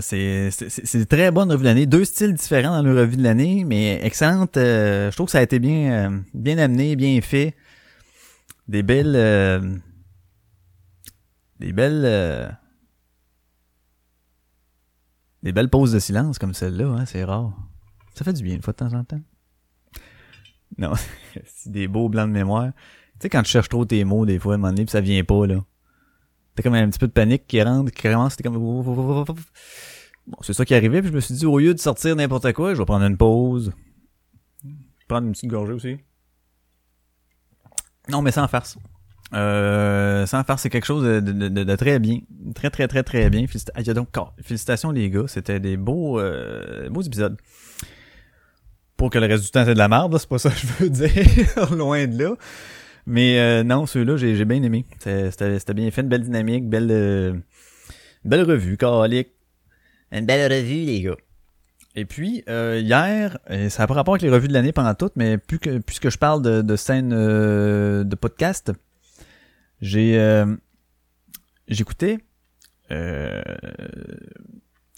C'est 0.00 0.50
une 0.94 1.06
très 1.06 1.30
bonne 1.30 1.50
revue 1.52 1.62
de 1.62 1.68
l'année. 1.68 1.86
Deux 1.86 2.04
styles 2.04 2.34
différents 2.34 2.76
dans 2.76 2.82
le 2.82 2.98
revue 2.98 3.16
de 3.16 3.22
l'année, 3.22 3.64
mais 3.64 4.00
excellente. 4.04 4.52
je 4.56 5.14
trouve 5.14 5.26
que 5.26 5.32
ça 5.32 5.38
a 5.38 5.42
été 5.42 5.58
bien, 5.58 6.24
bien 6.34 6.58
amené, 6.58 6.96
bien 6.96 7.20
fait. 7.20 7.54
Des 8.68 8.82
belles... 8.82 9.80
des 11.60 11.72
belles... 11.72 12.58
des 15.44 15.52
belles 15.52 15.70
pauses 15.70 15.92
de 15.92 16.00
silence 16.00 16.38
comme 16.38 16.54
celle-là, 16.54 16.86
hein, 16.86 17.06
c'est 17.06 17.22
rare. 17.22 17.52
Ça 18.14 18.24
fait 18.24 18.32
du 18.32 18.42
bien 18.42 18.56
une 18.56 18.62
fois 18.62 18.72
de 18.72 18.78
temps 18.78 18.94
en 18.94 19.04
temps. 19.04 19.20
Non, 20.78 20.92
c'est 21.44 21.70
des 21.72 21.88
beaux 21.88 22.08
blancs 22.08 22.28
de 22.28 22.32
mémoire. 22.32 22.72
Tu 22.74 23.22
sais, 23.22 23.28
quand 23.30 23.42
tu 23.42 23.50
cherches 23.50 23.68
trop 23.68 23.84
tes 23.84 24.04
mots, 24.04 24.26
des 24.26 24.38
fois, 24.38 24.52
à 24.52 24.56
un 24.56 24.58
moment 24.58 24.72
donné, 24.72 24.84
pis 24.84 24.90
ça 24.92 25.00
vient 25.00 25.22
pas, 25.24 25.46
là. 25.46 25.64
T'as 26.54 26.62
comme 26.62 26.74
un 26.74 26.88
petit 26.88 26.98
peu 26.98 27.06
de 27.06 27.12
panique 27.12 27.46
qui 27.46 27.62
rentre, 27.62 27.92
qui 27.92 28.02
commence, 28.02 28.36
t'es 28.36 28.42
comme... 28.42 28.54
Bon, 28.56 29.24
c'est 30.40 30.52
ça 30.54 30.64
qui 30.64 30.74
est 30.74 30.76
arrivé, 30.76 31.00
puis 31.02 31.10
je 31.10 31.14
me 31.14 31.20
suis 31.20 31.34
dit, 31.34 31.46
au 31.46 31.58
lieu 31.58 31.72
de 31.74 31.78
sortir 31.78 32.16
n'importe 32.16 32.52
quoi, 32.52 32.74
je 32.74 32.78
vais 32.78 32.84
prendre 32.84 33.04
une 33.04 33.16
pause. 33.16 33.72
Prendre 35.08 35.26
une 35.26 35.32
petite 35.32 35.48
gorgée 35.50 35.72
aussi. 35.72 35.96
Non, 38.08 38.22
mais 38.22 38.30
sans 38.32 38.48
farce. 38.48 38.76
Euh, 39.34 40.24
sans 40.26 40.44
farce, 40.44 40.62
c'est 40.62 40.70
quelque 40.70 40.84
chose 40.86 41.04
de, 41.04 41.20
de, 41.20 41.48
de- 41.48 41.64
de 41.64 41.76
très 41.76 41.98
bien. 41.98 42.20
Très, 42.54 42.70
très, 42.70 42.86
très, 42.88 43.02
très 43.02 43.28
bien. 43.30 43.42
Félicita- 43.44 43.70
ah, 43.74 43.82
donc, 43.94 44.08
oh, 44.18 44.28
félicitations, 44.42 44.90
les 44.92 45.10
gars. 45.10 45.26
C'était 45.26 45.58
des 45.60 45.76
beaux, 45.76 46.18
euh, 46.20 46.88
beaux 46.88 47.02
épisodes. 47.02 47.36
Pour 48.96 49.10
que 49.10 49.18
le 49.18 49.26
reste 49.26 49.44
du 49.44 49.50
temps, 49.50 49.64
c'est 49.64 49.74
de 49.74 49.78
la 49.78 49.88
merde, 49.88 50.16
c'est 50.18 50.28
pas 50.28 50.38
ça 50.38 50.50
que 50.50 50.56
je 50.56 50.66
veux 50.84 50.90
dire. 50.90 51.70
Loin 51.76 52.06
de 52.06 52.22
là. 52.22 52.34
Mais 53.06 53.38
euh, 53.38 53.62
non, 53.62 53.86
ceux-là, 53.86 54.16
j'ai 54.16 54.44
bien 54.44 54.62
aimé. 54.62 54.84
C'était 54.98 55.74
bien 55.74 55.90
fait, 55.90 56.00
une 56.00 56.08
belle 56.08 56.22
dynamique, 56.22 56.68
belle, 56.68 56.88
euh, 56.90 57.34
belle 58.24 58.42
revue, 58.42 58.76
calique. 58.76 59.28
Une 60.12 60.26
belle 60.26 60.50
revue, 60.50 60.84
les 60.84 61.02
gars. 61.02 61.16
Et 61.94 62.04
puis, 62.04 62.44
euh, 62.48 62.78
hier, 62.82 63.38
et 63.48 63.70
ça 63.70 63.82
n'a 63.82 63.86
pas 63.86 63.94
rapport 63.94 64.14
avec 64.14 64.22
les 64.22 64.28
revues 64.28 64.48
de 64.48 64.52
l'année 64.52 64.72
pendant 64.72 64.94
toutes, 64.94 65.16
mais 65.16 65.38
plus 65.38 65.58
que, 65.58 65.78
puisque 65.78 66.10
je 66.10 66.18
parle 66.18 66.42
de, 66.42 66.60
de 66.60 66.76
scène 66.76 67.12
euh, 67.14 68.04
de 68.04 68.14
podcast, 68.16 68.70
j'ai 69.80 70.18
euh, 70.18 70.44
j'écoutais 71.68 72.18
euh, 72.90 73.42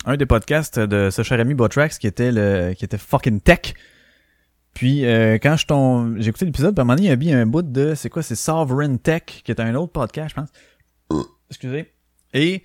un 0.08 0.16
des 0.16 0.26
podcasts 0.26 0.78
de 0.80 1.10
ce 1.10 1.22
cher 1.22 1.38
ami 1.38 1.54
Botrax 1.54 1.98
qui 1.98 2.06
était 2.06 2.32
le 2.32 2.72
qui 2.72 2.84
était 2.84 2.98
fucking 2.98 3.40
tech. 3.40 3.74
Puis 4.72 5.04
euh, 5.04 5.34
quand 5.34 5.56
je 5.56 6.20
j'ai 6.20 6.30
écouté 6.30 6.46
l'épisode, 6.46 6.78
un 6.78 6.82
moment 6.82 6.94
donné, 6.96 7.08
il 7.08 7.10
y 7.10 7.12
a 7.12 7.16
mis 7.16 7.32
un 7.32 7.46
bout 7.46 7.62
de 7.62 7.94
c'est 7.94 8.08
quoi, 8.08 8.22
c'est 8.22 8.34
Sovereign 8.34 8.98
Tech 8.98 9.22
qui 9.44 9.50
est 9.50 9.60
un 9.60 9.74
autre 9.74 9.92
podcast, 9.92 10.30
je 10.30 10.34
pense. 10.40 10.48
Excusez. 11.50 11.92
Et 12.32 12.62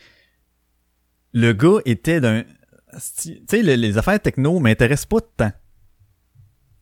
le 1.34 1.52
gars 1.54 1.80
était 1.86 2.22
d'un 2.22 2.44
tu 3.22 3.42
sais 3.50 3.62
le- 3.64 3.76
les 3.76 3.98
affaires 3.98 4.22
techno 4.22 4.60
m'intéressent 4.60 5.08
pas 5.08 5.22
tant. 5.36 5.52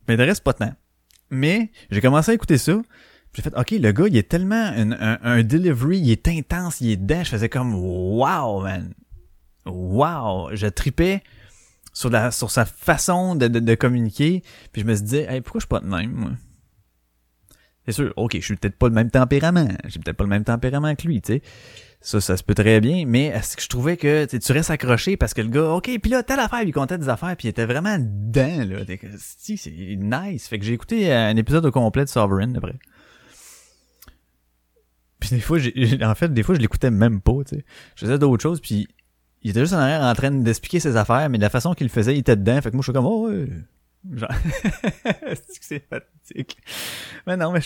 M'intéressent 0.06 0.44
pas 0.44 0.52
tant. 0.52 0.72
Mais 1.30 1.72
j'ai 1.90 2.00
commencé 2.00 2.30
à 2.30 2.34
écouter 2.34 2.58
ça. 2.58 2.80
J'ai 3.34 3.42
fait 3.42 3.56
OK, 3.56 3.70
le 3.70 3.92
gars, 3.92 4.04
il 4.08 4.16
est 4.16 4.28
tellement 4.28 4.54
un, 4.76 5.18
un, 5.22 5.42
delivery, 5.42 5.98
il 5.98 6.10
est 6.10 6.28
intense, 6.28 6.82
il 6.82 6.90
est 6.90 6.96
dedans, 6.98 7.24
je 7.24 7.30
faisais 7.30 7.48
comme 7.48 7.74
wow 7.74 8.60
man. 8.60 8.92
Wow, 9.66 10.50
je 10.54 10.66
tripais 10.66 11.22
sur 11.92 12.10
la 12.10 12.30
sur 12.30 12.50
sa 12.50 12.64
façon 12.64 13.34
de, 13.36 13.48
de, 13.48 13.60
de 13.60 13.74
communiquer, 13.74 14.42
puis 14.72 14.82
je 14.82 14.86
me 14.86 14.94
suis 14.94 15.04
dit 15.04 15.16
hey, 15.16 15.40
pourquoi 15.40 15.58
je 15.60 15.64
suis 15.64 15.68
pas 15.68 15.80
de 15.80 15.86
même 15.86 16.12
moi? 16.12 16.30
C'est 17.84 17.92
sûr, 17.92 18.12
OK, 18.16 18.36
je 18.36 18.40
suis 18.44 18.56
peut-être 18.56 18.76
pas 18.78 18.88
le 18.88 18.94
même 18.94 19.10
tempérament, 19.10 19.68
j'ai 19.86 19.98
peut-être 19.98 20.16
pas 20.16 20.24
le 20.24 20.30
même 20.30 20.44
tempérament 20.44 20.94
que 20.94 21.06
lui, 21.06 21.20
tu 21.20 21.34
sais. 21.34 21.42
Ça, 22.00 22.20
ça 22.20 22.36
se 22.36 22.42
peut 22.42 22.54
très 22.54 22.80
bien, 22.80 23.04
mais 23.06 23.26
est-ce 23.26 23.56
que 23.56 23.62
je 23.62 23.68
trouvais 23.68 23.96
que 23.96 24.24
tu 24.24 24.52
restes 24.52 24.70
accroché 24.70 25.16
parce 25.16 25.34
que 25.34 25.40
le 25.40 25.48
gars, 25.48 25.68
ok, 25.70 25.88
puis 26.00 26.10
là, 26.10 26.22
telle 26.24 26.40
affaire, 26.40 26.62
il 26.62 26.72
comptait 26.72 26.98
des 26.98 27.08
affaires, 27.08 27.36
puis 27.36 27.46
il 27.46 27.50
était 27.50 27.66
vraiment 27.66 27.96
dedans, 27.98 28.64
là. 28.64 28.78
C'est 29.18 29.54
nice. 29.96 30.48
Fait 30.48 30.58
que 30.58 30.64
j'ai 30.64 30.72
écouté 30.72 31.12
euh, 31.12 31.28
un 31.30 31.36
épisode 31.36 31.64
au 31.64 31.70
complet 31.70 32.04
de 32.04 32.08
Sovereign, 32.08 32.56
après. 32.56 32.74
Puis 35.20 35.30
des 35.30 35.40
fois, 35.40 35.58
j'ai- 35.58 35.98
en 36.04 36.14
fait, 36.16 36.32
des 36.32 36.42
fois, 36.42 36.54
je 36.56 36.60
l'écoutais 36.60 36.90
même 36.90 37.20
pas, 37.20 37.44
tu 37.46 37.56
sais. 37.56 37.64
Je 37.94 38.06
faisais 38.06 38.18
d'autres 38.18 38.42
choses, 38.42 38.60
puis 38.60 38.88
il 39.42 39.50
était 39.50 39.60
juste 39.60 39.72
en 39.72 39.78
arrière 39.78 40.02
en 40.02 40.14
train 40.14 40.30
d'expliquer 40.30 40.80
ses 40.80 40.96
affaires, 40.96 41.28
mais 41.28 41.38
de 41.38 41.42
la 41.42 41.50
façon 41.50 41.74
qu'il 41.74 41.86
le 41.86 41.92
faisait, 41.92 42.14
il 42.14 42.20
était 42.20 42.36
dedans. 42.36 42.60
Fait 42.60 42.70
que 42.70 42.76
moi, 42.76 42.82
je 42.82 42.86
suis 42.86 42.92
comme, 42.92 43.06
oh, 43.06 43.28
ouais. 43.28 43.48
Genre, 44.10 44.28
c'est 45.04 45.58
que 45.58 45.64
c'est 45.64 45.84
fatigue. 45.88 46.52
Mais 47.26 47.36
non, 47.36 47.52
mais 47.52 47.60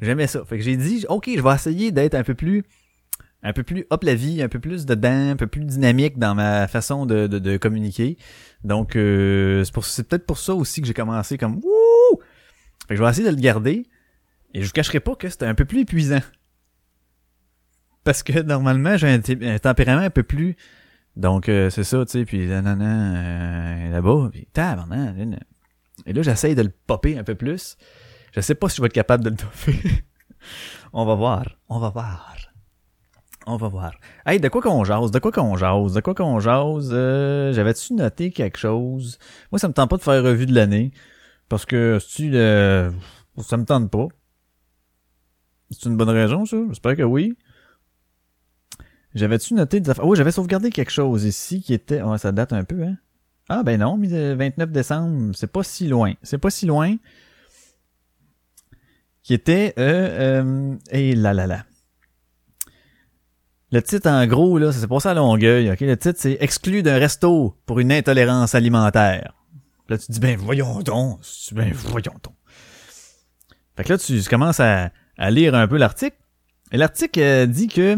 j'aimais 0.00 0.26
ça. 0.26 0.44
Fait 0.44 0.58
que 0.58 0.64
j'ai 0.64 0.76
dit, 0.76 1.04
ok, 1.08 1.30
je 1.36 1.40
vais 1.40 1.54
essayer 1.54 1.92
d'être 1.92 2.14
un 2.14 2.24
peu 2.24 2.34
plus, 2.34 2.64
un 3.42 3.52
peu 3.52 3.62
plus 3.62 3.86
hop 3.90 4.02
la 4.04 4.14
vie, 4.14 4.42
un 4.42 4.48
peu 4.48 4.58
plus 4.58 4.86
dedans, 4.86 5.30
un 5.30 5.36
peu 5.36 5.46
plus 5.46 5.64
dynamique 5.64 6.18
dans 6.18 6.34
ma 6.34 6.66
façon 6.68 7.06
de, 7.06 7.26
de, 7.26 7.38
de 7.38 7.56
communiquer. 7.56 8.16
Donc, 8.64 8.96
euh, 8.96 9.64
c'est, 9.64 10.08
peut-être 10.08 10.26
pour 10.26 10.38
ça 10.38 10.54
aussi 10.54 10.80
que 10.80 10.86
j'ai 10.86 10.94
commencé 10.94 11.38
comme, 11.38 11.56
wouh! 11.56 12.20
Fait 12.88 12.94
que 12.94 12.96
je 12.96 13.02
vais 13.02 13.10
essayer 13.10 13.28
de 13.28 13.34
le 13.34 13.40
garder. 13.40 13.86
Et 14.54 14.60
je 14.60 14.66
vous 14.66 14.72
cacherai 14.72 15.00
pas 15.00 15.14
que 15.14 15.28
c'était 15.28 15.46
un 15.46 15.54
peu 15.54 15.64
plus 15.64 15.80
épuisant. 15.80 16.20
Parce 18.04 18.22
que 18.22 18.40
normalement, 18.40 18.96
j'ai 18.96 19.08
un 19.08 19.58
tempérament 19.58 20.02
un 20.02 20.10
peu 20.10 20.22
plus. 20.22 20.56
Donc, 21.16 21.48
euh, 21.48 21.68
c'est 21.70 21.84
ça, 21.84 22.04
tu 22.04 22.12
sais, 22.12 22.24
puis 22.24 22.46
nanana, 22.46 23.16
euh, 23.16 23.90
là-bas, 23.90 24.30
puis 24.32 24.46
tabarnak. 24.52 25.14
Et 26.06 26.12
là, 26.12 26.22
j'essaye 26.22 26.54
de 26.54 26.62
le 26.62 26.72
popper 26.86 27.18
un 27.18 27.24
peu 27.24 27.34
plus. 27.34 27.76
Je 28.32 28.40
sais 28.40 28.54
pas 28.54 28.68
si 28.68 28.76
je 28.76 28.82
vais 28.82 28.86
être 28.86 28.94
capable 28.94 29.24
de 29.24 29.30
le 29.30 29.36
toffer. 29.36 30.04
on 30.92 31.04
va 31.04 31.14
voir, 31.14 31.56
on 31.68 31.78
va 31.78 31.90
voir. 31.90 32.36
On 33.46 33.56
va 33.56 33.68
voir. 33.68 33.92
Hey, 34.24 34.38
de 34.38 34.48
quoi 34.48 34.62
qu'on 34.62 34.84
jase, 34.84 35.10
de 35.10 35.18
quoi 35.18 35.32
qu'on 35.32 35.56
jase, 35.56 35.94
de 35.94 36.00
quoi 36.00 36.14
qu'on 36.14 36.38
jase, 36.38 36.90
euh, 36.92 37.52
j'avais-tu 37.52 37.94
noté 37.94 38.30
quelque 38.30 38.56
chose? 38.56 39.18
Moi, 39.50 39.58
ça 39.58 39.68
me 39.68 39.72
tente 39.72 39.90
pas 39.90 39.96
de 39.96 40.02
faire 40.02 40.22
revue 40.22 40.46
de 40.46 40.54
l'année. 40.54 40.92
Parce 41.48 41.66
que, 41.66 41.98
si 42.00 42.30
euh, 42.32 42.90
ça 43.38 43.56
me 43.56 43.64
tente 43.64 43.90
pas. 43.90 44.06
C'est 45.70 45.88
une 45.88 45.96
bonne 45.96 46.10
raison, 46.10 46.46
ça? 46.46 46.56
J'espère 46.68 46.96
que 46.96 47.02
oui. 47.02 47.36
J'avais-tu 49.14 49.54
noté 49.54 49.80
des 49.80 49.90
affaires? 49.90 50.06
Oh, 50.06 50.14
j'avais 50.14 50.32
sauvegardé 50.32 50.70
quelque 50.70 50.90
chose 50.90 51.24
ici 51.24 51.60
qui 51.60 51.74
était... 51.74 52.00
Oh, 52.02 52.16
ça 52.16 52.32
date 52.32 52.52
un 52.52 52.64
peu, 52.64 52.82
hein? 52.82 52.96
Ah, 53.48 53.62
ben 53.62 53.78
non, 53.80 53.96
mais 53.98 54.08
le 54.08 54.34
29 54.34 54.70
décembre, 54.70 55.34
c'est 55.34 55.50
pas 55.50 55.62
si 55.62 55.86
loin. 55.88 56.14
C'est 56.22 56.38
pas 56.38 56.50
si 56.50 56.64
loin. 56.64 56.96
Qui 59.22 59.34
était... 59.34 59.74
Euh, 59.78 60.42
euh, 60.42 60.76
et 60.90 61.14
là 61.14 61.34
là 61.34 61.46
là. 61.46 61.64
Le 63.70 63.82
titre, 63.82 64.08
en 64.08 64.26
gros, 64.26 64.58
là, 64.58 64.70
ça 64.70 64.80
s'est 64.80 64.86
passé 64.86 65.08
à 65.08 65.14
Longueuil, 65.14 65.70
ok? 65.70 65.80
Le 65.80 65.96
titre, 65.96 66.18
c'est 66.20 66.36
«Exclu 66.40 66.82
d'un 66.82 66.98
resto 66.98 67.56
pour 67.64 67.80
une 67.80 67.90
intolérance 67.90 68.54
alimentaire». 68.54 69.34
Là, 69.88 69.98
tu 69.98 70.06
te 70.06 70.12
dis 70.12 70.20
«Ben, 70.20 70.36
voyons 70.36 70.80
donc!» 70.80 71.20
Ben, 71.52 71.72
voyons 71.72 72.14
donc! 72.22 72.34
Fait 73.76 73.84
que 73.84 73.92
là, 73.94 73.98
tu 73.98 74.22
commences 74.24 74.60
à, 74.60 74.90
à 75.16 75.30
lire 75.30 75.54
un 75.54 75.66
peu 75.66 75.78
l'article. 75.78 76.16
Et 76.70 76.76
l'article 76.76 77.20
euh, 77.20 77.46
dit 77.46 77.68
que 77.68 77.96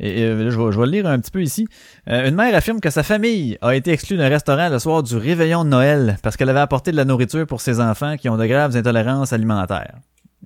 Et, 0.00 0.26
je, 0.50 0.60
vais, 0.60 0.86
le 0.86 0.90
lire 0.90 1.06
un 1.06 1.18
petit 1.20 1.30
peu 1.30 1.42
ici. 1.42 1.68
Euh, 2.08 2.28
une 2.28 2.34
mère 2.34 2.54
affirme 2.54 2.80
que 2.80 2.90
sa 2.90 3.02
famille 3.02 3.58
a 3.60 3.74
été 3.74 3.92
exclue 3.92 4.16
d'un 4.16 4.28
restaurant 4.28 4.68
le 4.68 4.78
soir 4.78 5.02
du 5.02 5.16
réveillon 5.16 5.64
de 5.64 5.70
Noël 5.70 6.18
parce 6.22 6.36
qu'elle 6.36 6.50
avait 6.50 6.60
apporté 6.60 6.90
de 6.90 6.96
la 6.96 7.04
nourriture 7.04 7.46
pour 7.46 7.60
ses 7.60 7.80
enfants 7.80 8.16
qui 8.16 8.28
ont 8.28 8.36
de 8.36 8.46
graves 8.46 8.76
intolérances 8.76 9.32
alimentaires. 9.32 9.94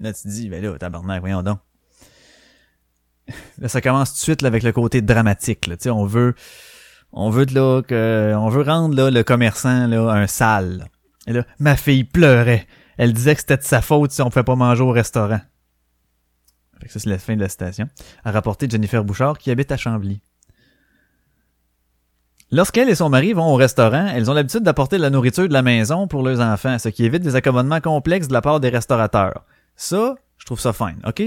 Là, 0.00 0.12
tu 0.12 0.28
dis, 0.28 0.48
ben 0.48 0.62
là, 0.62 0.76
tabarnak, 0.78 1.20
voyons 1.20 1.42
donc. 1.42 1.58
Là, 3.58 3.68
ça 3.68 3.80
commence 3.80 4.10
tout 4.10 4.16
de 4.16 4.22
suite 4.22 4.42
avec 4.44 4.62
le 4.62 4.72
côté 4.72 5.00
dramatique. 5.00 5.66
Là. 5.66 5.76
On 5.92 6.04
veut, 6.04 6.34
on 7.12 7.30
veut 7.30 7.46
là 7.46 7.82
que, 7.82 8.34
on 8.36 8.48
veut 8.48 8.62
rendre 8.62 8.94
là, 8.94 9.10
le 9.10 9.22
commerçant 9.22 9.86
là, 9.86 10.10
un 10.10 10.26
sale. 10.26 10.86
Et 11.26 11.32
là, 11.32 11.44
ma 11.58 11.76
fille 11.76 12.04
pleurait. 12.04 12.66
Elle 12.96 13.12
disait 13.12 13.34
que 13.34 13.40
c'était 13.40 13.56
de 13.56 13.62
sa 13.62 13.80
faute 13.80 14.12
si 14.12 14.22
on 14.22 14.28
pouvait 14.28 14.44
pas 14.44 14.56
manger 14.56 14.82
au 14.82 14.90
restaurant. 14.90 15.40
Ça, 16.86 16.98
c'est 16.98 17.10
la 17.10 17.18
fin 17.18 17.36
de 17.36 17.40
la 17.40 17.48
citation. 17.48 17.88
A 18.24 18.30
rapporté 18.30 18.68
Jennifer 18.68 19.04
Bouchard 19.04 19.38
qui 19.38 19.50
habite 19.50 19.72
à 19.72 19.76
Chambly. 19.76 20.20
Lorsqu'elle 22.50 22.88
et 22.88 22.94
son 22.94 23.10
mari 23.10 23.34
vont 23.34 23.52
au 23.52 23.56
restaurant, 23.56 24.06
elles 24.06 24.30
ont 24.30 24.34
l'habitude 24.34 24.62
d'apporter 24.62 24.96
de 24.96 25.02
la 25.02 25.10
nourriture 25.10 25.46
de 25.46 25.52
la 25.52 25.60
maison 25.60 26.08
pour 26.08 26.22
leurs 26.22 26.40
enfants, 26.40 26.78
ce 26.78 26.88
qui 26.88 27.04
évite 27.04 27.22
des 27.22 27.36
accommodements 27.36 27.82
complexes 27.82 28.28
de 28.28 28.32
la 28.32 28.40
part 28.40 28.58
des 28.58 28.70
restaurateurs. 28.70 29.44
Ça, 29.76 30.14
je 30.38 30.46
trouve 30.46 30.58
ça 30.58 30.72
fine, 30.72 30.98
ok? 31.06 31.24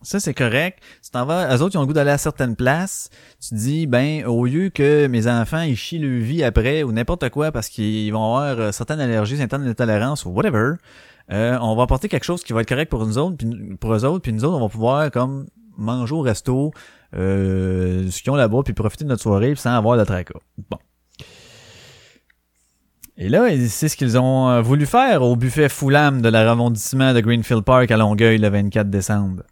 Ça, 0.00 0.20
c'est 0.20 0.34
correct. 0.34 0.78
Tu 1.02 1.10
t'en 1.10 1.24
vas, 1.26 1.54
eux 1.54 1.60
autres, 1.62 1.74
ils 1.74 1.78
ont 1.78 1.82
le 1.82 1.86
goût 1.86 1.92
d'aller 1.92 2.10
à 2.10 2.18
certaines 2.18 2.56
places. 2.56 3.10
Tu 3.46 3.54
dis, 3.54 3.86
ben, 3.86 4.24
au 4.26 4.44
lieu 4.46 4.68
que 4.68 5.06
mes 5.06 5.26
enfants, 5.26 5.62
ils 5.62 5.76
chient 5.76 5.98
leur 5.98 6.22
vie 6.22 6.42
après, 6.42 6.82
ou 6.82 6.92
n'importe 6.92 7.28
quoi, 7.30 7.52
parce 7.52 7.68
qu'ils 7.68 8.12
vont 8.12 8.24
avoir 8.24 8.60
euh, 8.60 8.72
certaines 8.72 9.00
allergies, 9.00 9.36
certaines 9.36 9.66
intolérances, 9.66 10.24
ou 10.24 10.30
whatever, 10.30 10.74
euh, 11.32 11.58
on 11.60 11.74
va 11.74 11.84
apporter 11.84 12.08
quelque 12.08 12.24
chose 12.24 12.42
qui 12.44 12.52
va 12.52 12.60
être 12.60 12.68
correct 12.68 12.90
pour 12.90 13.06
nous 13.06 13.18
autres, 13.18 13.36
puis 13.36 13.76
pour 13.80 13.94
eux 13.94 14.04
autres, 14.04 14.20
puis 14.22 14.32
nous 14.32 14.44
autres, 14.44 14.56
on 14.56 14.60
va 14.60 14.68
pouvoir, 14.68 15.10
comme, 15.10 15.46
manger 15.76 16.14
au 16.14 16.20
resto, 16.20 16.72
euh, 17.16 18.10
ce 18.10 18.22
qu'ils 18.22 18.30
ont 18.32 18.36
là-bas, 18.36 18.62
puis 18.64 18.74
profiter 18.74 19.04
de 19.04 19.08
notre 19.08 19.22
soirée, 19.22 19.54
sans 19.56 19.76
avoir 19.76 19.96
de 19.96 20.04
tracas. 20.04 20.38
Bon. 20.70 20.78
Et 23.16 23.28
là, 23.28 23.48
c'est 23.68 23.88
ce 23.88 23.96
qu'ils 23.96 24.18
ont 24.18 24.50
euh, 24.50 24.60
voulu 24.60 24.86
faire 24.86 25.22
au 25.22 25.36
buffet 25.36 25.68
Foulam 25.68 26.20
de 26.20 26.28
l'arrondissement 26.28 27.14
de 27.14 27.20
Greenfield 27.20 27.62
Park 27.62 27.90
à 27.90 27.96
Longueuil 27.96 28.38
le 28.38 28.48
24 28.48 28.90
décembre. 28.90 29.44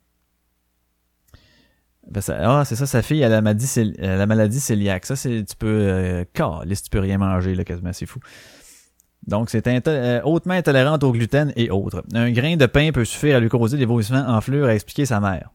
Ben 2.11 2.21
ça- 2.21 2.37
ah, 2.41 2.65
c'est 2.65 2.75
ça, 2.75 2.87
sa 2.87 3.01
fille, 3.03 3.21
elle 3.21 3.33
a 3.33 3.37
la 3.37 3.41
maladie, 3.41 3.95
la 3.99 4.27
maladie 4.27 4.61
cœliaque. 4.61 5.07
Ça, 5.07 5.15
c'est, 5.15 5.45
tu 5.45 5.55
peux, 5.57 5.67
euh, 5.69 6.25
calice, 6.35 6.83
tu 6.83 6.91
peux 6.91 6.99
rien 6.99 7.17
manger, 7.19 7.55
là, 7.55 7.63
quasiment, 7.65 7.93
c'est 7.93 8.07
fou. 8.07 8.19
Donc, 9.27 9.51
c'est 9.51 9.67
euh, 9.89 10.21
hautement 10.25 10.55
intolérante 10.55 11.05
au 11.05 11.13
gluten 11.13 11.53
et 11.57 11.71
autres. 11.71 12.03
Un 12.13 12.33
grain 12.33 12.57
de 12.57 12.67
pain 12.67 12.91
peut 12.93 13.05
suffire 13.05 13.37
à 13.37 13.41
lui 13.41 13.49
causer 13.49 13.79
des 13.79 13.85
vomissements 13.85 14.27
en 14.27 14.41
fleurs, 14.41 14.69
a 14.69 14.75
expliqué 14.75 15.07
sa 15.07 15.21
mère. 15.21 15.51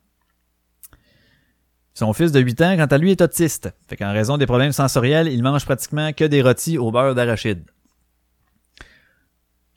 Son 1.93 2.13
fils 2.13 2.31
de 2.31 2.39
8 2.39 2.61
ans, 2.61 2.75
quant 2.77 2.85
à 2.85 2.97
lui, 2.97 3.11
est 3.11 3.21
autiste. 3.21 3.73
Fait 3.89 3.97
qu'en 3.97 4.13
raison 4.13 4.37
des 4.37 4.45
problèmes 4.45 4.71
sensoriels, 4.71 5.27
il 5.27 5.43
mange 5.43 5.65
pratiquement 5.65 6.13
que 6.13 6.23
des 6.23 6.41
rôtis 6.41 6.77
au 6.77 6.91
beurre 6.91 7.15
d'arachide. 7.15 7.63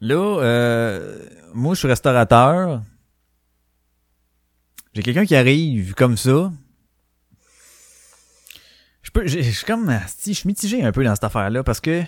Là, 0.00 0.38
euh, 0.40 1.18
moi, 1.54 1.74
je 1.74 1.80
suis 1.80 1.88
restaurateur. 1.88 2.82
J'ai 4.92 5.02
quelqu'un 5.02 5.24
qui 5.24 5.34
arrive 5.34 5.94
comme 5.94 6.16
ça. 6.16 6.52
Je 9.02 9.10
peux, 9.10 9.26
je 9.26 9.40
suis 9.40 9.64
comme, 9.64 9.92
si, 10.06 10.34
je 10.34 10.40
suis 10.40 10.46
mitigé 10.46 10.84
un 10.84 10.92
peu 10.92 11.02
dans 11.02 11.14
cette 11.14 11.24
affaire-là 11.24 11.64
parce 11.64 11.80
que 11.80 12.02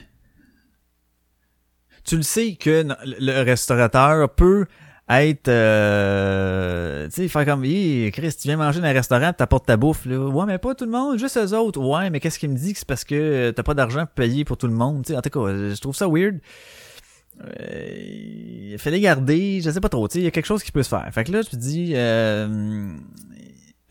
tu 2.05 2.17
le 2.17 2.23
sais 2.23 2.55
que 2.55 2.87
le 3.05 3.43
restaurateur 3.43 4.29
peut 4.31 4.67
être, 5.09 5.49
euh, 5.49 7.07
tu 7.07 7.13
sais, 7.13 7.29
faire 7.29 7.45
comme, 7.45 7.65
hey, 7.65 8.11
Chris, 8.13 8.35
tu 8.41 8.49
viens 8.49 8.57
manger 8.57 8.81
dans 8.81 8.87
un 8.87 8.93
restaurant, 8.93 9.33
t'apportes 9.33 9.67
ta 9.67 9.77
bouffe, 9.77 10.07
là. 10.07 10.19
Ouais, 10.19 10.47
mais 10.47 10.59
pas 10.59 10.75
tout 10.75 10.85
le 10.85 10.91
monde, 10.91 11.19
juste 11.19 11.37
eux 11.37 11.57
autres. 11.57 11.81
Ouais, 11.81 12.11
mais 12.11 12.21
qu'est-ce 12.21 12.39
qu'il 12.39 12.51
me 12.51 12.57
dit 12.57 12.73
que 12.73 12.79
c'est 12.79 12.89
parce 12.89 13.05
que 13.05 13.51
t'as 13.51 13.63
pas 13.63 13.75
d'argent 13.75 14.07
pour 14.07 14.15
payer 14.15 14.45
pour 14.45 14.57
tout 14.57 14.69
le 14.69 14.75
monde, 14.75 15.05
tu 15.05 15.13
sais. 15.13 15.19
En 15.19 15.23
tout 15.23 15.31
cas, 15.31 15.49
je 15.49 15.81
trouve 15.81 15.97
ça 15.97 16.09
weird. 16.09 16.39
Euh, 17.41 18.77
les 18.85 19.01
garder, 19.01 19.61
je 19.63 19.71
sais 19.71 19.81
pas 19.81 19.89
trop, 19.89 20.07
tu 20.07 20.15
sais, 20.15 20.19
il 20.21 20.25
y 20.25 20.29
a 20.29 20.31
quelque 20.31 20.47
chose 20.47 20.63
qui 20.63 20.73
peut 20.73 20.83
se 20.83 20.89
faire. 20.89 21.09
Fait 21.13 21.25
que 21.25 21.33
là, 21.33 21.43
te 21.43 21.57
dis, 21.57 21.93
euh, 21.95 22.95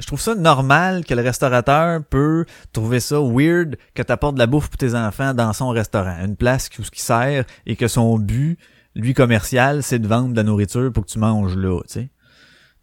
je 0.02 0.08
trouve 0.08 0.20
ça 0.20 0.36
normal 0.36 1.06
que 1.06 1.14
le 1.14 1.22
restaurateur 1.22 2.04
peut 2.04 2.46
trouver 2.74 3.00
ça 3.00 3.20
weird 3.20 3.78
que 3.94 4.02
t'apportes 4.02 4.36
de 4.36 4.40
la 4.40 4.48
bouffe 4.48 4.68
pour 4.68 4.78
tes 4.78 4.96
enfants 4.96 5.34
dans 5.34 5.54
son 5.54 5.70
restaurant, 5.70 6.18
une 6.26 6.36
place 6.36 6.70
où 6.80 6.84
ce 6.84 6.92
qui 6.92 7.02
sert 7.02 7.46
et 7.66 7.76
que 7.76 7.88
son 7.88 8.18
but, 8.18 8.58
lui 8.96 9.14
commercial, 9.14 9.84
c'est 9.84 10.00
de 10.00 10.08
vendre 10.08 10.32
de 10.32 10.38
la 10.38 10.44
nourriture 10.44 10.92
pour 10.92 11.06
que 11.06 11.12
tu 11.12 11.20
manges 11.20 11.56
là, 11.56 11.80
tu 11.84 11.94
sais. 11.94 12.10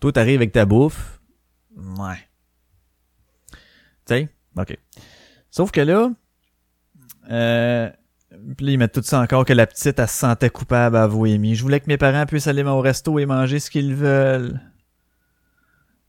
Toi, 0.00 0.12
t'arrives 0.12 0.36
avec 0.36 0.52
ta 0.52 0.64
bouffe, 0.64 1.20
ouais. 1.76 2.28
Tu 4.06 4.14
sais, 4.14 4.28
ok. 4.56 4.78
Sauf 5.50 5.70
que 5.72 5.80
là, 5.80 6.10
euh, 7.30 7.90
puis 8.56 8.66
ils 8.72 8.78
mettent 8.78 8.92
tout 8.92 9.02
ça 9.02 9.20
encore 9.20 9.44
que 9.44 9.52
la 9.52 9.66
petite, 9.66 9.98
elle 9.98 10.08
se 10.08 10.14
sentait 10.14 10.50
coupable 10.50 10.96
à 10.96 11.06
vous, 11.06 11.24
Amy. 11.24 11.54
Je 11.54 11.62
voulais 11.62 11.80
que 11.80 11.88
mes 11.88 11.98
parents 11.98 12.26
puissent 12.26 12.46
aller 12.46 12.62
au 12.62 12.80
resto 12.80 13.18
et 13.18 13.26
manger 13.26 13.58
ce 13.58 13.70
qu'ils 13.70 13.94
veulent. 13.94 14.60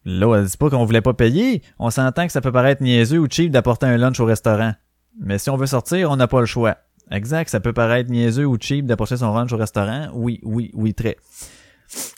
Là, 0.06 0.38
elle 0.38 0.46
dit 0.46 0.58
pas 0.58 0.70
qu'on 0.70 0.86
voulait 0.86 1.02
pas 1.02 1.14
payer. 1.14 1.62
On 1.78 1.90
s'entend 1.90 2.26
que 2.26 2.32
ça 2.32 2.42
peut 2.42 2.52
paraître 2.52 2.82
niaiseux 2.82 3.20
ou 3.20 3.28
cheap 3.30 3.52
d'apporter 3.52 3.86
un 3.86 3.98
lunch 3.98 4.20
au 4.20 4.26
restaurant. 4.26 4.74
Mais 5.20 5.38
si 5.38 5.50
on 5.50 5.58
veut 5.58 5.68
sortir, 5.68 6.10
on 6.12 6.16
n'a 6.16 6.28
pas 6.28 6.40
le 6.40 6.46
choix. 6.46 6.78
Exact, 7.12 7.50
ça 7.50 7.60
peut 7.60 7.74
paraître 7.74 8.10
niaiseux 8.10 8.46
ou 8.46 8.58
cheap 8.60 8.86
d'apporter 8.86 9.18
son 9.18 9.34
lunch 9.34 9.52
au 9.52 9.58
restaurant. 9.58 10.08
Oui, 10.14 10.40
oui, 10.44 10.72
oui, 10.74 10.94
très. 10.94 11.18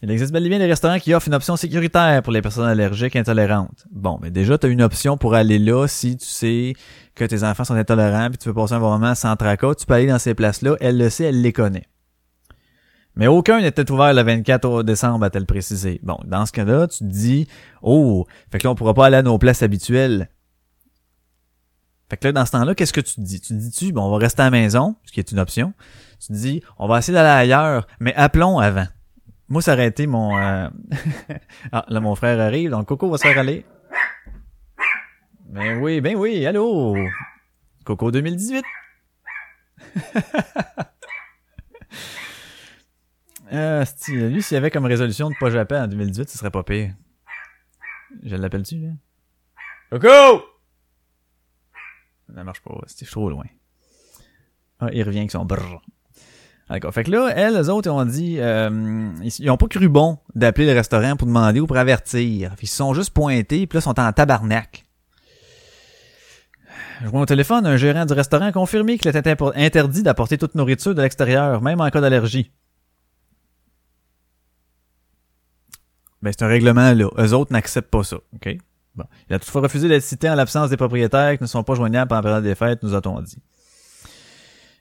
Il 0.03 0.11
existe 0.11 0.33
bel 0.33 0.45
et 0.45 0.49
bien 0.49 0.59
des 0.59 0.65
restaurants 0.65 0.99
qui 0.99 1.13
offrent 1.13 1.29
une 1.29 1.33
option 1.33 1.55
sécuritaire 1.55 2.21
pour 2.23 2.33
les 2.33 2.41
personnes 2.41 2.67
allergiques 2.67 3.15
et 3.15 3.19
intolérantes. 3.19 3.85
Bon, 3.89 4.19
mais 4.21 4.29
déjà, 4.29 4.57
tu 4.57 4.67
as 4.67 4.69
une 4.69 4.81
option 4.81 5.17
pour 5.17 5.33
aller 5.33 5.59
là 5.59 5.87
si 5.87 6.17
tu 6.17 6.25
sais 6.25 6.73
que 7.15 7.23
tes 7.23 7.43
enfants 7.43 7.63
sont 7.63 7.75
intolérants 7.75 8.29
puis 8.29 8.37
tu 8.37 8.49
veux 8.49 8.53
passer 8.53 8.73
un 8.73 8.79
moment 8.79 9.15
sans 9.15 9.35
tracas. 9.37 9.75
Tu 9.75 9.85
peux 9.85 9.93
aller 9.93 10.07
dans 10.07 10.19
ces 10.19 10.33
places-là. 10.33 10.75
Elle 10.81 10.97
le 10.97 11.09
sait, 11.09 11.25
elle 11.25 11.41
les 11.41 11.53
connaît. 11.53 11.85
Mais 13.15 13.27
aucun 13.27 13.59
n'était 13.61 13.89
ouvert 13.91 14.13
le 14.13 14.21
24 14.21 14.83
décembre, 14.83 15.25
a-t-elle 15.25 15.45
précisé. 15.45 15.99
Bon, 16.03 16.17
dans 16.25 16.45
ce 16.45 16.51
cas-là, 16.53 16.87
tu 16.87 17.03
dis, 17.03 17.47
oh, 17.81 18.25
fait 18.51 18.59
que 18.59 18.67
là, 18.67 18.71
on 18.71 18.75
pourra 18.75 18.93
pas 18.93 19.07
aller 19.07 19.17
à 19.17 19.21
nos 19.21 19.37
places 19.37 19.63
habituelles. 19.63 20.29
Fait 22.09 22.17
que 22.17 22.27
là, 22.27 22.31
dans 22.31 22.45
ce 22.45 22.51
temps-là, 22.51 22.75
qu'est-ce 22.75 22.93
que 22.93 23.01
tu 23.01 23.15
te 23.15 23.21
dis? 23.21 23.39
Tu 23.41 23.49
te 23.49 23.53
dis-tu, 23.53 23.91
bon, 23.91 24.03
on 24.03 24.11
va 24.11 24.17
rester 24.17 24.41
à 24.41 24.45
la 24.45 24.51
maison, 24.51 24.95
ce 25.05 25.11
qui 25.11 25.19
est 25.19 25.31
une 25.31 25.39
option. 25.39 25.73
Tu 26.19 26.27
te 26.27 26.33
dis, 26.33 26.63
on 26.77 26.87
va 26.87 26.99
essayer 26.99 27.13
d'aller 27.13 27.29
ailleurs, 27.29 27.87
mais 27.99 28.13
appelons 28.15 28.59
avant. 28.59 28.87
Moi, 29.49 29.61
ça 29.61 29.73
aurait 29.73 29.87
été 29.87 30.07
mon... 30.07 30.37
euh, 30.37 30.69
ah, 31.71 31.85
là, 31.89 31.99
mon 31.99 32.15
frère 32.15 32.39
arrive, 32.39 32.71
donc 32.71 32.87
Coco 32.87 33.09
va 33.09 33.17
se 33.17 33.23
faire 33.23 33.37
aller. 33.37 33.65
Ben 35.49 35.79
oui, 35.81 35.99
ben 35.99 36.15
oui, 36.15 36.45
allô? 36.45 36.95
Coco 37.83 38.11
2018. 38.11 38.63
Euh, 43.51 43.85
lui, 44.07 44.41
s'il 44.41 44.57
avait 44.57 44.71
comme 44.71 44.85
résolution 44.85 45.29
de 45.29 45.35
pas 45.39 45.49
japper 45.49 45.75
en 45.75 45.87
2018, 45.87 46.29
ce 46.29 46.37
serait 46.37 46.51
pas 46.51 46.63
pire. 46.63 46.93
Je 48.23 48.35
l'appelle-tu, 48.35 48.77
là? 48.77 48.89
Coco! 49.91 50.45
Ça 52.33 52.43
marche 52.43 52.61
pas, 52.61 52.73
c'est 52.87 53.05
trop 53.05 53.29
loin. 53.29 53.45
Ah, 54.79 54.87
il 54.93 55.03
revient 55.03 55.19
avec 55.19 55.31
son 55.31 55.45
brrr. 55.45 55.81
D'accord. 56.69 56.93
Fait 56.93 57.03
que 57.03 57.11
là, 57.11 57.29
elles, 57.35 57.55
les 57.55 57.67
autres, 57.67 57.89
ont 57.89 58.05
dit, 58.05 58.37
euh, 58.39 59.11
ils, 59.21 59.49
ont 59.51 59.57
pas 59.57 59.67
cru 59.67 59.89
bon 59.89 60.17
d'appeler 60.35 60.65
le 60.65 60.71
restaurant 60.71 61.17
pour 61.17 61.27
demander 61.27 61.59
ou 61.59 61.67
pour 61.67 61.75
avertir. 61.75 62.55
Ils 62.61 62.67
sont 62.67 62.93
juste 62.93 63.09
pointés, 63.09 63.67
puis 63.67 63.75
là, 63.75 63.79
ils 63.79 63.83
sont 63.83 63.99
en 63.99 64.13
tabarnak. 64.13 64.85
Je 67.01 67.07
vois 67.07 67.21
au 67.21 67.25
téléphone, 67.25 67.65
un 67.65 67.75
gérant 67.75 68.05
du 68.05 68.13
restaurant 68.13 68.51
confirmé 68.53 68.97
qu'il 68.97 69.09
était 69.09 69.35
interdit 69.55 70.03
d'apporter 70.03 70.37
toute 70.37 70.55
nourriture 70.55 70.95
de 70.95 71.01
l'extérieur, 71.01 71.61
même 71.61 71.81
en 71.81 71.89
cas 71.89 71.99
d'allergie. 71.99 72.51
Ben, 76.21 76.31
c'est 76.37 76.43
un 76.43 76.47
règlement, 76.47 76.93
là. 76.93 77.07
Eux 77.17 77.33
autres 77.33 77.51
n'acceptent 77.51 77.89
pas 77.89 78.03
ça, 78.03 78.17
OK? 78.35 78.57
Bon. 78.95 79.05
Il 79.29 79.35
a 79.35 79.39
toutefois 79.39 79.61
refusé 79.61 79.87
d'être 79.87 80.03
cité 80.03 80.29
en 80.29 80.35
l'absence 80.35 80.69
des 80.69 80.77
propriétaires 80.77 81.37
qui 81.37 81.43
ne 81.43 81.47
sont 81.47 81.63
pas 81.63 81.75
joignables 81.75 82.09
pendant 82.09 82.19
la 82.19 82.23
période 82.23 82.43
des 82.43 82.55
fêtes, 82.55 82.83
nous 82.83 82.93
a-t-on 82.93 83.21
dit. 83.21 83.37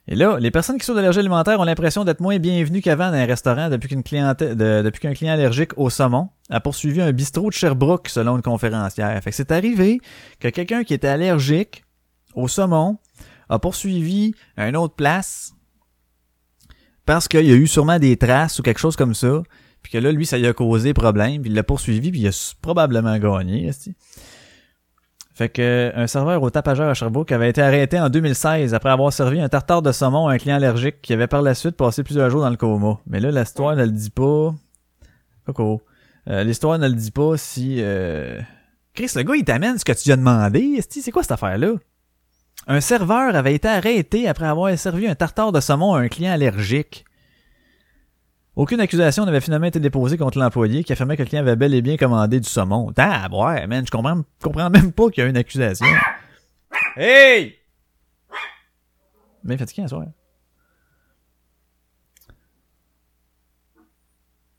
Et 0.08 0.16
là, 0.16 0.38
les 0.40 0.50
personnes 0.50 0.78
qui 0.78 0.84
sont 0.84 0.94
d'allergie 0.94 1.20
alimentaire 1.20 1.60
ont 1.60 1.64
l'impression 1.64 2.04
d'être 2.04 2.20
moins 2.20 2.38
bienvenues 2.38 2.80
qu'avant 2.82 3.10
dans 3.10 3.16
un 3.16 3.26
restaurant 3.26 3.68
depuis 3.70 3.88
qu'une 3.88 4.02
clientèle, 4.02 4.56
de- 4.56 4.82
depuis 4.82 4.98
qu'un 5.00 5.14
client 5.14 5.34
allergique 5.34 5.70
au 5.76 5.88
saumon 5.90 6.30
a 6.48 6.58
poursuivi 6.58 7.00
un 7.00 7.12
bistrot 7.12 7.48
de 7.50 7.54
Sherbrooke, 7.54 8.08
selon 8.08 8.34
une 8.36 8.42
conférencière. 8.42 9.22
Fait 9.22 9.30
que 9.30 9.36
c'est 9.36 9.52
arrivé 9.52 10.00
que 10.40 10.48
quelqu'un 10.48 10.82
qui 10.82 10.94
était 10.94 11.06
allergique 11.06 11.84
au 12.34 12.48
saumon 12.48 12.98
a 13.48 13.58
poursuivi 13.60 14.34
à 14.56 14.68
une 14.68 14.76
autre 14.76 14.94
place 14.94 15.52
parce 17.06 17.28
qu'il 17.28 17.46
y 17.46 17.52
a 17.52 17.56
eu 17.56 17.66
sûrement 17.68 17.98
des 18.00 18.16
traces 18.16 18.58
ou 18.58 18.62
quelque 18.62 18.80
chose 18.80 18.96
comme 18.96 19.14
ça, 19.14 19.42
puis 19.82 19.92
que 19.92 19.98
là, 19.98 20.12
lui, 20.12 20.26
ça 20.26 20.38
lui 20.38 20.46
a 20.46 20.52
causé 20.52 20.94
problème, 20.94 21.42
puis 21.42 21.50
il 21.50 21.54
l'a 21.54 21.62
poursuivi, 21.62 22.10
puis 22.10 22.20
il 22.20 22.28
a 22.28 22.54
probablement 22.60 23.16
gagné. 23.18 23.70
Fait 25.34 25.48
que 25.48 25.92
un 25.94 26.06
serveur 26.06 26.42
au 26.42 26.50
tapageur 26.50 26.90
à 26.90 26.94
Sherbrooke 26.94 27.32
avait 27.32 27.48
été 27.48 27.62
arrêté 27.62 27.98
en 27.98 28.10
2016 28.10 28.74
après 28.74 28.90
avoir 28.90 29.10
servi 29.12 29.40
un 29.40 29.48
tartare 29.48 29.80
de 29.80 29.90
saumon 29.90 30.28
à 30.28 30.34
un 30.34 30.38
client 30.38 30.56
allergique 30.56 31.00
qui 31.00 31.14
avait 31.14 31.28
par 31.28 31.40
la 31.40 31.54
suite 31.54 31.76
passé 31.76 32.02
plusieurs 32.02 32.28
jours 32.28 32.42
dans 32.42 32.50
le 32.50 32.56
coma. 32.56 32.98
Mais 33.06 33.20
là, 33.20 33.30
l'histoire 33.30 33.74
ne 33.74 33.84
le 33.84 33.90
dit 33.90 34.10
pas. 34.10 34.54
Coco. 35.46 35.80
Euh, 36.28 36.44
L'histoire 36.44 36.78
ne 36.78 36.86
le 36.86 36.94
dit 36.94 37.10
pas 37.10 37.38
si 37.38 37.76
euh, 37.78 38.38
Chris, 38.94 39.10
le 39.16 39.22
gars, 39.22 39.34
il 39.36 39.44
t'amène 39.44 39.78
ce 39.78 39.84
que 39.84 39.92
tu 39.92 40.08
lui 40.08 40.12
as 40.12 40.16
demandé. 40.16 40.80
C'est 40.88 41.10
quoi 41.10 41.22
cette 41.22 41.32
affaire-là? 41.32 41.72
Un 42.66 42.80
serveur 42.80 43.34
avait 43.34 43.54
été 43.54 43.68
arrêté 43.68 44.28
après 44.28 44.46
avoir 44.46 44.76
servi 44.78 45.06
un 45.06 45.14
tartare 45.14 45.52
de 45.52 45.60
saumon 45.60 45.94
à 45.94 46.00
un 46.00 46.08
client 46.08 46.32
allergique. 46.32 47.04
Aucune 48.56 48.80
accusation 48.80 49.24
n'avait 49.24 49.40
finalement 49.40 49.66
été 49.68 49.80
déposée 49.80 50.18
contre 50.18 50.38
l'employé 50.38 50.82
qui 50.84 50.92
affirmait 50.92 51.16
que 51.16 51.22
le 51.22 51.38
avait 51.38 51.56
bel 51.56 51.72
et 51.72 51.82
bien 51.82 51.96
commandé 51.96 52.40
du 52.40 52.48
saumon. 52.48 52.92
Ah, 52.96 53.28
ouais, 53.30 53.66
man, 53.66 53.84
je 53.86 53.90
comprends, 53.90 54.70
même 54.70 54.92
pas 54.92 55.08
qu'il 55.10 55.22
y 55.22 55.26
a 55.26 55.30
une 55.30 55.36
accusation. 55.36 55.86
Hey! 56.96 57.54
Bien 59.44 59.56
fatigué, 59.56 59.86
soir. 59.88 60.04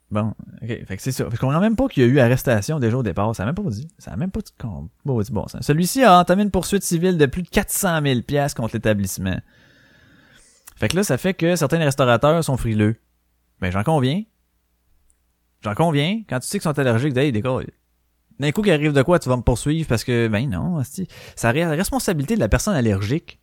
Bon, 0.10 0.34
ok, 0.62 0.68
fait 0.86 0.98
que 0.98 1.02
c'est 1.02 1.12
ça. 1.14 1.24
Fait 1.30 1.36
Je 1.36 1.40
comprends 1.40 1.62
même 1.62 1.76
pas 1.78 1.88
qu'il 1.88 2.04
y 2.04 2.06
a 2.06 2.10
eu 2.10 2.20
arrestation 2.20 2.80
déjà 2.80 2.98
au 2.98 3.04
départ. 3.04 3.34
Ça 3.34 3.44
a 3.44 3.46
même 3.46 3.56
pas 3.56 3.64
dit. 3.64 3.88
Ça 3.98 4.12
a 4.12 4.18
même 4.18 4.32
pas 4.32 4.42
dit 4.42 4.52
qu'on- 4.60 4.90
bon 5.06 5.48
sens. 5.48 5.62
Celui-ci 5.62 6.04
a 6.04 6.20
entamé 6.20 6.44
une 6.44 6.52
poursuite 6.52 6.84
civile 6.84 7.18
de 7.18 7.26
plus 7.28 7.44
de 7.44 7.48
400 7.50 8.02
000 8.04 8.22
piastres 8.22 8.60
contre 8.60 8.76
l'établissement. 8.76 9.40
Fait 10.76 10.90
que 10.90 10.98
là, 10.98 11.04
ça 11.04 11.18
fait 11.18 11.34
que 11.34 11.56
certains 11.56 11.78
restaurateurs 11.80 12.44
sont 12.44 12.58
frileux. 12.58 12.98
Ben, 13.62 13.72
j'en 13.72 13.84
conviens. 13.84 14.24
J'en 15.64 15.76
conviens. 15.76 16.24
Quand 16.28 16.40
tu 16.40 16.48
sais 16.48 16.58
qu'ils 16.60 16.64
sont 16.64 16.78
allergiques, 16.80 17.14
d'ailleurs, 17.14 17.32
décolle. 17.32 17.68
D'un 18.40 18.52
coup, 18.52 18.64
qu'il 18.64 18.72
arrive 18.72 18.94
de 18.94 19.02
quoi, 19.04 19.20
tu 19.20 19.30
vas 19.30 19.38
me 19.38 19.44
poursuivre 19.44 19.88
parce 19.88 20.04
que, 20.04 20.28
ben 20.28 20.50
non, 20.50 20.82
ça 21.36 21.54
la 21.54 21.70
responsabilité 21.70 22.34
de 22.36 22.40
la 22.40 22.50
personne 22.50 22.76
allergique. 22.76 23.40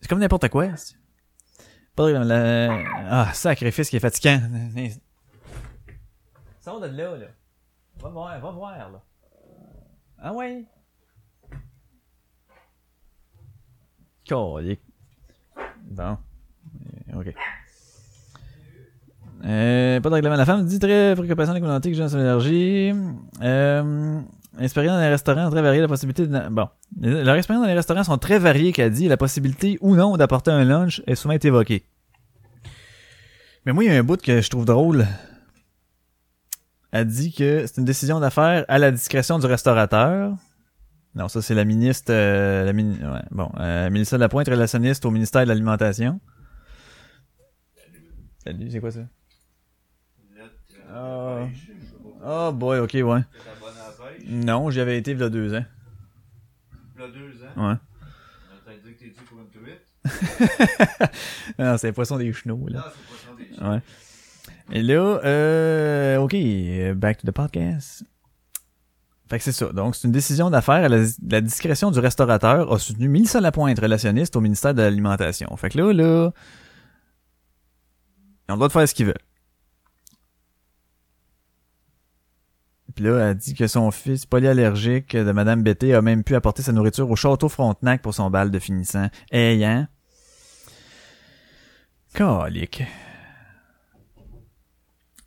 C'est 0.00 0.08
comme 0.08 0.18
n'importe 0.18 0.48
quoi. 0.48 0.68
Pas 1.94 2.08
de- 2.12 2.18
la- 2.18 2.84
Ah, 3.08 3.32
sacrifice 3.34 3.88
qui 3.90 3.96
est 3.96 4.00
fatigant. 4.00 4.40
Sors 6.60 6.80
de 6.80 6.86
là, 6.86 7.16
là. 7.16 7.26
Va 8.00 8.08
voir, 8.08 8.40
va 8.40 8.50
voir, 8.50 8.90
là. 8.90 9.02
Ah 10.18 10.32
ouais? 10.32 10.64
Euh, 14.32 14.74
Ok. 17.14 17.34
Euh, 19.44 20.00
pas 20.00 20.08
de 20.08 20.14
règlement. 20.14 20.36
La 20.36 20.46
femme 20.46 20.64
dit 20.64 20.78
très 20.78 21.14
préoccupation 21.14 21.52
des 21.52 21.60
communautés 21.60 21.90
que 21.90 21.96
j'ai 21.96 22.08
son 22.08 22.20
énergie. 22.20 22.92
Euh, 23.42 24.20
expérience 24.60 24.94
dans 24.94 25.00
les 25.00 25.08
restaurants 25.08 25.50
très 25.50 25.62
variée, 25.62 25.80
la 25.80 25.88
possibilité. 25.88 26.26
Bon. 26.50 26.68
Leurs 27.00 27.36
expériences 27.36 27.64
dans 27.64 27.68
les 27.68 27.74
restaurants 27.74 28.04
sont 28.04 28.18
très 28.18 28.38
variées, 28.38 28.72
qu'a 28.72 28.88
dit. 28.88 29.08
La 29.08 29.16
possibilité 29.16 29.78
ou 29.80 29.96
non 29.96 30.16
d'apporter 30.16 30.52
un 30.52 30.64
lunch 30.64 31.02
est 31.06 31.16
souvent 31.16 31.34
évoquée. 31.34 31.84
Mais 33.66 33.72
moi, 33.72 33.84
il 33.84 33.92
y 33.92 33.94
a 33.94 33.98
un 33.98 34.02
bout 34.04 34.20
que 34.20 34.40
je 34.40 34.48
trouve 34.48 34.64
drôle. 34.64 35.06
Elle 36.92 37.06
dit 37.06 37.32
que 37.32 37.66
c'est 37.66 37.78
une 37.78 37.84
décision 37.84 38.20
d'affaires 38.20 38.64
à 38.68 38.78
la 38.78 38.90
discrétion 38.90 39.38
du 39.38 39.46
restaurateur. 39.46 40.36
Non, 41.14 41.28
ça 41.28 41.42
c'est 41.42 41.54
la 41.54 41.64
ministre, 41.64 42.10
euh, 42.12 42.64
la 42.64 42.72
mini- 42.72 42.98
ouais, 42.98 43.22
bon, 43.30 43.50
euh, 43.58 43.90
Mélissa 43.90 44.16
Lapointe, 44.16 44.48
relationniste 44.48 45.04
au 45.04 45.10
ministère 45.10 45.42
de 45.42 45.48
l'Alimentation. 45.48 46.20
Salut, 48.44 48.70
c'est 48.70 48.80
quoi 48.80 48.90
ça? 48.90 49.00
Oh. 50.94 51.46
oh 52.24 52.52
boy, 52.52 52.78
ok, 52.80 52.94
ouais. 53.02 53.20
Non, 54.26 54.70
j'y 54.70 54.80
avais 54.80 54.98
été 54.98 55.12
il 55.12 55.18
y 55.18 55.22
a 55.22 55.28
deux 55.28 55.54
ans. 55.54 55.64
Il 56.96 57.00
y 57.00 57.04
a 57.04 57.08
deux 57.08 57.44
ans? 57.44 57.68
Ouais. 57.70 57.76
T'as 58.64 58.72
dit 58.74 58.94
que 58.94 58.98
t'es 58.98 59.06
dû 59.06 59.22
pour 59.26 59.38
une 59.40 59.48
truite. 59.50 59.80
non, 61.58 61.76
c'est 61.78 61.88
les 61.88 61.92
poissons 61.92 62.16
des 62.18 62.32
chenaux, 62.32 62.66
là. 62.68 62.84
Ah, 62.86 62.92
c'est 62.94 63.60
ça 63.60 63.68
des 63.68 63.74
Ouais. 63.74 63.82
Et 64.72 64.82
là, 64.82 65.20
euh, 65.24 66.16
ok, 66.18 66.34
euh, 66.34 66.94
back 66.94 67.18
to 67.18 67.26
the 67.26 67.34
podcast. 67.34 68.04
Fait 69.32 69.38
que 69.38 69.44
c'est 69.44 69.52
ça. 69.52 69.72
Donc, 69.72 69.96
c'est 69.96 70.06
une 70.06 70.12
décision 70.12 70.50
d'affaires 70.50 70.90
la, 70.90 71.06
la 71.26 71.40
discrétion 71.40 71.90
du 71.90 71.98
restaurateur 71.98 72.70
a 72.70 72.78
soutenu 72.78 73.08
Mélissa 73.08 73.40
Lapointe, 73.40 73.78
relationniste 73.78 74.36
au 74.36 74.42
ministère 74.42 74.74
de 74.74 74.82
l'Alimentation. 74.82 75.56
Fait 75.56 75.70
que 75.70 75.78
là, 75.78 75.90
là, 75.90 76.32
ils 78.46 78.52
ont 78.52 78.68
faire 78.68 78.86
ce 78.86 78.92
qu'ils 78.92 79.06
veulent. 79.06 79.14
Puis 82.94 83.06
là, 83.06 83.30
elle 83.30 83.36
dit 83.38 83.54
que 83.54 83.66
son 83.68 83.90
fils 83.90 84.26
polyallergique 84.26 85.16
de 85.16 85.32
Madame 85.32 85.62
Betté 85.62 85.94
a 85.94 86.02
même 86.02 86.24
pu 86.24 86.34
apporter 86.34 86.60
sa 86.60 86.72
nourriture 86.72 87.10
au 87.10 87.16
château 87.16 87.48
Frontenac 87.48 88.02
pour 88.02 88.12
son 88.12 88.28
bal 88.28 88.50
de 88.50 88.58
finissant. 88.58 89.08
Ayant. 89.30 89.86
Calique. 92.12 92.82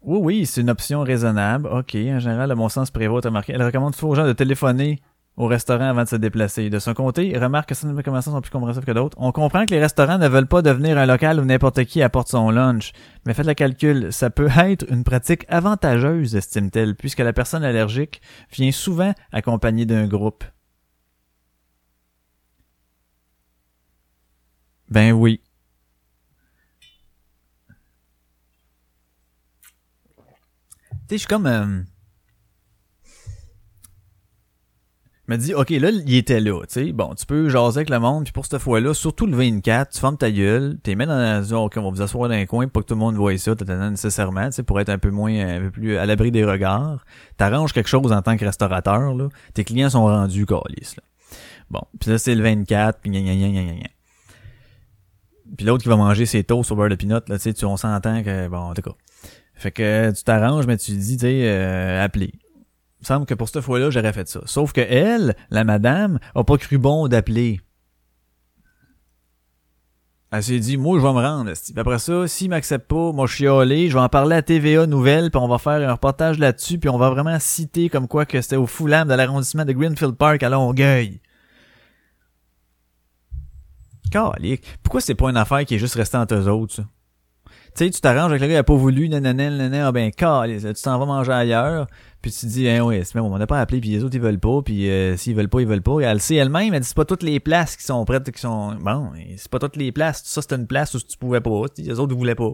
Oui, 0.05 0.19
oui, 0.21 0.45
c'est 0.45 0.61
une 0.61 0.69
option 0.69 1.01
raisonnable. 1.01 1.67
OK, 1.67 1.95
en 1.95 2.19
général, 2.19 2.49
le 2.49 2.55
bon 2.55 2.69
sens 2.69 2.91
prévaut, 2.91 3.21
marqué. 3.31 3.53
Elle 3.53 3.63
recommande 3.63 3.93
toujours 3.93 4.11
aux 4.11 4.15
gens 4.15 4.27
de 4.27 4.33
téléphoner 4.33 5.01
au 5.35 5.47
restaurant 5.47 5.85
avant 5.89 6.03
de 6.03 6.07
se 6.07 6.15
déplacer. 6.15 6.69
De 6.69 6.77
son 6.77 6.93
côté, 6.93 7.35
remarque 7.37 7.69
que 7.69 7.75
certaines 7.75 7.97
recommandations 7.97 8.31
sont 8.31 8.41
plus 8.41 8.51
compréhensibles 8.51 8.85
que 8.85 8.91
d'autres. 8.91 9.17
On 9.19 9.31
comprend 9.31 9.65
que 9.65 9.71
les 9.71 9.79
restaurants 9.79 10.19
ne 10.19 10.27
veulent 10.27 10.47
pas 10.47 10.61
devenir 10.61 10.99
un 10.99 11.07
local 11.07 11.39
où 11.39 11.45
n'importe 11.45 11.83
qui 11.85 12.03
apporte 12.03 12.27
son 12.27 12.51
lunch. 12.51 12.91
Mais 13.25 13.33
faites 13.33 13.47
le 13.47 13.55
calcul, 13.55 14.13
ça 14.13 14.29
peut 14.29 14.49
être 14.55 14.85
une 14.91 15.03
pratique 15.03 15.45
avantageuse, 15.49 16.35
estime-t-elle, 16.35 16.95
puisque 16.95 17.19
la 17.19 17.33
personne 17.33 17.63
allergique 17.63 18.21
vient 18.51 18.71
souvent 18.71 19.13
accompagnée 19.31 19.87
d'un 19.87 20.05
groupe. 20.05 20.43
Ben 24.89 25.11
oui. 25.13 25.41
Sais, 31.09 31.15
je 31.15 31.17
suis 31.17 31.27
comme... 31.27 31.45
euh, 31.47 31.81
Je 35.27 35.33
me 35.33 35.37
dis, 35.39 35.53
OK, 35.55 35.71
là, 35.71 35.89
il 35.89 36.15
était 36.15 36.39
là, 36.39 36.61
tu 36.67 36.73
sais. 36.85 36.91
Bon, 36.91 37.15
tu 37.15 37.25
peux 37.25 37.49
jaser 37.49 37.79
avec 37.79 37.89
le 37.89 37.97
monde, 37.99 38.25
puis 38.25 38.31
pour 38.31 38.45
cette 38.45 38.59
fois-là, 38.61 38.93
surtout 38.93 39.25
le 39.25 39.35
24, 39.35 39.91
tu 39.91 39.99
fermes 39.99 40.17
ta 40.17 40.29
gueule, 40.31 40.77
t'es 40.83 40.93
mis 40.93 41.07
dans 41.07 41.17
la 41.17 41.41
zone, 41.41 41.63
OK, 41.65 41.73
on 41.77 41.81
va 41.83 41.89
vous 41.89 42.01
asseoir 42.03 42.29
dans 42.29 42.35
un 42.35 42.45
coin 42.45 42.67
pour 42.67 42.83
que 42.83 42.87
tout 42.89 42.93
le 42.93 42.99
monde 42.99 43.15
voie 43.15 43.35
ça, 43.39 43.55
t'attends 43.55 43.89
nécessairement, 43.89 44.45
tu 44.45 44.51
sais, 44.51 44.63
pour 44.63 44.79
être 44.79 44.89
un 44.89 44.99
peu 44.99 45.09
moins, 45.09 45.33
un 45.33 45.61
peu 45.61 45.71
plus 45.71 45.97
à 45.97 46.05
l'abri 46.05 46.29
des 46.29 46.45
regards. 46.45 47.03
T'arranges 47.37 47.73
quelque 47.73 47.89
chose 47.89 48.11
en 48.11 48.21
tant 48.21 48.37
que 48.37 48.45
restaurateur, 48.45 49.15
là. 49.15 49.29
Tes 49.55 49.63
clients 49.63 49.89
sont 49.89 50.03
rendus 50.05 50.45
calices, 50.45 50.95
là. 50.95 51.03
Bon, 51.71 51.81
puis 51.99 52.11
là, 52.11 52.19
c'est 52.19 52.35
le 52.35 52.43
24, 52.43 52.99
puis 53.01 53.09
gna 53.09 53.21
gna 53.21 53.33
gna 53.35 53.49
gna 53.49 53.73
gna. 53.73 53.87
Puis 55.57 55.65
l'autre 55.65 55.81
qui 55.81 55.89
va 55.89 55.95
manger 55.97 56.27
ses 56.27 56.43
toasts 56.43 56.71
au 56.71 56.75
beurre 56.75 56.89
de 56.89 56.95
pinot, 56.95 57.21
là, 57.27 57.39
tu 57.39 57.51
sais, 57.51 57.65
on 57.65 57.77
s'entend 57.77 58.21
que, 58.21 58.47
bon, 58.47 58.57
en 58.59 58.73
tout 58.75 58.83
cas. 58.83 58.93
Fait 59.55 59.71
que 59.71 60.11
tu 60.11 60.23
t'arranges, 60.23 60.67
mais 60.67 60.77
tu 60.77 60.91
dis, 60.91 61.17
tu 61.17 61.21
sais, 61.21 61.41
euh. 61.47 62.07
Il 62.13 62.29
me 63.01 63.05
semble 63.05 63.25
que 63.25 63.33
pour 63.33 63.47
cette 63.47 63.61
fois-là, 63.61 63.89
j'aurais 63.89 64.13
fait 64.13 64.27
ça. 64.27 64.41
Sauf 64.45 64.73
que 64.73 64.81
elle, 64.81 65.35
la 65.49 65.63
madame, 65.63 66.19
a 66.33 66.43
pas 66.43 66.57
cru 66.57 66.77
bon 66.77 67.07
d'appeler. 67.07 67.61
Elle 70.31 70.43
s'est 70.43 70.59
dit, 70.59 70.75
moi, 70.75 70.99
je 70.99 71.05
vais 71.05 71.13
me 71.13 71.21
rendre. 71.21 71.51
Puis 71.51 71.73
après 71.77 71.99
ça, 71.99 72.27
s'il 72.27 72.49
m'accepte 72.49 72.87
pas, 72.87 73.11
moi, 73.13 73.27
je 73.27 73.35
suis 73.35 73.47
allé, 73.47 73.89
je 73.89 73.93
vais 73.93 74.03
en 74.03 74.09
parler 74.09 74.35
à 74.35 74.41
TVA 74.41 74.85
Nouvelle, 74.85 75.31
puis 75.31 75.39
on 75.39 75.47
va 75.47 75.59
faire 75.59 75.87
un 75.87 75.93
reportage 75.93 76.39
là-dessus, 76.39 76.77
puis 76.77 76.89
on 76.89 76.97
va 76.97 77.09
vraiment 77.09 77.39
citer 77.39 77.89
comme 77.89 78.07
quoi 78.07 78.25
que 78.25 78.41
c'était 78.41 78.57
au 78.57 78.65
Foulam 78.65 79.07
de 79.07 79.13
l'arrondissement 79.13 79.63
de 79.63 79.71
Greenfield 79.71 80.15
Park 80.15 80.43
à 80.43 80.49
Longueuil. 80.49 81.21
Calique. 84.11 84.65
Pourquoi 84.83 84.99
c'est 84.99 85.15
pas 85.15 85.29
une 85.29 85.37
affaire 85.37 85.63
qui 85.65 85.75
est 85.75 85.79
juste 85.79 85.95
restée 85.95 86.17
entre 86.17 86.35
eux 86.35 86.49
autres, 86.49 86.75
ça? 86.75 86.83
Sais, 87.77 87.89
tu 87.89 87.99
t'arranges 87.99 88.31
avec 88.31 88.41
le 88.41 88.47
gars, 88.47 88.53
il 88.53 88.57
a 88.57 88.63
pas 88.63 88.75
voulu, 88.75 89.09
nanana, 89.09 89.49
nanana, 89.49 89.87
ah 89.87 89.91
ben, 89.91 90.09
calice, 90.09 90.63
tu 90.63 90.81
t'en 90.81 90.97
vas 90.97 91.05
manger 91.05 91.33
ailleurs, 91.33 91.87
puis 92.21 92.31
tu 92.31 92.39
te 92.39 92.45
dis, 92.45 92.69
hein, 92.69 92.81
ouais, 92.85 93.03
c'est 93.03 93.15
même, 93.15 93.25
on 93.25 93.37
n'a 93.37 93.47
pas 93.47 93.59
appelé, 93.59 93.81
puis 93.81 93.89
les 93.89 94.01
autres, 94.01 94.15
ils 94.15 94.21
veulent 94.21 94.39
pas, 94.39 94.61
puis 94.61 94.89
euh, 94.89 95.17
s'ils 95.17 95.35
veulent 95.35 95.49
pas, 95.49 95.59
ils 95.59 95.67
veulent 95.67 95.81
pas. 95.81 95.99
Et 95.99 96.03
elle 96.03 96.13
le 96.13 96.19
sait 96.19 96.35
elle-même, 96.35 96.73
elle 96.73 96.79
dit, 96.79 96.87
c'est 96.87 96.95
pas 96.95 97.03
toutes 97.03 97.23
les 97.23 97.41
places 97.41 97.75
qui 97.75 97.83
sont 97.83 98.05
prêtes, 98.05 98.31
qui 98.31 98.39
sont... 98.39 98.75
Bon, 98.75 99.11
c'est 99.35 99.51
pas 99.51 99.59
toutes 99.59 99.75
les 99.75 99.91
places. 99.91 100.23
Ça, 100.23 100.41
c'était 100.41 100.55
une 100.55 100.67
place 100.67 100.93
où 100.93 101.01
tu 101.01 101.17
pouvais 101.17 101.41
pas. 101.41 101.63
Les 101.77 101.99
autres, 101.99 102.13
ils 102.13 102.17
voulaient 102.17 102.33
pas. 102.33 102.53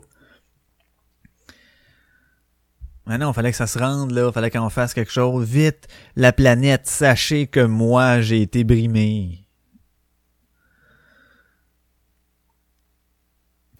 Mais 3.05 3.17
non, 3.19 3.32
fallait 3.32 3.51
que 3.51 3.57
ça 3.57 3.67
se 3.67 3.78
rende, 3.78 4.11
là. 4.11 4.32
Fallait 4.32 4.49
qu'on 4.49 4.69
fasse 4.69 4.93
quelque 4.93 5.11
chose. 5.11 5.45
Vite, 5.47 5.88
la 6.15 6.34
planète, 6.34 6.88
sachez 6.88 7.45
que 7.45 7.59
moi, 7.59 8.22
j'ai 8.22 8.41
été 8.41 8.63
brimé. 8.63 9.40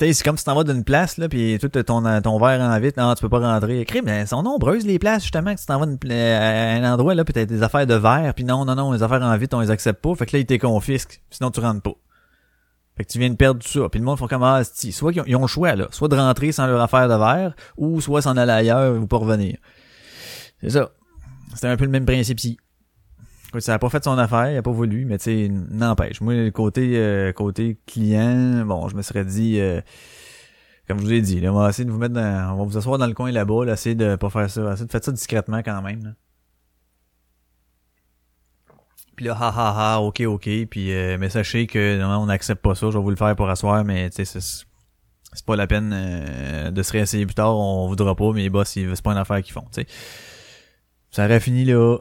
Sais, 0.06 0.14
c'est 0.14 0.24
comme 0.24 0.38
si 0.38 0.46
t'en 0.46 0.56
vas 0.56 0.64
d'une 0.64 0.84
place, 0.84 1.18
là, 1.18 1.30
puis 1.30 1.58
tout 1.60 1.70
ton, 1.70 2.22
ton 2.22 2.40
verre 2.40 2.62
en 2.62 2.80
vite, 2.80 2.98
non, 2.98 3.14
tu 3.16 3.22
peux 3.22 3.30
pas 3.30 3.40
rentrer. 3.40 3.86
Crime, 3.86 4.08
elles 4.08 4.28
sont 4.28 4.44
nombreuses, 4.44 4.86
les 4.86 5.00
places, 5.00 5.24
justement, 5.24 5.54
que 5.54 5.60
tu 5.60 5.66
t'en 5.66 5.80
vas 5.80 5.86
à 5.86 6.76
un 6.76 6.94
endroit, 6.94 7.16
là, 7.16 7.24
puis 7.24 7.34
t'as 7.34 7.46
des 7.46 7.64
affaires 7.64 7.88
de 7.88 7.96
verre, 7.96 8.34
puis 8.34 8.44
non, 8.44 8.66
non, 8.66 8.76
non, 8.76 8.92
les 8.92 9.04
affaires 9.04 9.22
en 9.22 9.38
vite, 9.38 9.54
on 9.54 9.60
les 9.60 9.72
accepte 9.72 10.02
pas, 10.02 10.14
fait 10.16 10.26
que 10.26 10.36
là, 10.36 10.40
ils 10.42 10.46
te 10.46 10.56
confisquent, 10.56 11.22
sinon 11.30 11.52
tu 11.52 11.60
rentres 11.60 11.82
pas. 11.82 11.96
Fait 12.98 13.06
que 13.06 13.12
tu 13.12 13.20
viens 13.20 13.30
de 13.30 13.36
perdre 13.36 13.62
tout 13.62 13.68
ça. 13.68 13.90
Puis 13.90 14.00
le 14.00 14.06
monde 14.06 14.18
font 14.18 14.28
comme, 14.28 14.44
ah, 14.44 14.64
c'ti. 14.64 14.92
soit 14.92 15.14
qu'ils 15.14 15.22
ont, 15.22 15.26
ils 15.26 15.36
ont 15.36 15.42
le 15.42 15.48
choix, 15.48 15.76
là, 15.76 15.88
soit 15.92 16.08
de 16.08 16.16
rentrer 16.16 16.52
sans 16.52 16.68
leur 16.68 16.82
affaire 16.82 17.08
de 17.08 17.16
verre, 17.16 17.56
ou 17.78 18.02
soit 18.02 18.22
s'en 18.22 18.36
aller 18.38 18.52
ailleurs 18.52 18.96
ou 19.02 19.08
pas 19.08 19.18
revenir. 19.18 19.58
C'est 20.62 20.72
ça. 20.72 20.92
C'était 21.54 21.68
un 21.68 21.78
peu 21.78 21.86
le 21.86 21.92
même 21.92 22.06
principe 22.06 22.40
ici. 22.40 22.58
Ça 23.60 23.74
a 23.74 23.80
pas 23.80 23.90
fait 23.90 24.04
son 24.04 24.18
affaire, 24.18 24.52
il 24.52 24.58
a 24.58 24.62
pas 24.62 24.72
voulu, 24.72 25.06
mais 25.06 25.18
tu 25.18 25.26
sais, 25.26 25.50
n'empêche. 25.50 26.22
Moi, 26.22 26.52
côté 26.52 26.92
euh, 26.96 27.34
côté 27.34 27.78
client, 27.86 28.66
bon, 28.66 28.88
je 28.88 28.96
me 28.96 29.02
serais 29.02 29.26
dit 29.26 29.60
euh, 29.60 29.82
Comme 30.88 31.00
je 31.00 31.04
vous 31.04 31.14
ai 31.14 31.22
dit, 31.22 31.40
là, 31.42 31.52
on 31.54 31.60
va 31.60 31.70
essayer 31.70 31.86
de 31.86 31.92
vous 31.92 31.98
mettre 31.98 32.14
dans, 32.14 32.54
on 32.54 32.58
va 32.58 32.64
vous 32.64 32.78
asseoir 32.78 32.98
dans 32.98 33.08
le 33.08 33.14
coin 33.14 33.32
là-bas, 33.32 33.66
là, 33.66 33.74
essayer 33.74 33.96
de 33.96 34.16
pas 34.16 34.30
faire 34.30 34.50
ça, 34.50 34.72
essayer 34.74 34.86
de 34.86 34.92
faire 34.92 35.04
ça 35.04 35.12
discrètement 35.12 35.62
quand 35.64 35.82
même. 35.82 36.04
Là. 36.04 36.12
Puis 39.16 39.26
là, 39.26 39.36
ha 39.40 39.50
ha 39.50 39.96
ha, 39.96 40.02
ok 40.02 40.22
ok, 40.22 40.50
puis 40.70 40.94
euh, 40.94 41.18
mais 41.20 41.30
sachez 41.30 41.68
que 41.68 42.00
non, 42.00 42.08
on 42.22 42.26
n'accepte 42.28 42.62
pas 42.62 42.76
ça, 42.76 42.90
je 42.90 42.98
vais 42.98 43.04
vous 43.04 43.10
le 43.10 43.16
faire 43.18 43.36
pour 43.36 43.50
asseoir, 43.50 43.84
mais 43.84 44.10
tu 44.10 44.26
sais 44.26 44.66
c'est 45.34 45.46
pas 45.46 45.56
la 45.56 45.68
peine 45.68 45.92
euh, 45.94 46.72
de 46.72 46.84
se 46.84 46.92
réessayer 46.92 47.26
plus 47.26 47.36
tard, 47.36 47.56
on 47.56 47.88
voudra 47.88 48.16
pas, 48.16 48.32
mais 48.34 48.50
boss, 48.50 48.70
c'est 48.70 49.02
pas 49.02 49.12
une 49.12 49.18
affaire 49.18 49.42
qu'ils 49.42 49.54
font, 49.54 49.66
tu 49.74 49.82
sais. 49.82 49.88
Ça 51.10 51.26
aurait 51.26 51.40
fini 51.40 51.66
là. 51.66 51.98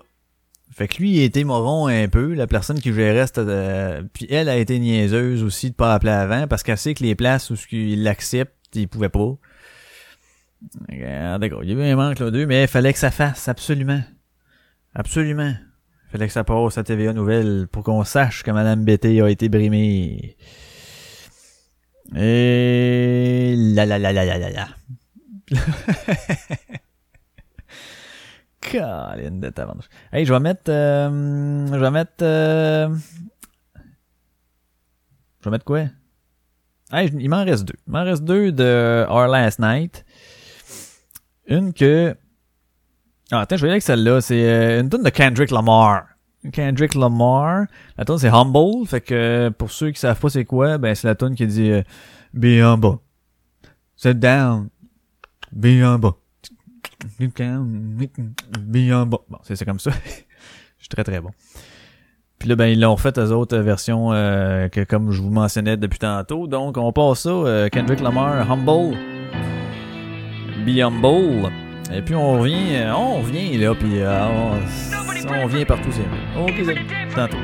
Fait 0.72 0.86
que 0.88 0.98
lui, 0.98 1.10
il 1.10 1.22
était 1.22 1.42
moron 1.44 1.88
un 1.88 2.08
peu, 2.08 2.32
la 2.34 2.46
personne 2.46 2.80
qui 2.80 2.92
gérait, 2.92 3.26
de- 3.36 4.02
puis 4.12 4.26
elle 4.30 4.48
a 4.48 4.56
été 4.56 4.78
niaiseuse 4.78 5.42
aussi 5.42 5.70
de 5.70 5.74
pas 5.74 5.92
appeler 5.94 6.12
avant, 6.12 6.46
parce 6.46 6.62
qu'elle 6.62 6.78
sait 6.78 6.94
que 6.94 7.02
les 7.02 7.14
places 7.16 7.50
où 7.50 7.56
il 7.72 8.02
l'accepte, 8.04 8.54
il 8.74 8.86
pouvait 8.88 9.08
pas. 9.08 9.34
D'accord, 10.88 11.64
il 11.64 11.70
y 11.70 11.72
a 11.72 11.88
eu 11.88 11.90
un 11.92 11.96
manque 11.96 12.18
là 12.20 12.30
deux, 12.30 12.46
mais 12.46 12.62
il 12.62 12.68
fallait 12.68 12.92
que 12.92 12.98
ça 12.98 13.10
fasse, 13.10 13.48
absolument. 13.48 14.00
Absolument. 14.94 15.54
Il 16.08 16.10
fallait 16.12 16.26
que 16.26 16.32
ça 16.32 16.44
passe 16.44 16.78
à 16.78 16.84
TVA 16.84 17.12
Nouvelle 17.12 17.66
pour 17.70 17.82
qu'on 17.82 18.04
sache 18.04 18.42
que 18.42 18.50
Madame 18.50 18.84
Betty 18.84 19.20
a 19.20 19.28
été 19.28 19.48
brimée. 19.48 20.36
Et 22.16 23.54
la 23.56 23.86
la 23.86 23.98
la 23.98 24.12
la 24.12 24.24
la 24.24 24.38
la 24.38 24.50
la. 24.50 24.68
Colin 28.60 29.40
de 29.40 29.48
tabarnouche. 29.50 29.88
Hey, 30.12 30.24
je 30.26 30.32
vais 30.32 30.40
mettre, 30.40 30.70
euh, 30.70 31.66
je 31.66 31.78
vais 31.78 31.90
mettre, 31.90 32.22
euh, 32.22 32.88
je 35.40 35.44
vais 35.44 35.50
mettre 35.50 35.64
quoi? 35.64 35.84
Hey, 36.92 37.10
il 37.18 37.30
m'en 37.30 37.44
reste 37.44 37.64
deux. 37.64 37.78
Il 37.86 37.92
m'en 37.92 38.04
reste 38.04 38.24
deux 38.24 38.52
de 38.52 39.06
Our 39.08 39.28
Last 39.28 39.60
Night. 39.60 40.04
Une 41.46 41.72
que, 41.72 42.16
ah, 43.32 43.40
attends, 43.40 43.56
je 43.56 43.62
vais 43.62 43.68
y 43.68 43.70
aller 43.70 43.74
avec 43.74 43.82
celle-là. 43.82 44.20
C'est 44.20 44.44
euh, 44.44 44.80
une 44.80 44.90
tune 44.90 45.02
de 45.02 45.10
Kendrick 45.10 45.50
Lamar. 45.50 46.06
Kendrick 46.52 46.94
Lamar. 46.94 47.66
La 47.96 48.04
tune 48.04 48.18
c'est 48.18 48.28
Humble. 48.28 48.86
Fait 48.86 49.00
que 49.00 49.14
euh, 49.14 49.50
pour 49.50 49.70
ceux 49.70 49.90
qui 49.90 50.00
savent 50.00 50.18
pas 50.18 50.30
c'est 50.30 50.44
quoi, 50.44 50.78
ben 50.78 50.94
c'est 50.94 51.06
la 51.06 51.14
tune 51.14 51.34
qui 51.34 51.46
dit 51.46 51.70
euh, 51.70 51.82
Be 52.34 52.60
humble. 52.60 52.98
Sit 53.96 54.14
down. 54.14 54.68
Be 55.52 55.82
humble. 55.82 56.12
Be 57.20 58.76
humble. 58.90 59.18
Bon, 59.28 59.38
c'est 59.42 59.64
comme 59.64 59.80
ça. 59.80 59.90
Je 60.78 60.84
suis 60.84 60.88
très 60.88 61.04
très 61.04 61.20
bon. 61.20 61.30
Puis 62.38 62.48
là, 62.48 62.56
ben, 62.56 62.66
ils 62.66 62.80
l'ont 62.80 62.96
fait 62.96 63.18
aux 63.18 63.32
autres 63.32 63.58
versions 63.58 64.12
euh, 64.12 64.68
que 64.68 64.82
comme 64.82 65.12
je 65.12 65.20
vous 65.20 65.28
mentionnais 65.28 65.76
depuis 65.76 65.98
tantôt. 65.98 66.46
Donc, 66.46 66.78
on 66.78 66.90
passe 66.90 67.20
ça. 67.20 67.28
euh, 67.28 67.68
Kendrick 67.68 68.00
Lamar, 68.00 68.50
Humble. 68.50 68.96
Be 70.64 70.78
Humble. 70.80 71.50
Et 71.92 72.00
puis, 72.00 72.14
on 72.14 72.38
revient, 72.40 72.76
euh, 72.76 72.94
on 72.94 73.18
revient 73.18 73.58
là, 73.58 73.74
puis 73.74 74.00
euh, 74.00 74.24
on, 74.26 75.34
on 75.34 75.44
revient 75.44 75.66
partout. 75.66 75.90
c'est 75.92 76.40
Ok. 76.40 76.76
Tantôt. 77.14 77.36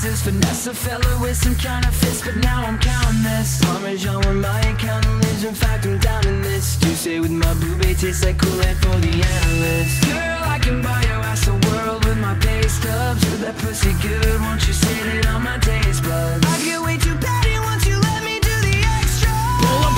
Allowances. 0.00 0.22
Finesse 0.22 0.66
a 0.66 0.74
fella 0.74 1.18
with 1.20 1.36
some 1.36 1.54
kind 1.56 1.84
of 1.84 1.94
fist, 1.94 2.24
but 2.24 2.36
now 2.36 2.62
I'm 2.64 2.78
counting 2.78 3.22
this. 3.22 3.62
Parmesan 3.64 4.20
where 4.22 4.34
my 4.34 4.60
account 4.60 5.06
lives. 5.06 5.44
In 5.44 5.54
fact, 5.54 5.86
I'm 5.86 5.98
down 5.98 6.26
in 6.26 6.42
this. 6.42 6.76
Juice 6.76 7.06
with 7.06 7.30
my 7.30 7.52
boobie 7.54 7.98
tastes 7.98 8.24
like 8.24 8.38
Kool-Aid 8.38 8.76
for 8.78 8.96
the 9.00 9.12
analyst. 9.12 10.02
Girl, 10.04 10.42
I 10.44 10.58
can 10.58 10.82
buy 10.82 11.02
your 11.02 11.22
ass 11.30 11.48
a 11.48 11.52
world 11.52 12.04
with 12.04 12.18
my 12.18 12.34
pay 12.34 12.62
stubs. 12.68 13.24
With 13.30 13.40
that 13.40 13.56
pussy 13.58 13.92
good, 14.02 14.40
won't 14.40 14.66
you 14.66 14.72
sit 14.72 15.06
it 15.06 15.26
on 15.26 15.42
my 15.42 15.58
taste 15.58 16.02
buds? 16.02 16.44
I 16.46 16.62
get 16.64 16.80
way 16.80 16.96
too 16.98 17.16
petty 17.16 17.58
once 17.60 17.86
you 17.86 17.98
let 17.98 18.24
me 18.24 18.38
do 18.40 18.54
the 18.68 18.76
extra. 19.00 19.89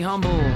Humble. 0.00 0.49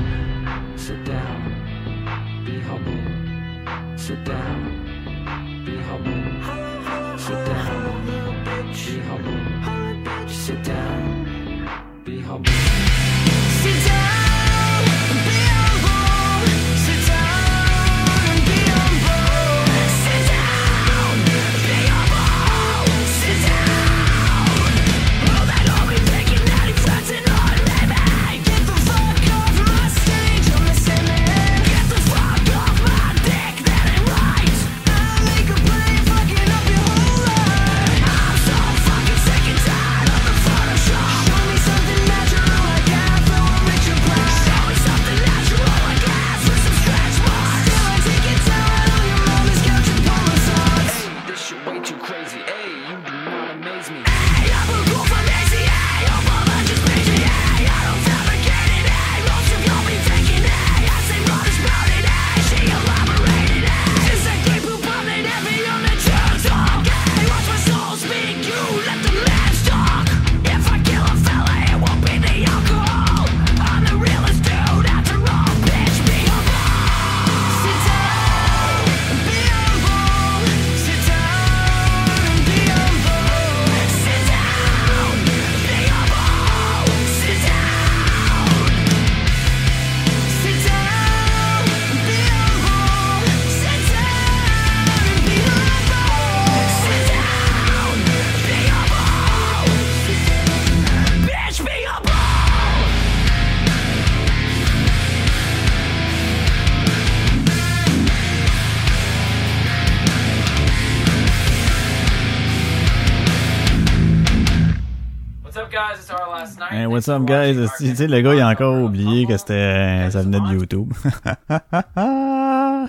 What's 116.95 117.09
up, 117.09 117.25
guys? 117.25 117.57
Tu 117.79 117.97
sais, 117.97 118.07
le 118.07 118.21
gars, 118.21 118.35
il 118.35 118.41
a 118.41 118.49
encore 118.49 118.81
oublié 118.81 119.27
que 119.27 119.37
c'était, 119.37 120.11
ça 120.11 120.23
venait 120.23 120.41
de 120.41 120.55
YouTube. 120.55 120.93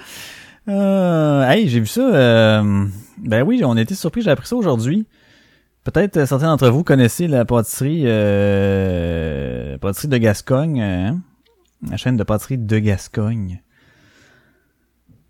Euh, 0.67 1.47
hey, 1.47 1.69
j'ai 1.69 1.79
vu 1.79 1.85
ça. 1.85 2.01
euh, 2.01 2.87
ben 3.19 3.43
oui, 3.43 3.61
on 3.63 3.77
été 3.77 3.93
surpris. 3.93 4.23
J'ai 4.23 4.31
appris 4.31 4.47
ça 4.47 4.55
aujourd'hui. 4.55 5.05
Peut-être 5.83 6.17
euh, 6.17 6.25
certains 6.25 6.47
d'entre 6.47 6.69
vous 6.69 6.83
connaissez 6.83 7.27
la 7.27 7.45
pâtisserie, 7.45 8.01
euh, 8.05 9.77
pâtisserie 9.77 10.07
de 10.07 10.17
Gascogne, 10.17 10.81
euh, 10.81 11.09
hein? 11.09 11.19
la 11.87 11.97
chaîne 11.97 12.17
de 12.17 12.23
pâtisserie 12.23 12.57
de 12.57 12.79
Gascogne. 12.79 13.61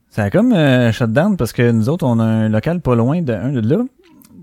Ça 0.09 0.23
a 0.23 0.29
comme 0.29 0.53
euh, 0.53 0.93
shutdown 0.93 1.35
parce 1.35 1.51
que 1.51 1.69
nous 1.69 1.89
autres, 1.89 2.05
on 2.05 2.17
a 2.19 2.23
un 2.23 2.47
local 2.47 2.79
pas 2.79 2.95
loin 2.95 3.21
de 3.21 3.33
un 3.33 3.51
de 3.51 3.59
là, 3.59 3.83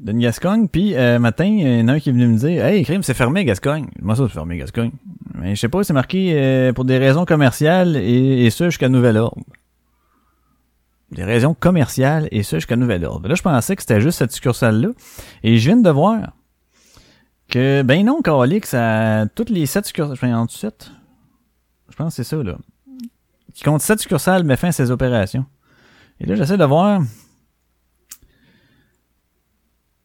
de 0.02 0.12
Gascogne. 0.12 0.68
Puis 0.68 0.94
euh, 0.94 1.18
matin, 1.18 1.44
il 1.44 1.80
y 1.80 1.82
en 1.82 1.88
a 1.88 1.92
un 1.92 2.00
qui 2.00 2.10
est 2.10 2.12
venu 2.12 2.26
me 2.26 2.36
dire, 2.36 2.64
hey, 2.64 2.84
crime, 2.84 3.02
c'est 3.02 3.14
fermé 3.14 3.44
Gascogne. 3.44 3.86
Moi 4.00 4.16
ça, 4.16 4.24
c'est 4.26 4.34
fermé 4.34 4.58
Gascogne. 4.58 4.90
Mais 5.34 5.54
je 5.54 5.60
sais 5.60 5.68
pas, 5.68 5.82
c'est 5.84 5.92
marqué 5.92 6.32
euh, 6.34 6.72
pour 6.72 6.84
des 6.84 6.98
raisons 6.98 7.24
commerciales 7.24 7.96
et, 7.96 8.44
et 8.44 8.50
ça 8.50 8.66
jusqu'à 8.66 8.88
nouvel 8.88 9.16
ordre. 9.16 9.42
Des 11.12 11.24
raisons 11.24 11.54
commerciales 11.54 12.28
et 12.30 12.42
ça 12.42 12.56
jusqu'à 12.58 12.76
nouvel 12.76 13.04
ordre. 13.04 13.28
Là, 13.28 13.34
je 13.34 13.42
pensais 13.42 13.76
que 13.76 13.82
c'était 13.82 14.00
juste 14.00 14.18
cette 14.18 14.32
succursale-là. 14.32 14.88
Et 15.42 15.58
je 15.58 15.68
viens 15.68 15.76
de 15.76 15.90
voir 15.90 16.32
que, 17.48 17.82
ben 17.82 18.04
non, 18.04 18.22
Calix, 18.22 18.70
ça, 18.70 19.26
toutes 19.34 19.50
les 19.50 19.66
sept 19.66 19.86
succursales, 19.86 20.16
je? 20.16 20.92
Je 21.90 21.96
pense 21.96 22.16
que 22.16 22.24
c'est 22.24 22.28
ça, 22.28 22.42
là. 22.42 22.56
Qui 23.52 23.64
compte 23.64 23.82
sept 23.82 24.00
succursales 24.00 24.44
met 24.44 24.56
fin 24.56 24.68
à 24.68 24.72
ses 24.72 24.90
opérations. 24.90 25.44
Et 26.18 26.24
là, 26.24 26.34
j'essaie 26.34 26.56
de 26.56 26.64
voir. 26.64 27.02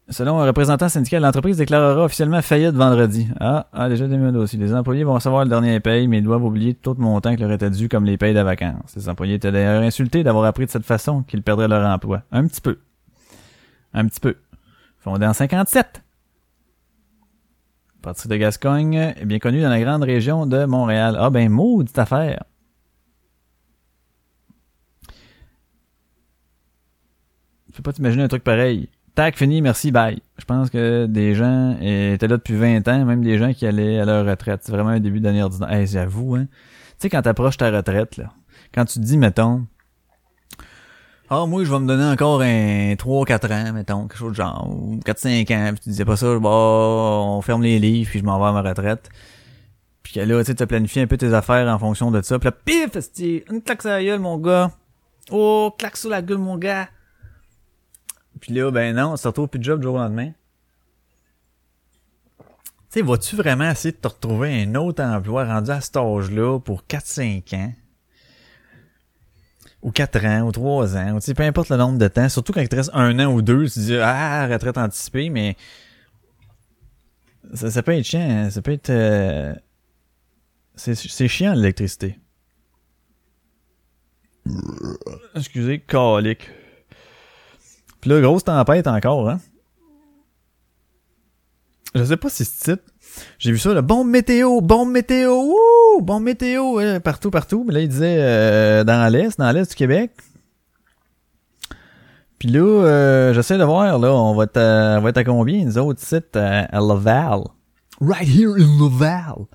Selon 0.10 0.40
un 0.40 0.46
représentant 0.46 0.88
syndical, 0.88 1.22
l'entreprise 1.22 1.58
déclarera 1.58 2.06
officiellement 2.06 2.42
faillite 2.42 2.76
vendredi. 2.76 3.28
Ah, 3.42 3.68
ah 3.74 3.90
déjà 3.90 4.08
2000 4.08 4.38
aussi. 4.38 4.56
Les 4.56 4.74
employés 4.74 5.04
vont 5.04 5.16
recevoir 5.16 5.44
le 5.44 5.50
dernier 5.50 5.82
paye, 5.82 6.08
mais 6.08 6.20
ils 6.20 6.24
doivent 6.24 6.46
oublier 6.46 6.74
tout 6.74 6.94
le 6.94 7.04
montant 7.04 7.36
qui 7.36 7.42
leur 7.42 7.52
était 7.52 7.70
dû 7.70 7.90
comme 7.90 8.06
les 8.06 8.18
payes 8.18 8.34
de 8.34 8.40
vacances. 8.40 8.96
Les 8.96 9.10
employés 9.10 9.34
étaient 9.34 9.52
d'ailleurs 9.52 9.82
insultés 9.82 10.24
d'avoir 10.24 10.46
appris 10.46 10.66
de 10.66 10.72
cette 10.72 10.86
façon 10.86 11.24
qu'ils 11.24 11.44
perdraient 11.44 11.68
leur 11.68 11.86
emploi. 11.86 12.24
Un 12.32 12.48
petit 12.48 12.62
peu. 12.62 12.80
Un 13.94 14.08
petit 14.08 14.22
peu. 14.22 14.38
Fondé 15.00 15.26
en 15.26 15.34
57. 15.34 16.02
Partie 18.02 18.30
de 18.30 18.36
Gascogne 18.38 18.96
est 18.96 19.26
bien 19.26 19.40
connue 19.40 19.62
dans 19.62 19.70
la 19.70 19.82
grande 19.82 20.04
région 20.04 20.46
de 20.46 20.64
Montréal. 20.64 21.18
Ah 21.20 21.30
ben, 21.30 21.50
maudite 21.50 22.00
affaire. 22.00 22.44
Peux 27.78 27.84
pas 27.84 27.94
t'imaginer 27.94 28.24
un 28.24 28.28
truc 28.28 28.44
pareil. 28.44 28.90
Tac, 29.18 29.36
fini, 29.36 29.64
merci, 29.64 29.92
bye. 29.92 30.22
Je 30.38 30.46
pense 30.46 30.70
que 30.70 31.08
des 31.08 31.34
gens 31.34 31.76
étaient 31.82 32.28
là 32.28 32.38
depuis 32.38 32.54
20 32.54 32.88
ans, 32.88 33.04
même 33.04 33.24
des 33.24 33.40
gens 33.40 33.52
qui 33.52 33.66
allaient 33.66 33.98
à 33.98 34.06
leur 34.06 34.28
retraite. 34.28 34.60
C'est 34.64 34.72
vraiment 34.72 34.92
un 34.92 35.00
début 35.00 35.20
d'année 35.20 35.42
ordinaire. 35.42 35.74
Hey, 35.74 35.88
j'avoue, 35.88 36.36
hein. 36.36 36.46
Tu 36.46 36.96
sais, 37.00 37.10
quand 37.10 37.24
t'approches 37.24 37.58
ta 37.58 37.72
retraite, 37.72 38.18
là, 38.18 38.30
quand 38.76 38.86
tu 38.86 39.00
te 39.00 39.04
dis, 39.04 39.18
mettons, 39.18 39.66
ah, 41.32 41.48
moi, 41.48 41.64
je 41.64 41.72
vais 41.72 41.80
me 41.80 41.88
donner 41.88 42.06
encore 42.06 42.44
un 42.44 42.94
3-4 42.94 43.52
ans, 43.52 43.74
mettons, 43.74 44.08
quelque 44.08 44.20
chose 44.20 44.34
de 44.34 44.36
genre, 44.36 44.70
ou 44.70 45.00
4-5 45.04 45.52
ans, 45.52 45.74
puis 45.74 45.80
tu 45.80 45.90
disais 45.90 46.06
pas 46.06 46.16
ça, 46.16 46.38
bah, 46.38 46.50
on 46.52 47.42
ferme 47.42 47.64
les 47.64 47.80
livres, 47.80 48.12
puis 48.12 48.20
je 48.20 48.24
m'en 48.24 48.38
vais 48.38 48.46
à 48.46 48.52
ma 48.52 48.70
retraite. 48.70 49.10
Puis 50.04 50.24
là, 50.24 50.44
tu 50.44 50.54
sais, 50.56 50.68
planifié 50.68 51.02
un 51.02 51.08
peu 51.08 51.18
tes 51.18 51.34
affaires 51.34 51.68
en 51.68 51.80
fonction 51.80 52.12
de 52.12 52.22
ça, 52.22 52.38
puis 52.38 52.50
là, 52.50 52.52
pif, 52.52 52.92
une 53.50 53.64
claque 53.64 53.82
sur 53.82 53.90
la 53.90 54.04
gueule, 54.04 54.20
mon 54.20 54.38
gars. 54.38 54.70
Oh, 55.32 55.74
claque 55.76 55.98
sur 55.98 56.12
la 56.12 56.22
gueule, 56.22 56.38
mon 56.38 56.60
gars. 56.60 56.88
Puis 58.40 58.54
là, 58.54 58.72
ben 58.72 58.96
non, 58.96 59.14
on 59.14 59.18
se 59.18 59.28
retrouve 59.28 59.48
plus 59.48 59.60
de 59.60 59.64
job 59.64 59.80
du 59.80 59.86
jour 59.86 59.96
au 59.96 60.00
lendemain. 60.00 60.32
Tu 62.90 63.00
sais, 63.00 63.02
vas-tu 63.02 63.36
vraiment 63.36 63.70
essayer 63.70 63.92
de 63.92 63.98
te 63.98 64.08
retrouver 64.08 64.64
un 64.64 64.76
autre 64.76 65.04
emploi 65.04 65.46
rendu 65.46 65.72
à 65.72 65.82
cet 65.82 65.98
âge-là 65.98 66.60
pour 66.60 66.84
4-5 66.84 67.56
ans? 67.56 67.74
Ou 69.82 69.92
4 69.92 70.26
ans, 70.26 70.42
ou 70.48 70.52
3 70.52 70.98
ans, 70.98 71.16
ou 71.16 71.20
tu 71.20 71.34
peu 71.34 71.44
importe 71.44 71.70
le 71.70 71.78
nombre 71.78 71.98
de 72.00 72.08
temps. 72.08 72.30
Surtout 72.30 72.54
quand 72.54 72.62
il 72.62 72.70
te 72.70 72.76
reste 72.76 72.90
un 72.94 73.20
an 73.20 73.32
ou 73.32 73.42
deux, 73.42 73.66
tu 73.66 73.74
te 73.74 73.80
dis, 73.80 73.98
ah, 73.98 74.48
retraite 74.48 74.78
anticipée, 74.78 75.30
mais 75.30 75.56
ça, 77.54 77.84
peut 77.84 77.94
être 77.94 78.04
chiant, 78.04 78.20
hein. 78.22 78.50
ça 78.50 78.62
peut 78.62 78.72
être... 78.72 78.90
euh, 78.90 79.54
C'est 80.76 80.96
c'est 80.96 81.28
chiant, 81.28 81.54
l'électricité. 81.54 82.20
Excusez, 85.36 85.80
calique. 85.80 86.50
Puis 88.08 88.16
là, 88.16 88.22
grosse 88.22 88.46
tempête 88.46 88.88
encore, 88.88 89.30
hein. 89.30 89.38
Je 91.94 92.06
sais 92.06 92.16
pas 92.16 92.30
si 92.30 92.46
ce 92.46 92.64
titre. 92.72 92.84
J'ai 93.38 93.52
vu 93.52 93.58
ça, 93.58 93.74
le 93.74 93.82
bon 93.82 94.06
météo, 94.06 94.62
bon 94.62 94.86
météo, 94.86 95.34
wouh, 95.42 96.02
bon 96.02 96.22
météo, 96.22 96.80
euh, 96.80 97.02
partout, 97.02 97.32
partout. 97.32 97.66
Mais 97.68 97.74
là, 97.74 97.82
il 97.82 97.90
disait 97.90 98.18
euh, 98.22 98.86
dans 98.86 99.12
l'Est, 99.12 99.38
dans 99.38 99.52
l'Est 99.52 99.72
du 99.72 99.76
Québec. 99.76 100.12
Puis 102.40 102.48
là, 102.48 102.62
euh, 102.62 103.34
j'essaie 103.34 103.58
de 103.58 103.64
voir, 103.66 104.00
là, 104.00 104.14
on 104.14 104.36
va 104.36 104.46
être 104.46 104.56
à, 104.56 105.00
on 105.00 105.02
va 105.02 105.10
être 105.10 105.18
à 105.18 105.26
combien, 105.26 105.66
nous 105.66 105.78
autres 105.78 106.00
sites 106.00 106.38
à, 106.38 106.60
à 106.62 106.80
Laval? 106.80 107.42
Right 108.00 108.30
here 108.30 108.54
in 108.58 108.80
Laval. 108.82 109.48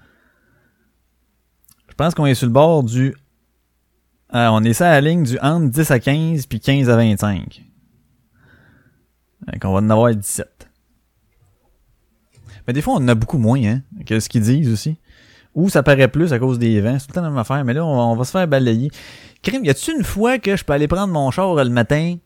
Je 1.89 1.95
pense 1.95 2.15
qu'on 2.15 2.27
est 2.27 2.35
sur 2.35 2.49
le 2.49 2.53
bord 2.53 2.83
du... 2.83 3.15
euh, 4.35 4.49
on 4.49 4.63
est 4.63 4.75
sur 4.75 4.85
la 4.85 5.01
ligne 5.01 5.23
du 5.23 5.39
entre 5.39 5.71
10 5.71 5.91
à 5.91 5.99
15 5.99 6.45
puis 6.45 6.61
15 6.61 6.91
à 6.91 6.97
25. 6.97 7.63
Qu'on 9.61 9.73
va 9.73 9.81
en 9.81 9.91
avoir 9.91 10.15
17. 10.15 10.69
Mais 12.67 12.73
des 12.73 12.81
fois, 12.81 12.95
on 12.95 12.99
en 12.99 13.09
a 13.09 13.15
beaucoup 13.15 13.39
moins, 13.39 13.63
hein, 13.63 13.83
que 14.07 14.21
ce 14.21 14.29
qu'ils 14.29 14.43
disent 14.43 14.73
aussi. 14.73 14.97
Ou 15.55 15.69
ça 15.69 15.83
paraît 15.83 16.09
plus 16.09 16.33
à 16.33 16.39
cause 16.39 16.59
des 16.59 16.81
vents. 16.81 16.99
C'est 16.99 17.07
tout 17.07 17.13
le 17.13 17.15
temps 17.17 17.23
la 17.23 17.31
même 17.31 17.39
affaire. 17.39 17.65
Mais 17.65 17.75
là, 17.75 17.85
on 17.85 18.17
va, 18.17 18.25
se 18.25 18.31
faire 18.31 18.49
balayer. 18.49 18.91
Crime, 19.43 19.65
y 19.65 19.71
a-tu 19.71 19.93
une 19.93 20.05
fois 20.05 20.39
que 20.39 20.57
je 20.57 20.65
peux 20.65 20.73
aller 20.73 20.89
prendre 20.89 21.13
mon 21.13 21.31
char 21.31 21.55
le 21.55 21.71
matin 21.71 22.17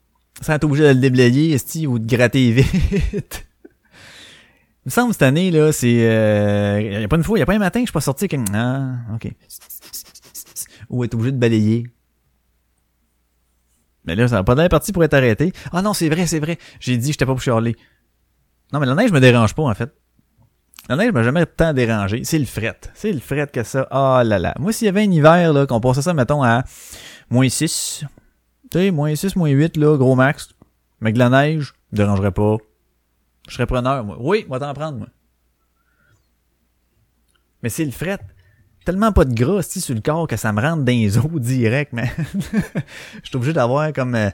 sans 0.41 0.53
être 0.53 0.63
obligé 0.63 0.83
de 0.83 0.89
le 0.89 0.99
déblayer, 0.99 1.53
esti, 1.53 1.87
ou 1.87 1.99
de 1.99 2.05
gratter 2.05 2.51
vite? 3.11 3.47
Il 4.85 4.89
me 4.89 4.91
semble 4.91 5.11
cette 5.11 5.23
année, 5.23 5.51
là, 5.51 5.71
c'est... 5.73 6.07
Euh, 6.07 6.99
y 7.01 7.03
a 7.03 7.07
pas 7.07 7.17
une 7.17 7.23
fois, 7.23 7.37
y 7.37 7.41
a 7.41 7.45
pas 7.45 7.55
un 7.55 7.59
matin 7.59 7.79
que 7.79 7.87
je 7.87 7.89
suis 7.89 7.93
pas 7.93 7.99
sorti 7.99 8.29
comme... 8.29 8.45
Ah, 8.53 8.93
ok. 9.15 9.29
Ou 10.89 11.03
être 11.03 11.15
obligé 11.15 11.33
de 11.33 11.37
balayer. 11.37 11.87
Mais 14.07 14.15
là, 14.15 14.27
ça 14.27 14.35
n'a 14.35 14.43
pas 14.43 14.55
l'air 14.55 14.69
parti 14.69 14.91
pour 14.91 15.03
être 15.03 15.13
arrêté. 15.13 15.51
Ah 15.71 15.81
non, 15.81 15.93
c'est 15.93 16.09
vrai, 16.09 16.25
c'est 16.25 16.39
vrai. 16.39 16.57
J'ai 16.79 16.97
dit 16.97 17.11
j'étais 17.11 17.25
pas 17.25 17.33
pour 17.33 17.41
chialer. 17.41 17.75
Non, 18.73 18.79
mais 18.79 18.85
la 18.85 18.95
neige 18.95 19.11
me 19.11 19.19
dérange 19.19 19.53
pas, 19.53 19.63
en 19.63 19.73
fait. 19.73 19.93
La 20.89 20.95
neige 20.95 21.11
m'a 21.11 21.23
jamais 21.23 21.45
tant 21.45 21.73
dérangé. 21.73 22.23
C'est 22.23 22.39
le 22.39 22.45
fret. 22.45 22.79
C'est 22.93 23.11
le 23.11 23.19
fret 23.19 23.47
que 23.47 23.63
ça. 23.63 23.87
Ah 23.91 24.23
là 24.25 24.39
là. 24.39 24.55
Moi, 24.59 24.71
s'il 24.71 24.85
y 24.85 24.89
avait 24.89 25.01
un 25.01 25.11
hiver, 25.11 25.51
là, 25.51 25.65
qu'on 25.65 25.81
passait 25.81 26.01
ça, 26.01 26.13
mettons, 26.13 26.43
à 26.43 26.63
moins 27.29 27.49
6. 27.49 28.05
Tu 28.71 28.77
sais, 28.77 28.91
moins 28.91 29.13
6, 29.13 29.35
moins 29.35 29.49
8, 29.49 29.75
là, 29.75 29.97
gros 29.97 30.15
max. 30.15 30.49
Mais 31.01 31.11
que 31.11 31.19
la 31.19 31.29
neige, 31.29 31.73
me 31.91 31.97
dérangerait 31.97 32.31
pas. 32.31 32.57
Je 33.47 33.53
serais 33.53 33.65
preneur, 33.65 34.03
moi. 34.05 34.17
Oui, 34.19 34.45
moi 34.47 34.59
t'en 34.59 34.73
prendre, 34.73 34.97
moi. 34.97 35.07
Mais 37.61 37.69
c'est 37.69 37.85
le 37.85 37.91
fret. 37.91 38.19
Tellement 38.87 39.11
pas 39.11 39.25
de 39.25 39.33
gras, 39.33 39.63
sur 39.63 39.93
le 39.93 39.99
corps 39.99 40.29
que 40.29 40.37
ça 40.37 40.53
me 40.53 40.61
rentre 40.61 40.85
dans 40.85 40.93
les 40.93 41.17
os 41.17 41.25
direct, 41.41 41.91
mais 41.91 42.09
je 43.21 43.27
suis 43.27 43.35
obligé 43.35 43.51
d'avoir 43.51 43.91
comme 43.91 44.15
euh, 44.15 44.29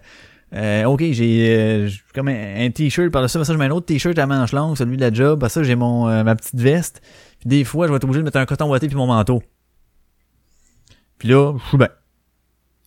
euh, 0.54 0.84
ok, 0.84 1.02
j'ai 1.10 1.58
euh, 1.58 1.90
comme 2.14 2.28
un, 2.28 2.70
t-shirt 2.70 3.12
par 3.12 3.24
dessus, 3.24 3.44
ça 3.44 3.52
je 3.52 3.58
mets 3.58 3.66
un 3.66 3.72
autre 3.72 3.88
t-shirt 3.88 4.16
à 4.20 4.28
manches 4.28 4.52
longues, 4.52 4.78
celui 4.78 4.96
de 4.96 5.02
la 5.02 5.12
job, 5.12 5.40
par 5.40 5.50
ça 5.50 5.64
j'ai 5.64 5.74
mon 5.74 6.08
euh, 6.08 6.24
ma 6.24 6.36
petite 6.36 6.60
veste. 6.60 7.02
Puis 7.40 7.50
des 7.50 7.64
fois, 7.64 7.88
je 7.88 7.94
vais 7.94 7.98
être 7.98 8.04
obligé 8.04 8.20
de 8.20 8.26
mettre 8.26 8.38
un 8.38 8.46
coton 8.46 8.70
ouaté 8.70 8.86
puis 8.86 8.96
mon 8.96 9.08
manteau. 9.08 9.42
Puis 11.18 11.30
là, 11.30 11.58
je 11.58 11.68
suis 11.70 11.78
bien. 11.80 11.90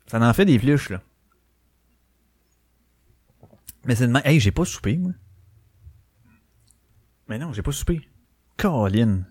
Ça 0.07 0.21
en 0.21 0.33
fait 0.35 0.45
des 0.45 0.61
pluches 0.61 0.91
là. 0.91 1.01
Mais 3.87 3.97
c'est 3.97 4.07
de 4.07 4.13
même. 4.13 4.23
Hey, 4.25 4.39
j'ai 4.39 4.53
pas 4.53 4.65
soupé, 4.65 4.99
moi. 4.99 5.15
Mais 7.29 7.41
non, 7.41 7.53
j'ai 7.53 7.63
pas 7.63 7.73
soupé. 7.73 8.09
Colin. 8.57 9.25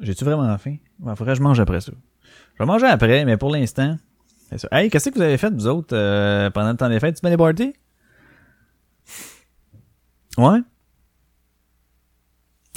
J'ai-tu 0.00 0.24
vraiment 0.24 0.56
faim? 0.58 0.76
Ouais, 1.00 1.16
faudrait 1.16 1.34
que 1.34 1.38
je 1.38 1.42
mange 1.42 1.60
après 1.60 1.80
ça. 1.80 1.92
Je 2.54 2.62
vais 2.62 2.66
manger 2.66 2.86
après, 2.86 3.24
mais 3.24 3.36
pour 3.36 3.50
l'instant, 3.50 3.96
c'est 4.50 4.58
ça. 4.58 4.68
Hey, 4.72 4.90
qu'est-ce 4.90 5.10
que 5.10 5.14
vous 5.14 5.22
avez 5.22 5.38
fait, 5.38 5.50
vous 5.50 5.66
autres, 5.66 5.94
euh, 5.96 6.50
pendant 6.50 6.70
le 6.70 6.76
temps 6.76 6.88
des 6.88 7.00
fêtes? 7.00 7.20
Tu 7.20 7.28
les 7.28 7.36
parties? 7.36 7.74
Ouais. 10.38 10.60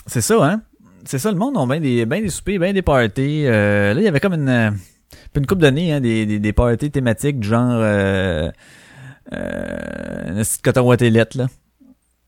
C'est 0.05 0.21
ça, 0.21 0.43
hein? 0.43 0.61
C'est 1.05 1.19
ça, 1.19 1.31
le 1.31 1.37
monde 1.37 1.57
a 1.57 1.65
bien 1.65 1.79
des, 1.79 2.05
ben 2.05 2.21
des 2.21 2.29
soupers, 2.29 2.59
bien 2.59 2.73
des 2.73 2.81
parties. 2.81 3.45
Euh, 3.45 3.93
là, 3.93 4.01
il 4.01 4.03
y 4.03 4.07
avait 4.07 4.19
comme 4.19 4.33
une, 4.33 4.49
euh, 4.49 4.71
une 5.35 5.45
couple 5.45 5.61
d'années, 5.61 5.93
hein, 5.93 6.01
des, 6.01 6.25
des, 6.25 6.39
des 6.39 6.53
parties 6.53 6.91
thématiques 6.91 7.39
du 7.39 7.47
genre, 7.47 7.71
euh, 7.71 8.51
euh, 9.33 10.29
une 10.29 10.35
petite 10.35 10.61
coton 10.61 10.89
là. 10.91 11.47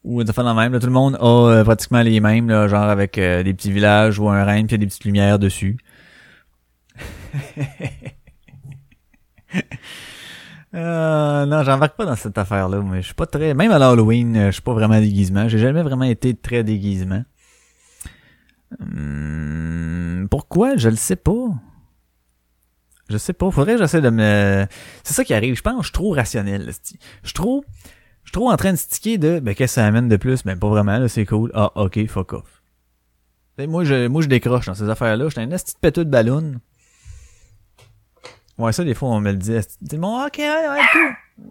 Ou 0.04 0.24
de 0.24 0.32
faire 0.32 0.44
la 0.44 0.54
même, 0.56 0.74
là, 0.74 0.80
tout 0.80 0.88
le 0.88 0.92
monde 0.92 1.16
a 1.20 1.26
euh, 1.26 1.64
pratiquement 1.64 2.02
les 2.02 2.20
mêmes, 2.20 2.50
là, 2.50 2.68
genre 2.68 2.84
avec 2.84 3.18
euh, 3.18 3.44
des 3.44 3.54
petits 3.54 3.72
villages 3.72 4.18
ou 4.18 4.30
un 4.30 4.44
reine 4.44 4.66
puis 4.66 4.78
des 4.80 4.88
petites 4.88 5.06
lumières 5.06 5.38
dessus. 5.40 5.78
Euh, 10.74 11.46
non, 11.46 11.64
j'embarque 11.64 11.98
pas 11.98 12.06
dans 12.06 12.16
cette 12.16 12.38
affaire-là. 12.38 12.82
Mais 12.82 13.02
je 13.02 13.08
suis 13.08 13.14
pas 13.14 13.26
très. 13.26 13.54
Même 13.54 13.72
à 13.72 13.80
l'Halloween, 13.80 14.36
euh, 14.38 14.46
je 14.48 14.52
suis 14.52 14.62
pas 14.62 14.74
vraiment 14.74 15.00
déguisement. 15.00 15.48
J'ai 15.48 15.58
jamais 15.58 15.84
vraiment 15.84 16.06
été 16.06 16.34
très 16.34 16.64
déguisement. 16.64 17.24
Hum, 18.80 20.28
pourquoi? 20.32 20.78
Je 20.78 20.90
le 20.90 20.96
sais 20.96 21.18
pas. 21.18 21.50
Je 23.10 23.18
sais 23.18 23.34
pas. 23.34 23.52
Faudrait 23.52 23.74
que 23.74 23.80
j'essaie 23.80 24.02
de 24.02 24.10
me. 24.10 24.66
C'est 25.04 25.14
ça 25.14 25.26
qui 25.26 25.34
arrive. 25.34 25.56
Je 25.56 25.62
pense 25.62 25.74
que 25.74 25.82
je 25.82 25.88
suis 25.88 25.94
trop 25.94 26.12
rationnel. 26.12 26.72
Je 26.72 27.28
suis 27.28 27.34
trop. 27.34 27.66
Suis 28.32 28.40
trop 28.40 28.50
en 28.50 28.56
train 28.56 28.72
de 28.72 28.78
sticker 28.78 29.18
de, 29.18 29.40
ben, 29.42 29.54
qu'est-ce 29.54 29.76
que 29.76 29.82
ça 29.82 29.86
amène 29.86 30.08
de 30.08 30.16
plus? 30.16 30.46
Ben, 30.46 30.58
pas 30.58 30.70
vraiment, 30.70 30.98
là, 30.98 31.10
c'est 31.10 31.26
cool. 31.26 31.52
Ah, 31.54 31.70
ok, 31.76 32.08
fuck 32.08 32.32
off. 32.32 32.62
Tu 33.58 33.64
sais, 33.64 33.68
moi, 33.68 33.84
je, 33.84 34.08
moi, 34.08 34.22
je 34.22 34.30
décroche 34.30 34.68
dans 34.68 34.74
ces 34.74 34.88
affaires-là. 34.88 35.28
J'étais 35.28 35.42
un 35.42 35.50
petit 35.50 35.76
péteux 35.82 36.06
de 36.06 36.10
ballon. 36.10 36.62
Ouais, 38.58 38.72
ça, 38.72 38.86
des 38.86 38.94
fois, 38.94 39.10
on 39.10 39.20
me 39.20 39.32
le 39.32 39.38
dit. 39.38 39.58
C'est 39.62 39.98
bon, 39.98 40.26
ok, 40.26 40.38
ouais, 40.38 40.70
ouais, 40.70 40.80
tout. 40.94 41.44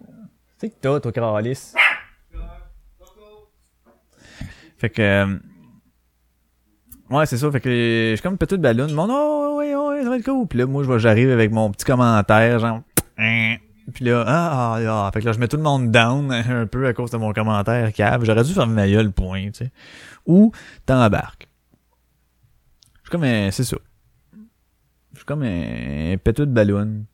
C'est 0.57 0.71
que 0.71 0.81
toi, 0.81 0.99
toi, 1.03 1.13
Cralis. 1.13 1.75
Fait 4.79 4.89
que, 4.89 5.03
euh, 5.03 5.39
ouais, 7.11 7.27
c'est 7.27 7.37
ça. 7.37 7.51
Fait 7.51 7.61
que, 7.61 7.69
je 7.69 8.15
suis 8.17 8.23
comme 8.23 8.39
péteux 8.39 8.57
de 8.57 8.63
ballon. 8.63 8.89
Mon, 8.95 9.07
oh, 9.11 9.59
ouais, 9.59 9.75
ouais, 9.77 10.03
ça 10.03 10.09
va 10.09 10.17
être 10.17 10.25
cool. 10.25 10.47
Puis 10.47 10.59
là, 10.59 10.65
moi, 10.65 10.97
j'arrive 10.97 11.31
avec 11.31 11.53
mon 11.53 11.71
petit 11.73 11.85
commentaire, 11.85 12.59
genre, 12.59 12.81
Hein. 13.19 13.57
Puis 13.91 14.05
là, 14.05 14.25
ah, 14.27 14.77
ah, 14.77 15.07
ah. 15.07 15.11
Fait 15.13 15.21
que 15.21 15.27
là, 15.27 15.33
je 15.33 15.39
mets 15.39 15.49
tout 15.49 15.57
le 15.57 15.63
monde 15.63 15.91
down 15.91 16.33
un 16.33 16.67
peu 16.67 16.87
à 16.87 16.93
cause 16.93 17.11
de 17.11 17.17
mon 17.17 17.33
commentaire 17.33 17.93
cave. 17.93 18.25
J'aurais 18.25 18.45
dû 18.45 18.53
fermer 18.53 18.75
ma 18.75 18.89
gueule, 18.89 19.13
point, 19.13 19.47
tu 19.47 19.65
sais. 19.65 19.73
Ou, 20.27 20.53
t'embarques. 20.87 21.49
Je 23.03 23.09
suis 23.09 23.11
comme 23.11 23.25
un, 23.25 23.51
c'est 23.51 23.65
ça. 23.65 23.77
Je 25.13 25.19
suis 25.19 25.25
comme 25.25 25.43
un, 25.43 26.15
un 26.15 26.33
de 26.33 26.45
ballon. 26.45 27.05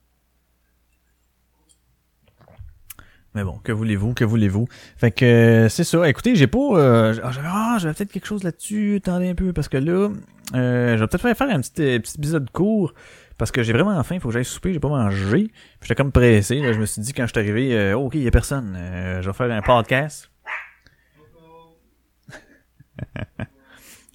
Mais 3.36 3.44
bon, 3.44 3.60
que 3.62 3.70
voulez-vous, 3.70 4.14
que 4.14 4.24
voulez-vous? 4.24 4.66
Fait 4.96 5.10
que 5.10 5.66
c'est 5.68 5.84
ça. 5.84 6.08
Écoutez, 6.08 6.36
j'ai 6.36 6.46
pas. 6.46 6.58
Euh, 6.58 7.14
ah, 7.22 7.30
ah, 7.44 7.76
j'avais 7.78 7.92
peut-être 7.92 8.10
quelque 8.10 8.26
chose 8.26 8.42
là-dessus. 8.42 8.96
Attendez 8.96 9.28
un 9.28 9.34
peu, 9.34 9.52
parce 9.52 9.68
que 9.68 9.76
là, 9.76 10.08
euh, 10.54 10.96
je 10.96 11.00
vais 11.00 11.06
peut-être 11.06 11.20
faire 11.20 11.36
faire 11.36 11.50
un 11.50 11.60
petit, 11.60 11.82
euh, 11.82 11.98
petit 11.98 12.16
épisode 12.16 12.48
court. 12.50 12.94
Parce 13.38 13.50
que 13.50 13.62
j'ai 13.62 13.72
vraiment 13.72 14.02
faim, 14.02 14.14
il 14.14 14.20
faut 14.20 14.28
que 14.28 14.34
j'aille 14.34 14.44
souper, 14.44 14.72
j'ai 14.72 14.80
pas 14.80 14.88
mangé. 14.88 15.50
J'étais 15.82 15.94
comme 15.94 16.12
pressé. 16.12 16.60
Là, 16.60 16.72
je 16.72 16.78
me 16.78 16.86
suis 16.86 17.02
dit 17.02 17.12
quand 17.12 17.26
je 17.26 17.32
suis 17.32 17.38
arrivé, 17.38 17.76
euh, 17.76 17.98
ok, 17.98 18.14
il 18.14 18.22
y 18.22 18.28
a 18.28 18.30
personne. 18.30 18.74
Euh, 18.76 19.20
je 19.20 19.28
vais 19.28 19.34
faire 19.34 19.50
un 19.50 19.62
podcast. 19.62 20.30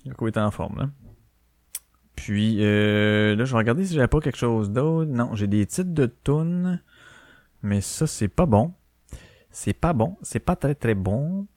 Coco 0.10 0.28
est 0.28 0.38
en 0.38 0.50
forme 0.50 0.80
là. 0.80 0.90
Puis 2.16 2.58
euh, 2.62 3.36
là, 3.36 3.46
je 3.46 3.52
vais 3.52 3.58
regarder 3.58 3.86
si 3.86 3.94
j'avais 3.94 4.08
pas 4.08 4.20
quelque 4.20 4.38
chose 4.38 4.72
d'autre. 4.72 5.12
Non, 5.12 5.36
j'ai 5.36 5.48
des 5.48 5.66
titres 5.66 5.94
de 5.94 6.12
tunes. 6.24 6.82
Mais 7.62 7.82
ça, 7.82 8.08
c'est 8.08 8.28
pas 8.28 8.48
bon. 8.48 8.74
C'est 9.52 9.74
pas 9.74 9.94
bon. 9.94 10.18
C'est 10.24 10.40
pas 10.40 10.56
très 10.56 10.74
très 10.74 10.96
bon. 10.96 11.48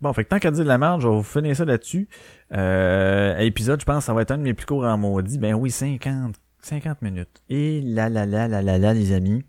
Bon, 0.00 0.12
fait 0.12 0.24
que 0.24 0.28
tant 0.28 0.38
qu'à 0.38 0.50
dire 0.50 0.64
de 0.64 0.68
la 0.68 0.78
merde, 0.78 1.00
je 1.00 1.08
vais 1.08 1.14
vous 1.14 1.22
finir 1.22 1.56
ça 1.56 1.64
là-dessus. 1.64 2.08
Euh, 2.52 3.38
épisode, 3.38 3.80
je 3.80 3.86
pense, 3.86 4.04
ça 4.04 4.12
va 4.12 4.22
être 4.22 4.30
un 4.30 4.38
de 4.38 4.42
mes 4.42 4.54
plus 4.54 4.66
courts 4.66 4.84
en 4.84 4.98
maudit. 4.98 5.38
Ben 5.38 5.54
oui, 5.54 5.70
50, 5.70 6.34
50 6.60 7.02
minutes. 7.02 7.42
Et 7.48 7.80
là, 7.80 8.08
là, 8.08 8.26
là, 8.26 8.46
là, 8.46 8.60
là, 8.60 8.78
là, 8.78 8.92
les 8.92 9.12
amis. 9.12 9.44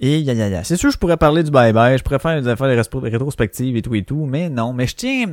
Et 0.00 0.20
ya, 0.20 0.32
ya, 0.32 0.48
ya. 0.48 0.62
C'est 0.62 0.76
sûr, 0.76 0.90
je 0.90 0.98
pourrais 0.98 1.16
parler 1.16 1.42
du 1.42 1.50
bye-bye, 1.50 1.98
je 1.98 2.04
pourrais 2.04 2.20
faire 2.20 2.40
des 2.40 2.48
affaires 2.48 2.68
rétrospectives 2.68 3.76
et 3.76 3.82
tout 3.82 3.94
et 3.96 4.04
tout, 4.04 4.26
mais 4.26 4.48
non. 4.48 4.72
Mais 4.72 4.86
je 4.86 4.94
tiens, 4.94 5.26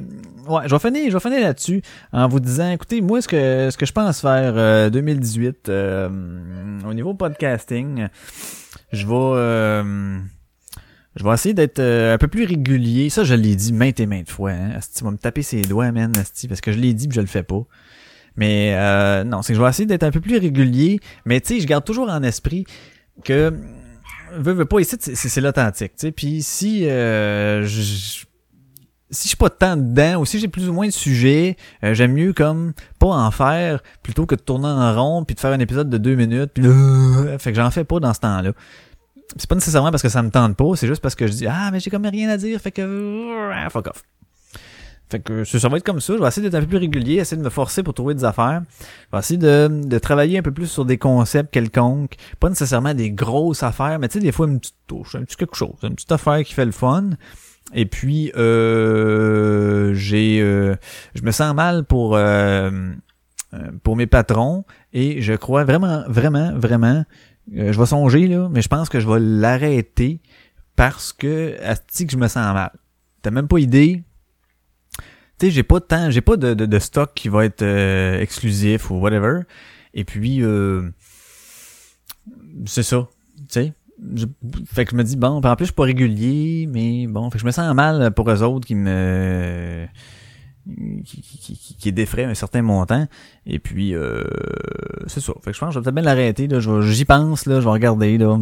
ouais, 0.47 0.63
je 0.65 0.75
vais 0.75 0.79
finir, 0.79 1.11
je 1.11 1.13
vais 1.13 1.19
finir 1.19 1.41
là-dessus 1.41 1.83
en 2.11 2.27
vous 2.27 2.39
disant, 2.39 2.71
écoutez, 2.71 3.01
moi, 3.01 3.21
ce 3.21 3.27
que, 3.27 3.69
ce 3.69 3.77
que 3.77 3.85
je 3.85 3.91
pense 3.91 4.21
faire 4.21 4.53
euh, 4.55 4.89
2018 4.89 5.69
euh, 5.69 6.09
au 6.87 6.93
niveau 6.95 7.13
podcasting, 7.13 8.07
je 8.91 9.05
vais, 9.05 9.13
euh, 9.13 10.17
je 11.15 11.23
vais 11.23 11.33
essayer 11.33 11.53
d'être 11.53 11.79
euh, 11.79 12.13
un 12.13 12.17
peu 12.17 12.27
plus 12.27 12.45
régulier. 12.45 13.09
Ça, 13.09 13.23
je 13.23 13.33
l'ai 13.33 13.55
dit 13.55 13.71
maintes 13.73 13.99
et 13.99 14.05
maintes 14.05 14.29
fois. 14.29 14.51
Hein. 14.51 14.71
Asti 14.75 15.03
va 15.03 15.11
me 15.11 15.17
taper 15.17 15.43
ses 15.43 15.61
doigts, 15.61 15.91
man, 15.91 16.11
Asti, 16.17 16.47
parce 16.47 16.61
que 16.61 16.71
je 16.71 16.77
l'ai 16.77 16.93
dit 16.93 17.07
puis 17.07 17.15
je 17.15 17.21
le 17.21 17.27
fais 17.27 17.43
pas. 17.43 17.63
Mais 18.35 18.73
euh, 18.75 19.23
non, 19.23 19.41
c'est 19.41 19.53
que 19.53 19.57
je 19.57 19.63
vais 19.63 19.69
essayer 19.69 19.85
d'être 19.85 20.03
un 20.03 20.11
peu 20.11 20.19
plus 20.19 20.37
régulier. 20.37 20.99
Mais 21.25 21.39
tu 21.39 21.55
sais, 21.55 21.59
je 21.61 21.67
garde 21.67 21.85
toujours 21.85 22.09
en 22.09 22.21
esprit 22.23 22.65
que 23.23 23.53
veux, 24.33 24.53
veux 24.53 24.65
pas 24.65 24.79
ici, 24.79 24.97
c'est 24.99 25.41
l'authentique. 25.41 25.93
Tu 25.95 26.07
sais, 26.07 26.11
puis 26.11 26.41
si 26.41 26.87
euh, 26.89 27.63
je 27.65 28.25
si 29.11 29.23
je 29.23 29.27
suis 29.29 29.37
pas 29.37 29.51
tant 29.51 29.77
dedans 29.77 30.19
ou 30.19 30.25
si 30.25 30.39
j'ai 30.39 30.47
plus 30.47 30.67
ou 30.67 30.73
moins 30.73 30.87
de 30.87 30.91
sujets, 30.91 31.55
euh, 31.83 31.93
j'aime 31.93 32.13
mieux 32.13 32.33
comme 32.33 32.73
pas 32.99 33.07
en 33.07 33.31
faire 33.31 33.81
plutôt 34.03 34.25
que 34.25 34.35
de 34.35 34.41
tourner 34.41 34.67
en 34.67 34.93
rond 34.93 35.23
puis 35.23 35.35
de 35.35 35.39
faire 35.39 35.51
un 35.51 35.59
épisode 35.59 35.89
de 35.89 35.97
deux 35.97 36.15
minutes 36.15 36.51
puis 36.53 36.63
fait 37.37 37.51
que 37.51 37.55
j'en 37.55 37.71
fais 37.71 37.83
pas 37.83 37.99
dans 37.99 38.13
ce 38.13 38.19
temps-là 38.21 38.51
c'est 39.37 39.49
pas 39.49 39.55
nécessairement 39.55 39.91
parce 39.91 40.03
que 40.03 40.09
ça 40.09 40.21
me 40.21 40.29
tente 40.29 40.55
pas, 40.55 40.75
c'est 40.75 40.87
juste 40.87 41.01
parce 41.01 41.15
que 41.15 41.27
je 41.27 41.33
dis 41.33 41.47
ah 41.47 41.69
mais 41.71 41.79
j'ai 41.79 41.89
comme 41.89 42.05
rien 42.05 42.29
à 42.29 42.37
dire, 42.37 42.59
fait 42.59 42.71
que 42.71 43.51
ah, 43.53 43.69
fuck 43.69 43.87
off. 43.87 44.03
Fait 45.09 45.19
que 45.19 45.43
ça, 45.43 45.69
va 45.69 45.77
être 45.77 45.83
comme 45.83 45.99
ça, 45.99 46.13
je 46.15 46.19
vais 46.19 46.27
essayer 46.27 46.49
d'être 46.49 46.59
un 46.59 46.61
peu 46.61 46.69
plus 46.69 46.77
régulier, 46.77 47.17
essayer 47.17 47.37
de 47.37 47.45
me 47.45 47.51
forcer 47.51 47.83
pour 47.83 47.93
trouver 47.93 48.15
des 48.15 48.25
affaires. 48.25 48.63
Je 48.79 49.15
vais 49.15 49.19
essayer 49.19 49.37
de, 49.37 49.69
de 49.85 49.99
travailler 49.99 50.39
un 50.39 50.41
peu 50.41 50.51
plus 50.51 50.65
sur 50.65 50.83
des 50.83 50.97
concepts 50.97 51.53
quelconques, 51.53 52.15
pas 52.39 52.49
nécessairement 52.49 52.95
des 52.95 53.11
grosses 53.11 53.61
affaires, 53.61 53.99
mais 53.99 54.07
tu 54.07 54.13
sais 54.13 54.19
des 54.19 54.31
fois 54.31 54.47
une 54.47 54.59
petite 54.59 54.75
touche, 54.87 55.13
un 55.13 55.23
petit 55.23 55.35
quelque 55.35 55.55
chose, 55.55 55.75
une 55.83 55.93
petite 55.93 56.11
affaire 56.11 56.43
qui 56.43 56.53
fait 56.55 56.65
le 56.65 56.71
fun. 56.71 57.11
Et 57.73 57.85
puis 57.85 58.31
euh, 58.35 59.93
j'ai 59.93 60.39
euh, 60.41 60.75
je 61.15 61.21
me 61.23 61.31
sens 61.31 61.53
mal 61.55 61.83
pour 61.83 62.15
euh, 62.15 62.71
euh, 63.53 63.71
pour 63.83 63.95
mes 63.95 64.07
patrons 64.07 64.65
et 64.93 65.21
je 65.21 65.33
crois 65.33 65.63
vraiment 65.63 66.03
vraiment 66.07 66.51
vraiment 66.55 67.05
euh, 67.55 67.71
je 67.73 67.79
vais 67.79 67.85
songer, 67.85 68.27
là, 68.27 68.47
mais 68.49 68.61
je 68.61 68.67
pense 68.67 68.89
que 68.89 68.99
je 68.99 69.07
vais 69.07 69.19
l'arrêter 69.19 70.19
parce 70.75 71.13
que, 71.13 71.57
asti 71.63 72.05
que 72.05 72.11
je 72.13 72.17
me 72.17 72.27
sens 72.27 72.53
mal. 72.53 72.71
T'as 73.21 73.31
même 73.31 73.47
pas 73.47 73.59
idée. 73.59 74.03
Tu 75.37 75.47
sais, 75.47 75.51
j'ai 75.51 75.63
pas 75.63 75.79
de 75.79 75.85
temps, 75.85 76.09
j'ai 76.11 76.21
pas 76.21 76.37
de, 76.37 76.53
de, 76.53 76.65
de 76.65 76.79
stock 76.79 77.11
qui 77.13 77.27
va 77.29 77.45
être 77.45 77.61
euh, 77.61 78.19
exclusif 78.19 78.89
ou 78.89 78.95
whatever. 78.95 79.41
Et 79.93 80.03
puis, 80.05 80.41
euh, 80.41 80.89
c'est 82.65 82.83
ça, 82.83 83.07
tu 83.37 83.43
sais. 83.49 83.73
Je- 84.15 84.25
Fait 84.65 84.85
que 84.85 84.91
je 84.91 84.95
me 84.95 85.03
dis, 85.03 85.15
bon, 85.15 85.41
en 85.41 85.55
plus, 85.55 85.65
je 85.65 85.71
suis 85.71 85.73
pas 85.73 85.83
régulier, 85.83 86.67
mais 86.71 87.07
bon, 87.07 87.29
fait 87.29 87.37
que 87.37 87.41
je 87.41 87.45
me 87.45 87.51
sens 87.51 87.73
mal 87.75 88.11
pour 88.11 88.29
eux 88.29 88.43
autres 88.43 88.65
qui 88.67 88.75
me... 88.75 89.87
qui, 91.05 91.21
qui, 91.21 91.37
qui, 91.37 91.75
qui 91.75 91.91
défraient 91.91 92.25
un 92.25 92.33
certain 92.33 92.61
montant. 92.61 93.07
Et 93.45 93.59
puis, 93.59 93.93
euh, 93.93 94.23
c'est 95.07 95.19
ça. 95.19 95.33
Fait 95.43 95.51
que 95.51 95.55
je 95.55 95.59
pense 95.59 95.69
que 95.69 95.73
je 95.75 95.79
vais 95.79 95.83
peut-être 95.83 95.95
bien 95.95 96.03
l'arrêter. 96.03 96.47
J'y 96.81 97.05
pense, 97.05 97.45
là. 97.45 97.59
Je 97.59 97.65
vais 97.65 97.71
regarder, 97.71 98.17
là. 98.17 98.37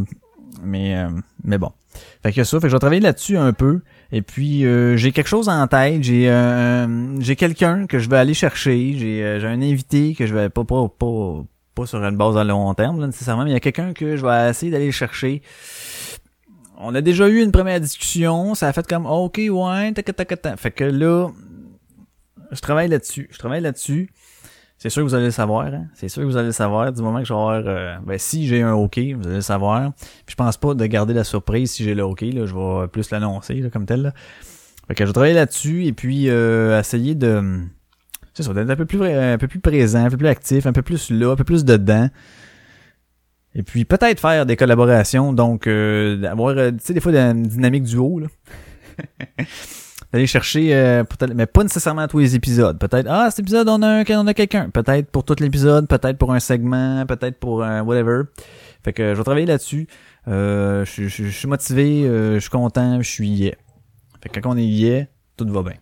Mais, 0.64 0.96
euh, 0.98 1.10
mais 1.44 1.58
bon. 1.58 1.72
Fait 2.24 2.32
que 2.32 2.44
ça. 2.44 2.58
Fait 2.60 2.68
que 2.68 2.70
je 2.70 2.76
vais 2.76 2.80
travailler 2.80 3.02
là-dessus 3.02 3.38
un 3.38 3.54
peu. 3.54 3.82
Et 4.12 4.22
puis, 4.22 4.66
euh, 4.66 4.96
j'ai 4.96 5.12
quelque 5.12 5.28
chose 5.28 5.50
en 5.50 5.68
tête. 5.68 6.04
J'ai 6.04 6.30
euh, 6.30 7.20
j'ai 7.20 7.36
quelqu'un 7.36 7.88
que 7.88 8.00
je 8.00 8.10
vais 8.10 8.18
aller 8.18 8.34
chercher. 8.34 8.96
J'ai 8.98 9.24
euh, 9.24 9.40
j'ai 9.40 9.48
un 9.48 9.62
invité 9.62 10.14
que 10.14 10.26
je 10.26 10.34
vais 10.34 10.50
pas, 10.50 10.64
pas, 10.64 10.88
pas, 10.88 11.44
pas 11.76 11.86
sur 11.86 12.04
une 12.04 12.16
base 12.16 12.38
à 12.38 12.44
long 12.44 12.74
terme, 12.74 13.02
là, 13.02 13.08
nécessairement. 13.08 13.44
Mais 13.44 13.50
il 13.50 13.54
y 13.54 13.58
a 13.58 13.60
quelqu'un 13.60 13.94
que 13.94 14.16
je 14.16 14.26
vais 14.26 14.50
essayer 14.50 14.72
d'aller 14.72 14.92
chercher. 14.92 15.42
On 16.78 16.94
a 16.96 17.02
déjà 17.02 17.28
eu 17.28 17.42
une 17.42 17.52
première 17.52 17.80
discussion. 17.80 18.56
Ça 18.56 18.68
a 18.68 18.74
fait 18.74 18.86
comme, 18.88 19.06
OK, 19.06 19.40
ouais, 19.50 19.92
tac, 19.94 20.16
tac, 20.16 20.42
tac. 20.42 20.60
Fait 20.60 20.72
que 20.72 20.84
là, 20.84 21.30
je 22.54 22.62
travaille 22.62 22.88
là-dessus. 22.88 23.28
Je 23.32 23.38
travaille 23.38 23.62
là-dessus. 23.62 24.10
C'est 24.78 24.90
sûr 24.90 25.04
que 25.04 25.08
vous 25.08 25.16
allez 25.16 25.26
le 25.26 25.32
savoir, 25.32 25.68
hein? 25.68 25.88
C'est 25.94 26.10
sûr 26.10 26.24
que 26.24 26.28
vous 26.28 26.36
allez 26.36 26.48
le 26.48 26.54
savoir 26.54 26.92
du 26.92 27.02
moment 27.02 27.20
que 27.20 27.26
je 27.26 27.34
vais 27.34 27.40
avoir 27.40 27.64
euh, 27.66 27.96
ben 28.06 28.18
si 28.18 28.48
j'ai 28.48 28.62
un 28.62 28.74
OK, 28.74 28.98
vous 28.98 29.28
allez 29.28 29.36
le 29.36 29.42
savoir. 29.42 29.94
Puis 29.96 30.32
je 30.32 30.36
pense 30.36 30.58
pas 30.58 30.74
de 30.74 30.86
garder 30.86 31.14
la 31.14 31.24
surprise 31.24 31.72
si 31.72 31.84
j'ai 31.84 31.96
le 31.96 32.04
OK, 32.04 32.22
là, 32.22 32.46
je 32.46 32.54
vais 32.54 32.88
plus 32.90 33.10
l'annoncer 33.12 33.64
comme 33.72 33.86
tel. 33.86 34.02
Là. 34.02 34.14
Fait 34.88 34.96
que 34.96 35.06
je 35.06 35.10
vais 35.10 35.14
travailler 35.14 35.36
là-dessus 35.36 35.86
et 35.86 35.94
puis 35.94 36.30
euh, 36.30 36.78
essayer 36.80 37.16
de 37.16 37.62
c'est 38.34 38.44
ça, 38.44 38.54
d'être 38.54 38.70
un 38.70 38.76
peu 38.76 38.86
plus 38.86 39.02
un 39.04 39.38
peu 39.38 39.48
plus 39.48 39.60
présent, 39.60 40.06
un 40.06 40.10
peu 40.10 40.18
plus 40.18 40.28
actif, 40.28 40.66
un 40.66 40.74
peu 40.74 40.82
plus 40.82 41.12
là, 41.12 41.32
un 41.32 41.36
peu 41.36 41.44
plus 41.44 41.64
dedans. 41.64 42.10
Et 43.56 43.64
puis 43.64 43.86
peut-être 43.86 44.20
faire 44.20 44.46
des 44.46 44.56
collaborations, 44.56 45.32
donc 45.32 45.68
euh, 45.68 46.18
d'avoir 46.18 46.58
euh, 46.58 46.72
tu 46.72 46.78
sais 46.82 46.94
des 46.94 47.00
fois 47.00 47.14
une 47.14 47.44
dynamique 47.44 47.84
duo 47.84 48.20
là. 48.20 48.28
d'aller 50.14 50.28
chercher 50.28 50.74
euh, 50.76 51.04
mais 51.36 51.48
pas 51.48 51.64
nécessairement 51.64 52.08
tous 52.08 52.20
les 52.20 52.36
épisodes. 52.36 52.78
Peut-être 52.80 53.08
ah 53.10 53.30
cet 53.32 53.40
épisode 53.40 53.68
on 53.68 53.82
a 53.82 53.88
un 53.88 54.04
on 54.12 54.28
a 54.28 54.34
quelqu'un. 54.34 54.70
Peut-être 54.70 55.10
pour 55.10 55.26
tout 55.26 55.36
l'épisode 55.40 55.88
peut-être 55.88 56.18
pour 56.20 56.32
un 56.34 56.40
segment 56.40 57.06
peut-être 57.08 57.40
pour 57.40 57.64
un 57.64 57.82
whatever. 57.82 58.24
Fait 58.84 58.94
que 58.94 59.14
je 59.14 59.18
vais 59.18 59.24
travailler 59.24 59.46
là-dessus. 59.48 59.88
Euh, 60.28 60.86
je, 60.86 61.08
je- 61.08 61.24
je 61.26 61.30
suis 61.38 61.48
motivé 61.48 62.04
euh, 62.06 62.36
je 62.36 62.40
suis 62.40 62.50
content 62.50 63.02
je 63.02 63.10
suis 63.10 63.28
yeah. 63.28 63.56
fait 64.22 64.30
que 64.30 64.40
quand 64.40 64.52
on 64.54 64.58
est 64.58 64.64
yeah 64.66 65.06
tout 65.36 65.48
va 65.50 65.64
bien. 65.64 65.74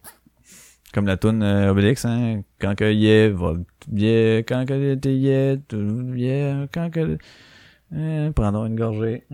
Comme 0.94 1.06
la 1.08 1.18
tune 1.18 1.44
euh, 1.44 1.72
Obélix 1.72 2.06
hein 2.06 2.42
quand 2.60 2.76
que 2.76 2.92
yeah 2.92 3.30
va 3.30 3.54
yeah 3.94 4.40
quand 4.44 4.66
que 4.66 4.96
t'es 4.96 5.16
yeah 5.16 5.58
tout 5.68 6.14
yeah 6.16 6.68
quand 6.74 6.90
que 6.90 7.18
euh, 7.94 8.32
prendons 8.32 8.66
une 8.66 8.76
gorgée 8.78 9.26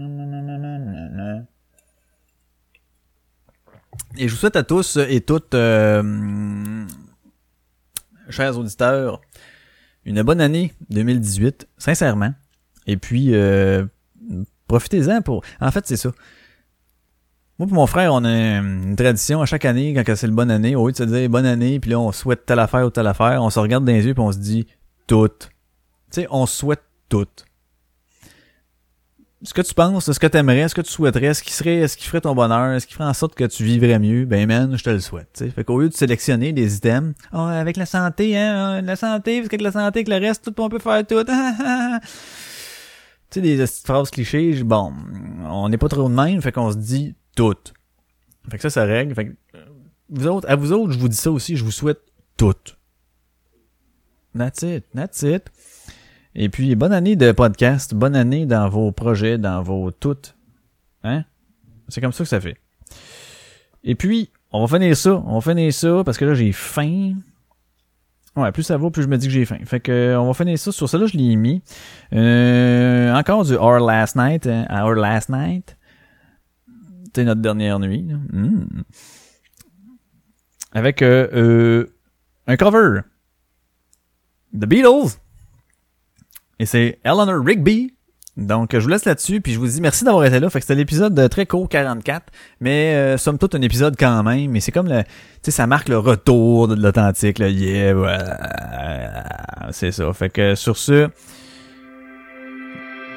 et 4.18 4.28
je 4.28 4.34
vous 4.34 4.40
souhaite 4.40 4.56
à 4.56 4.64
tous 4.64 4.98
et 4.98 5.22
toutes, 5.22 5.54
euh, 5.54 6.86
chers 8.30 8.58
auditeurs, 8.58 9.22
une 10.06 10.22
bonne 10.24 10.42
année 10.42 10.74
2018, 10.90 11.68
sincèrement. 11.78 12.34
Et 12.86 12.98
puis, 12.98 13.34
euh, 13.34 13.86
profitez-en 14.68 15.22
pour... 15.22 15.44
En 15.60 15.72
fait, 15.72 15.86
c'est 15.86 15.98
ça. 15.98 16.12
Moi 17.60 17.68
et 17.70 17.74
mon 17.74 17.88
frère, 17.88 18.14
on 18.14 18.24
a 18.24 18.30
une 18.30 18.96
tradition 18.96 19.42
à 19.42 19.46
chaque 19.46 19.66
année, 19.66 19.94
quand 19.94 20.16
c'est 20.16 20.28
le 20.28 20.34
bonne 20.34 20.52
année, 20.52 20.76
au 20.76 20.92
de 20.92 20.96
se 20.96 21.04
dire 21.04 21.28
bonne 21.30 21.46
année, 21.46 21.80
puis 21.80 21.92
là, 21.92 22.00
on 22.00 22.12
souhaite 22.12 22.46
telle 22.46 22.60
affaire 22.60 22.86
ou 22.86 22.92
telle 22.92 23.08
affaire, 23.08 23.42
on 23.42 23.50
se 23.50 23.60
regarde 23.60 23.84
dans 23.84 23.92
les 23.92 24.06
yeux 24.06 24.14
puis 24.14 24.22
on 24.22 24.32
se 24.32 24.38
dit 24.38 24.68
tout. 25.08 25.28
Tu 25.28 25.48
sais, 26.12 26.28
on 26.30 26.46
souhaite 26.46 26.84
tout. 27.10 27.28
Ce 29.44 29.54
que 29.54 29.62
tu 29.62 29.74
penses, 29.74 30.12
ce 30.12 30.20
que 30.20 30.28
tu 30.28 30.38
aimerais, 30.38 30.68
ce 30.68 30.74
que 30.74 30.82
tu 30.82 30.92
souhaiterais, 30.92 31.34
ce 31.34 31.44
qui 31.44 31.54
serait, 31.54 31.88
ce 31.88 31.96
qui 31.96 32.06
ferait 32.06 32.22
ton 32.22 32.34
bonheur, 32.34 32.82
ce 32.82 32.88
qui 32.88 32.94
ferait 32.94 33.08
en 33.08 33.14
sorte 33.14 33.36
que 33.36 33.44
tu 33.44 33.64
vivrais 33.64 34.00
mieux, 34.00 34.26
ben 34.26 34.48
man, 34.48 34.76
je 34.76 34.84
te 34.84 34.90
le 34.90 35.00
souhaite. 35.00 35.30
tu 35.34 35.46
sais. 35.46 35.52
Fait 35.52 35.64
qu'au 35.64 35.80
lieu 35.80 35.90
de 35.90 35.94
sélectionner 35.94 36.54
des 36.54 36.78
items, 36.78 37.14
oh, 37.34 37.38
avec 37.38 37.78
la 37.78 37.86
santé, 37.86 38.36
hein, 38.38 38.82
la 38.82 38.96
santé, 38.96 39.38
parce 39.38 39.50
qu'avec 39.50 39.62
la 39.62 39.72
santé, 39.72 40.00
avec 40.00 40.08
le 40.08 40.18
reste, 40.18 40.44
tout 40.44 40.60
on 40.62 40.70
peut 40.70 40.80
faire 40.80 41.06
tout. 41.06 41.24
tu 41.24 41.32
sais, 43.30 43.42
des 43.42 43.68
phrases 43.68 44.10
clichés, 44.10 44.64
bon, 44.64 44.94
on 45.46 45.70
n'est 45.70 45.78
pas 45.78 45.90
trop 45.90 46.10
de 46.10 46.16
même, 46.16 46.42
fait 46.42 46.52
qu'on 46.52 46.72
se 46.72 46.78
dit 46.78 47.14
tout. 47.36 47.54
Fait 48.50 48.58
que 48.58 48.64
ça, 48.64 48.70
ça 48.72 48.86
règle. 48.86 49.14
Fait 49.14 49.26
que, 49.28 49.36
euh, 49.56 49.66
vous 50.10 50.28
autres, 50.28 50.50
à 50.50 50.56
vous 50.56 50.72
autres, 50.72 50.94
je 50.94 51.00
vous 51.00 51.10
dis 51.10 51.18
ça 51.18 51.32
aussi, 51.32 51.58
je 51.58 51.64
vous 51.64 51.72
souhaite 51.72 52.02
tout. 52.38 52.56
That's 54.36 54.64
it, 54.64 54.86
that's 54.96 55.22
it. 55.22 55.44
Et 56.40 56.50
puis, 56.50 56.76
bonne 56.76 56.94
année 56.94 57.16
de 57.16 57.32
podcast, 57.32 57.96
bonne 57.96 58.16
année 58.16 58.46
dans 58.46 58.70
vos 58.70 58.92
projets, 58.92 59.40
dans 59.40 59.64
vos 59.64 59.90
toutes. 59.90 60.38
Hein? 61.04 61.24
C'est 61.88 62.00
comme 62.00 62.12
ça 62.12 62.24
que 62.24 62.30
ça 62.30 62.40
fait. 62.40 62.58
Et 63.84 63.96
puis, 63.96 64.30
on 64.52 64.64
va 64.64 64.78
finir 64.78 64.96
ça, 64.96 65.16
on 65.26 65.40
va 65.40 65.42
finir 65.42 65.74
ça, 65.74 66.04
parce 66.06 66.16
que 66.16 66.26
là, 66.26 66.36
j'ai 66.36 66.52
faim. 66.52 67.16
Ouais, 68.36 68.52
plus 68.52 68.62
ça 68.62 68.78
va, 68.78 68.92
plus 68.92 69.02
je 69.02 69.08
me 69.08 69.18
dis 69.18 69.26
que 69.26 69.34
j'ai 69.34 69.46
faim. 69.46 69.58
Fait 69.66 69.80
que, 69.80 70.16
on 70.16 70.28
va 70.28 70.34
finir 70.36 70.60
ça. 70.60 70.72
Sur 70.72 70.88
ça, 70.88 71.00
là, 71.00 71.08
je 71.08 71.18
l'ai 71.18 71.36
mis. 71.36 71.64
Euh, 72.14 73.12
encore 73.16 73.44
du 73.44 73.56
Our 73.56 73.80
Last 73.80 74.16
Night, 74.16 74.46
hein, 74.46 74.68
Our 74.70 74.94
Last 74.94 75.30
Night. 75.30 75.76
C'était 77.06 77.24
notre 77.24 77.42
dernière 77.42 77.80
nuit. 77.80 78.06
là. 78.08 78.16
Mm. 78.32 78.84
Avec 80.72 81.02
euh, 81.02 81.28
euh, 81.34 81.96
un 82.46 82.58
cover. 82.58 83.02
The 84.54 84.68
Beatles. 84.68 85.18
Et 86.60 86.66
c'est 86.66 87.00
Eleanor 87.04 87.44
Rigby. 87.44 87.94
Donc, 88.36 88.70
je 88.74 88.78
vous 88.78 88.88
laisse 88.88 89.06
là-dessus, 89.06 89.42
puis 89.42 89.54
je 89.54 89.60
vous 89.60 89.66
dis 89.66 89.82
merci 89.82 90.04
d'avoir 90.04 90.24
été 90.26 90.40
là. 90.40 90.50
Fait 90.52 90.60
que 90.60 90.64
c'était 90.64 90.76
l'épisode 90.76 91.16
de 91.16 91.26
très 91.28 91.48
court 91.48 91.68
44, 91.68 92.26
mais 92.60 92.94
euh, 92.94 93.18
somme 93.18 93.40
toute 93.40 93.56
un 93.56 93.62
épisode 93.62 93.96
quand 93.98 94.22
même. 94.22 94.52
Mais 94.52 94.60
c'est 94.60 94.72
comme 94.72 94.88
le, 94.88 95.02
tu 95.02 95.10
sais, 95.42 95.52
ça 95.52 95.66
marque 95.66 95.90
le 95.90 95.98
retour 95.98 96.68
de 96.68 96.76
l'authentique, 96.76 97.40
le 97.40 97.50
yeah, 97.50 97.96
ouais, 97.96 98.18
c'est 99.72 99.92
ça. 99.92 100.14
Fait 100.14 100.30
que 100.30 100.54
sur 100.54 100.78
ce, 100.78 101.10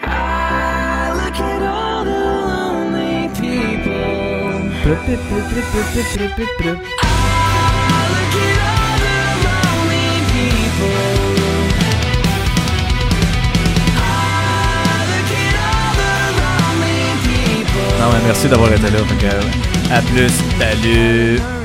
I 0.02 1.12
look 1.14 1.38
at 1.40 1.60
non, 18.00 18.10
mais 18.12 18.24
merci 18.24 18.48
d'avoir 18.48 18.72
été 18.72 18.90
là. 18.90 19.00
Que, 19.20 19.92
à 19.94 20.00
plus, 20.00 20.32
salut. 20.58 21.59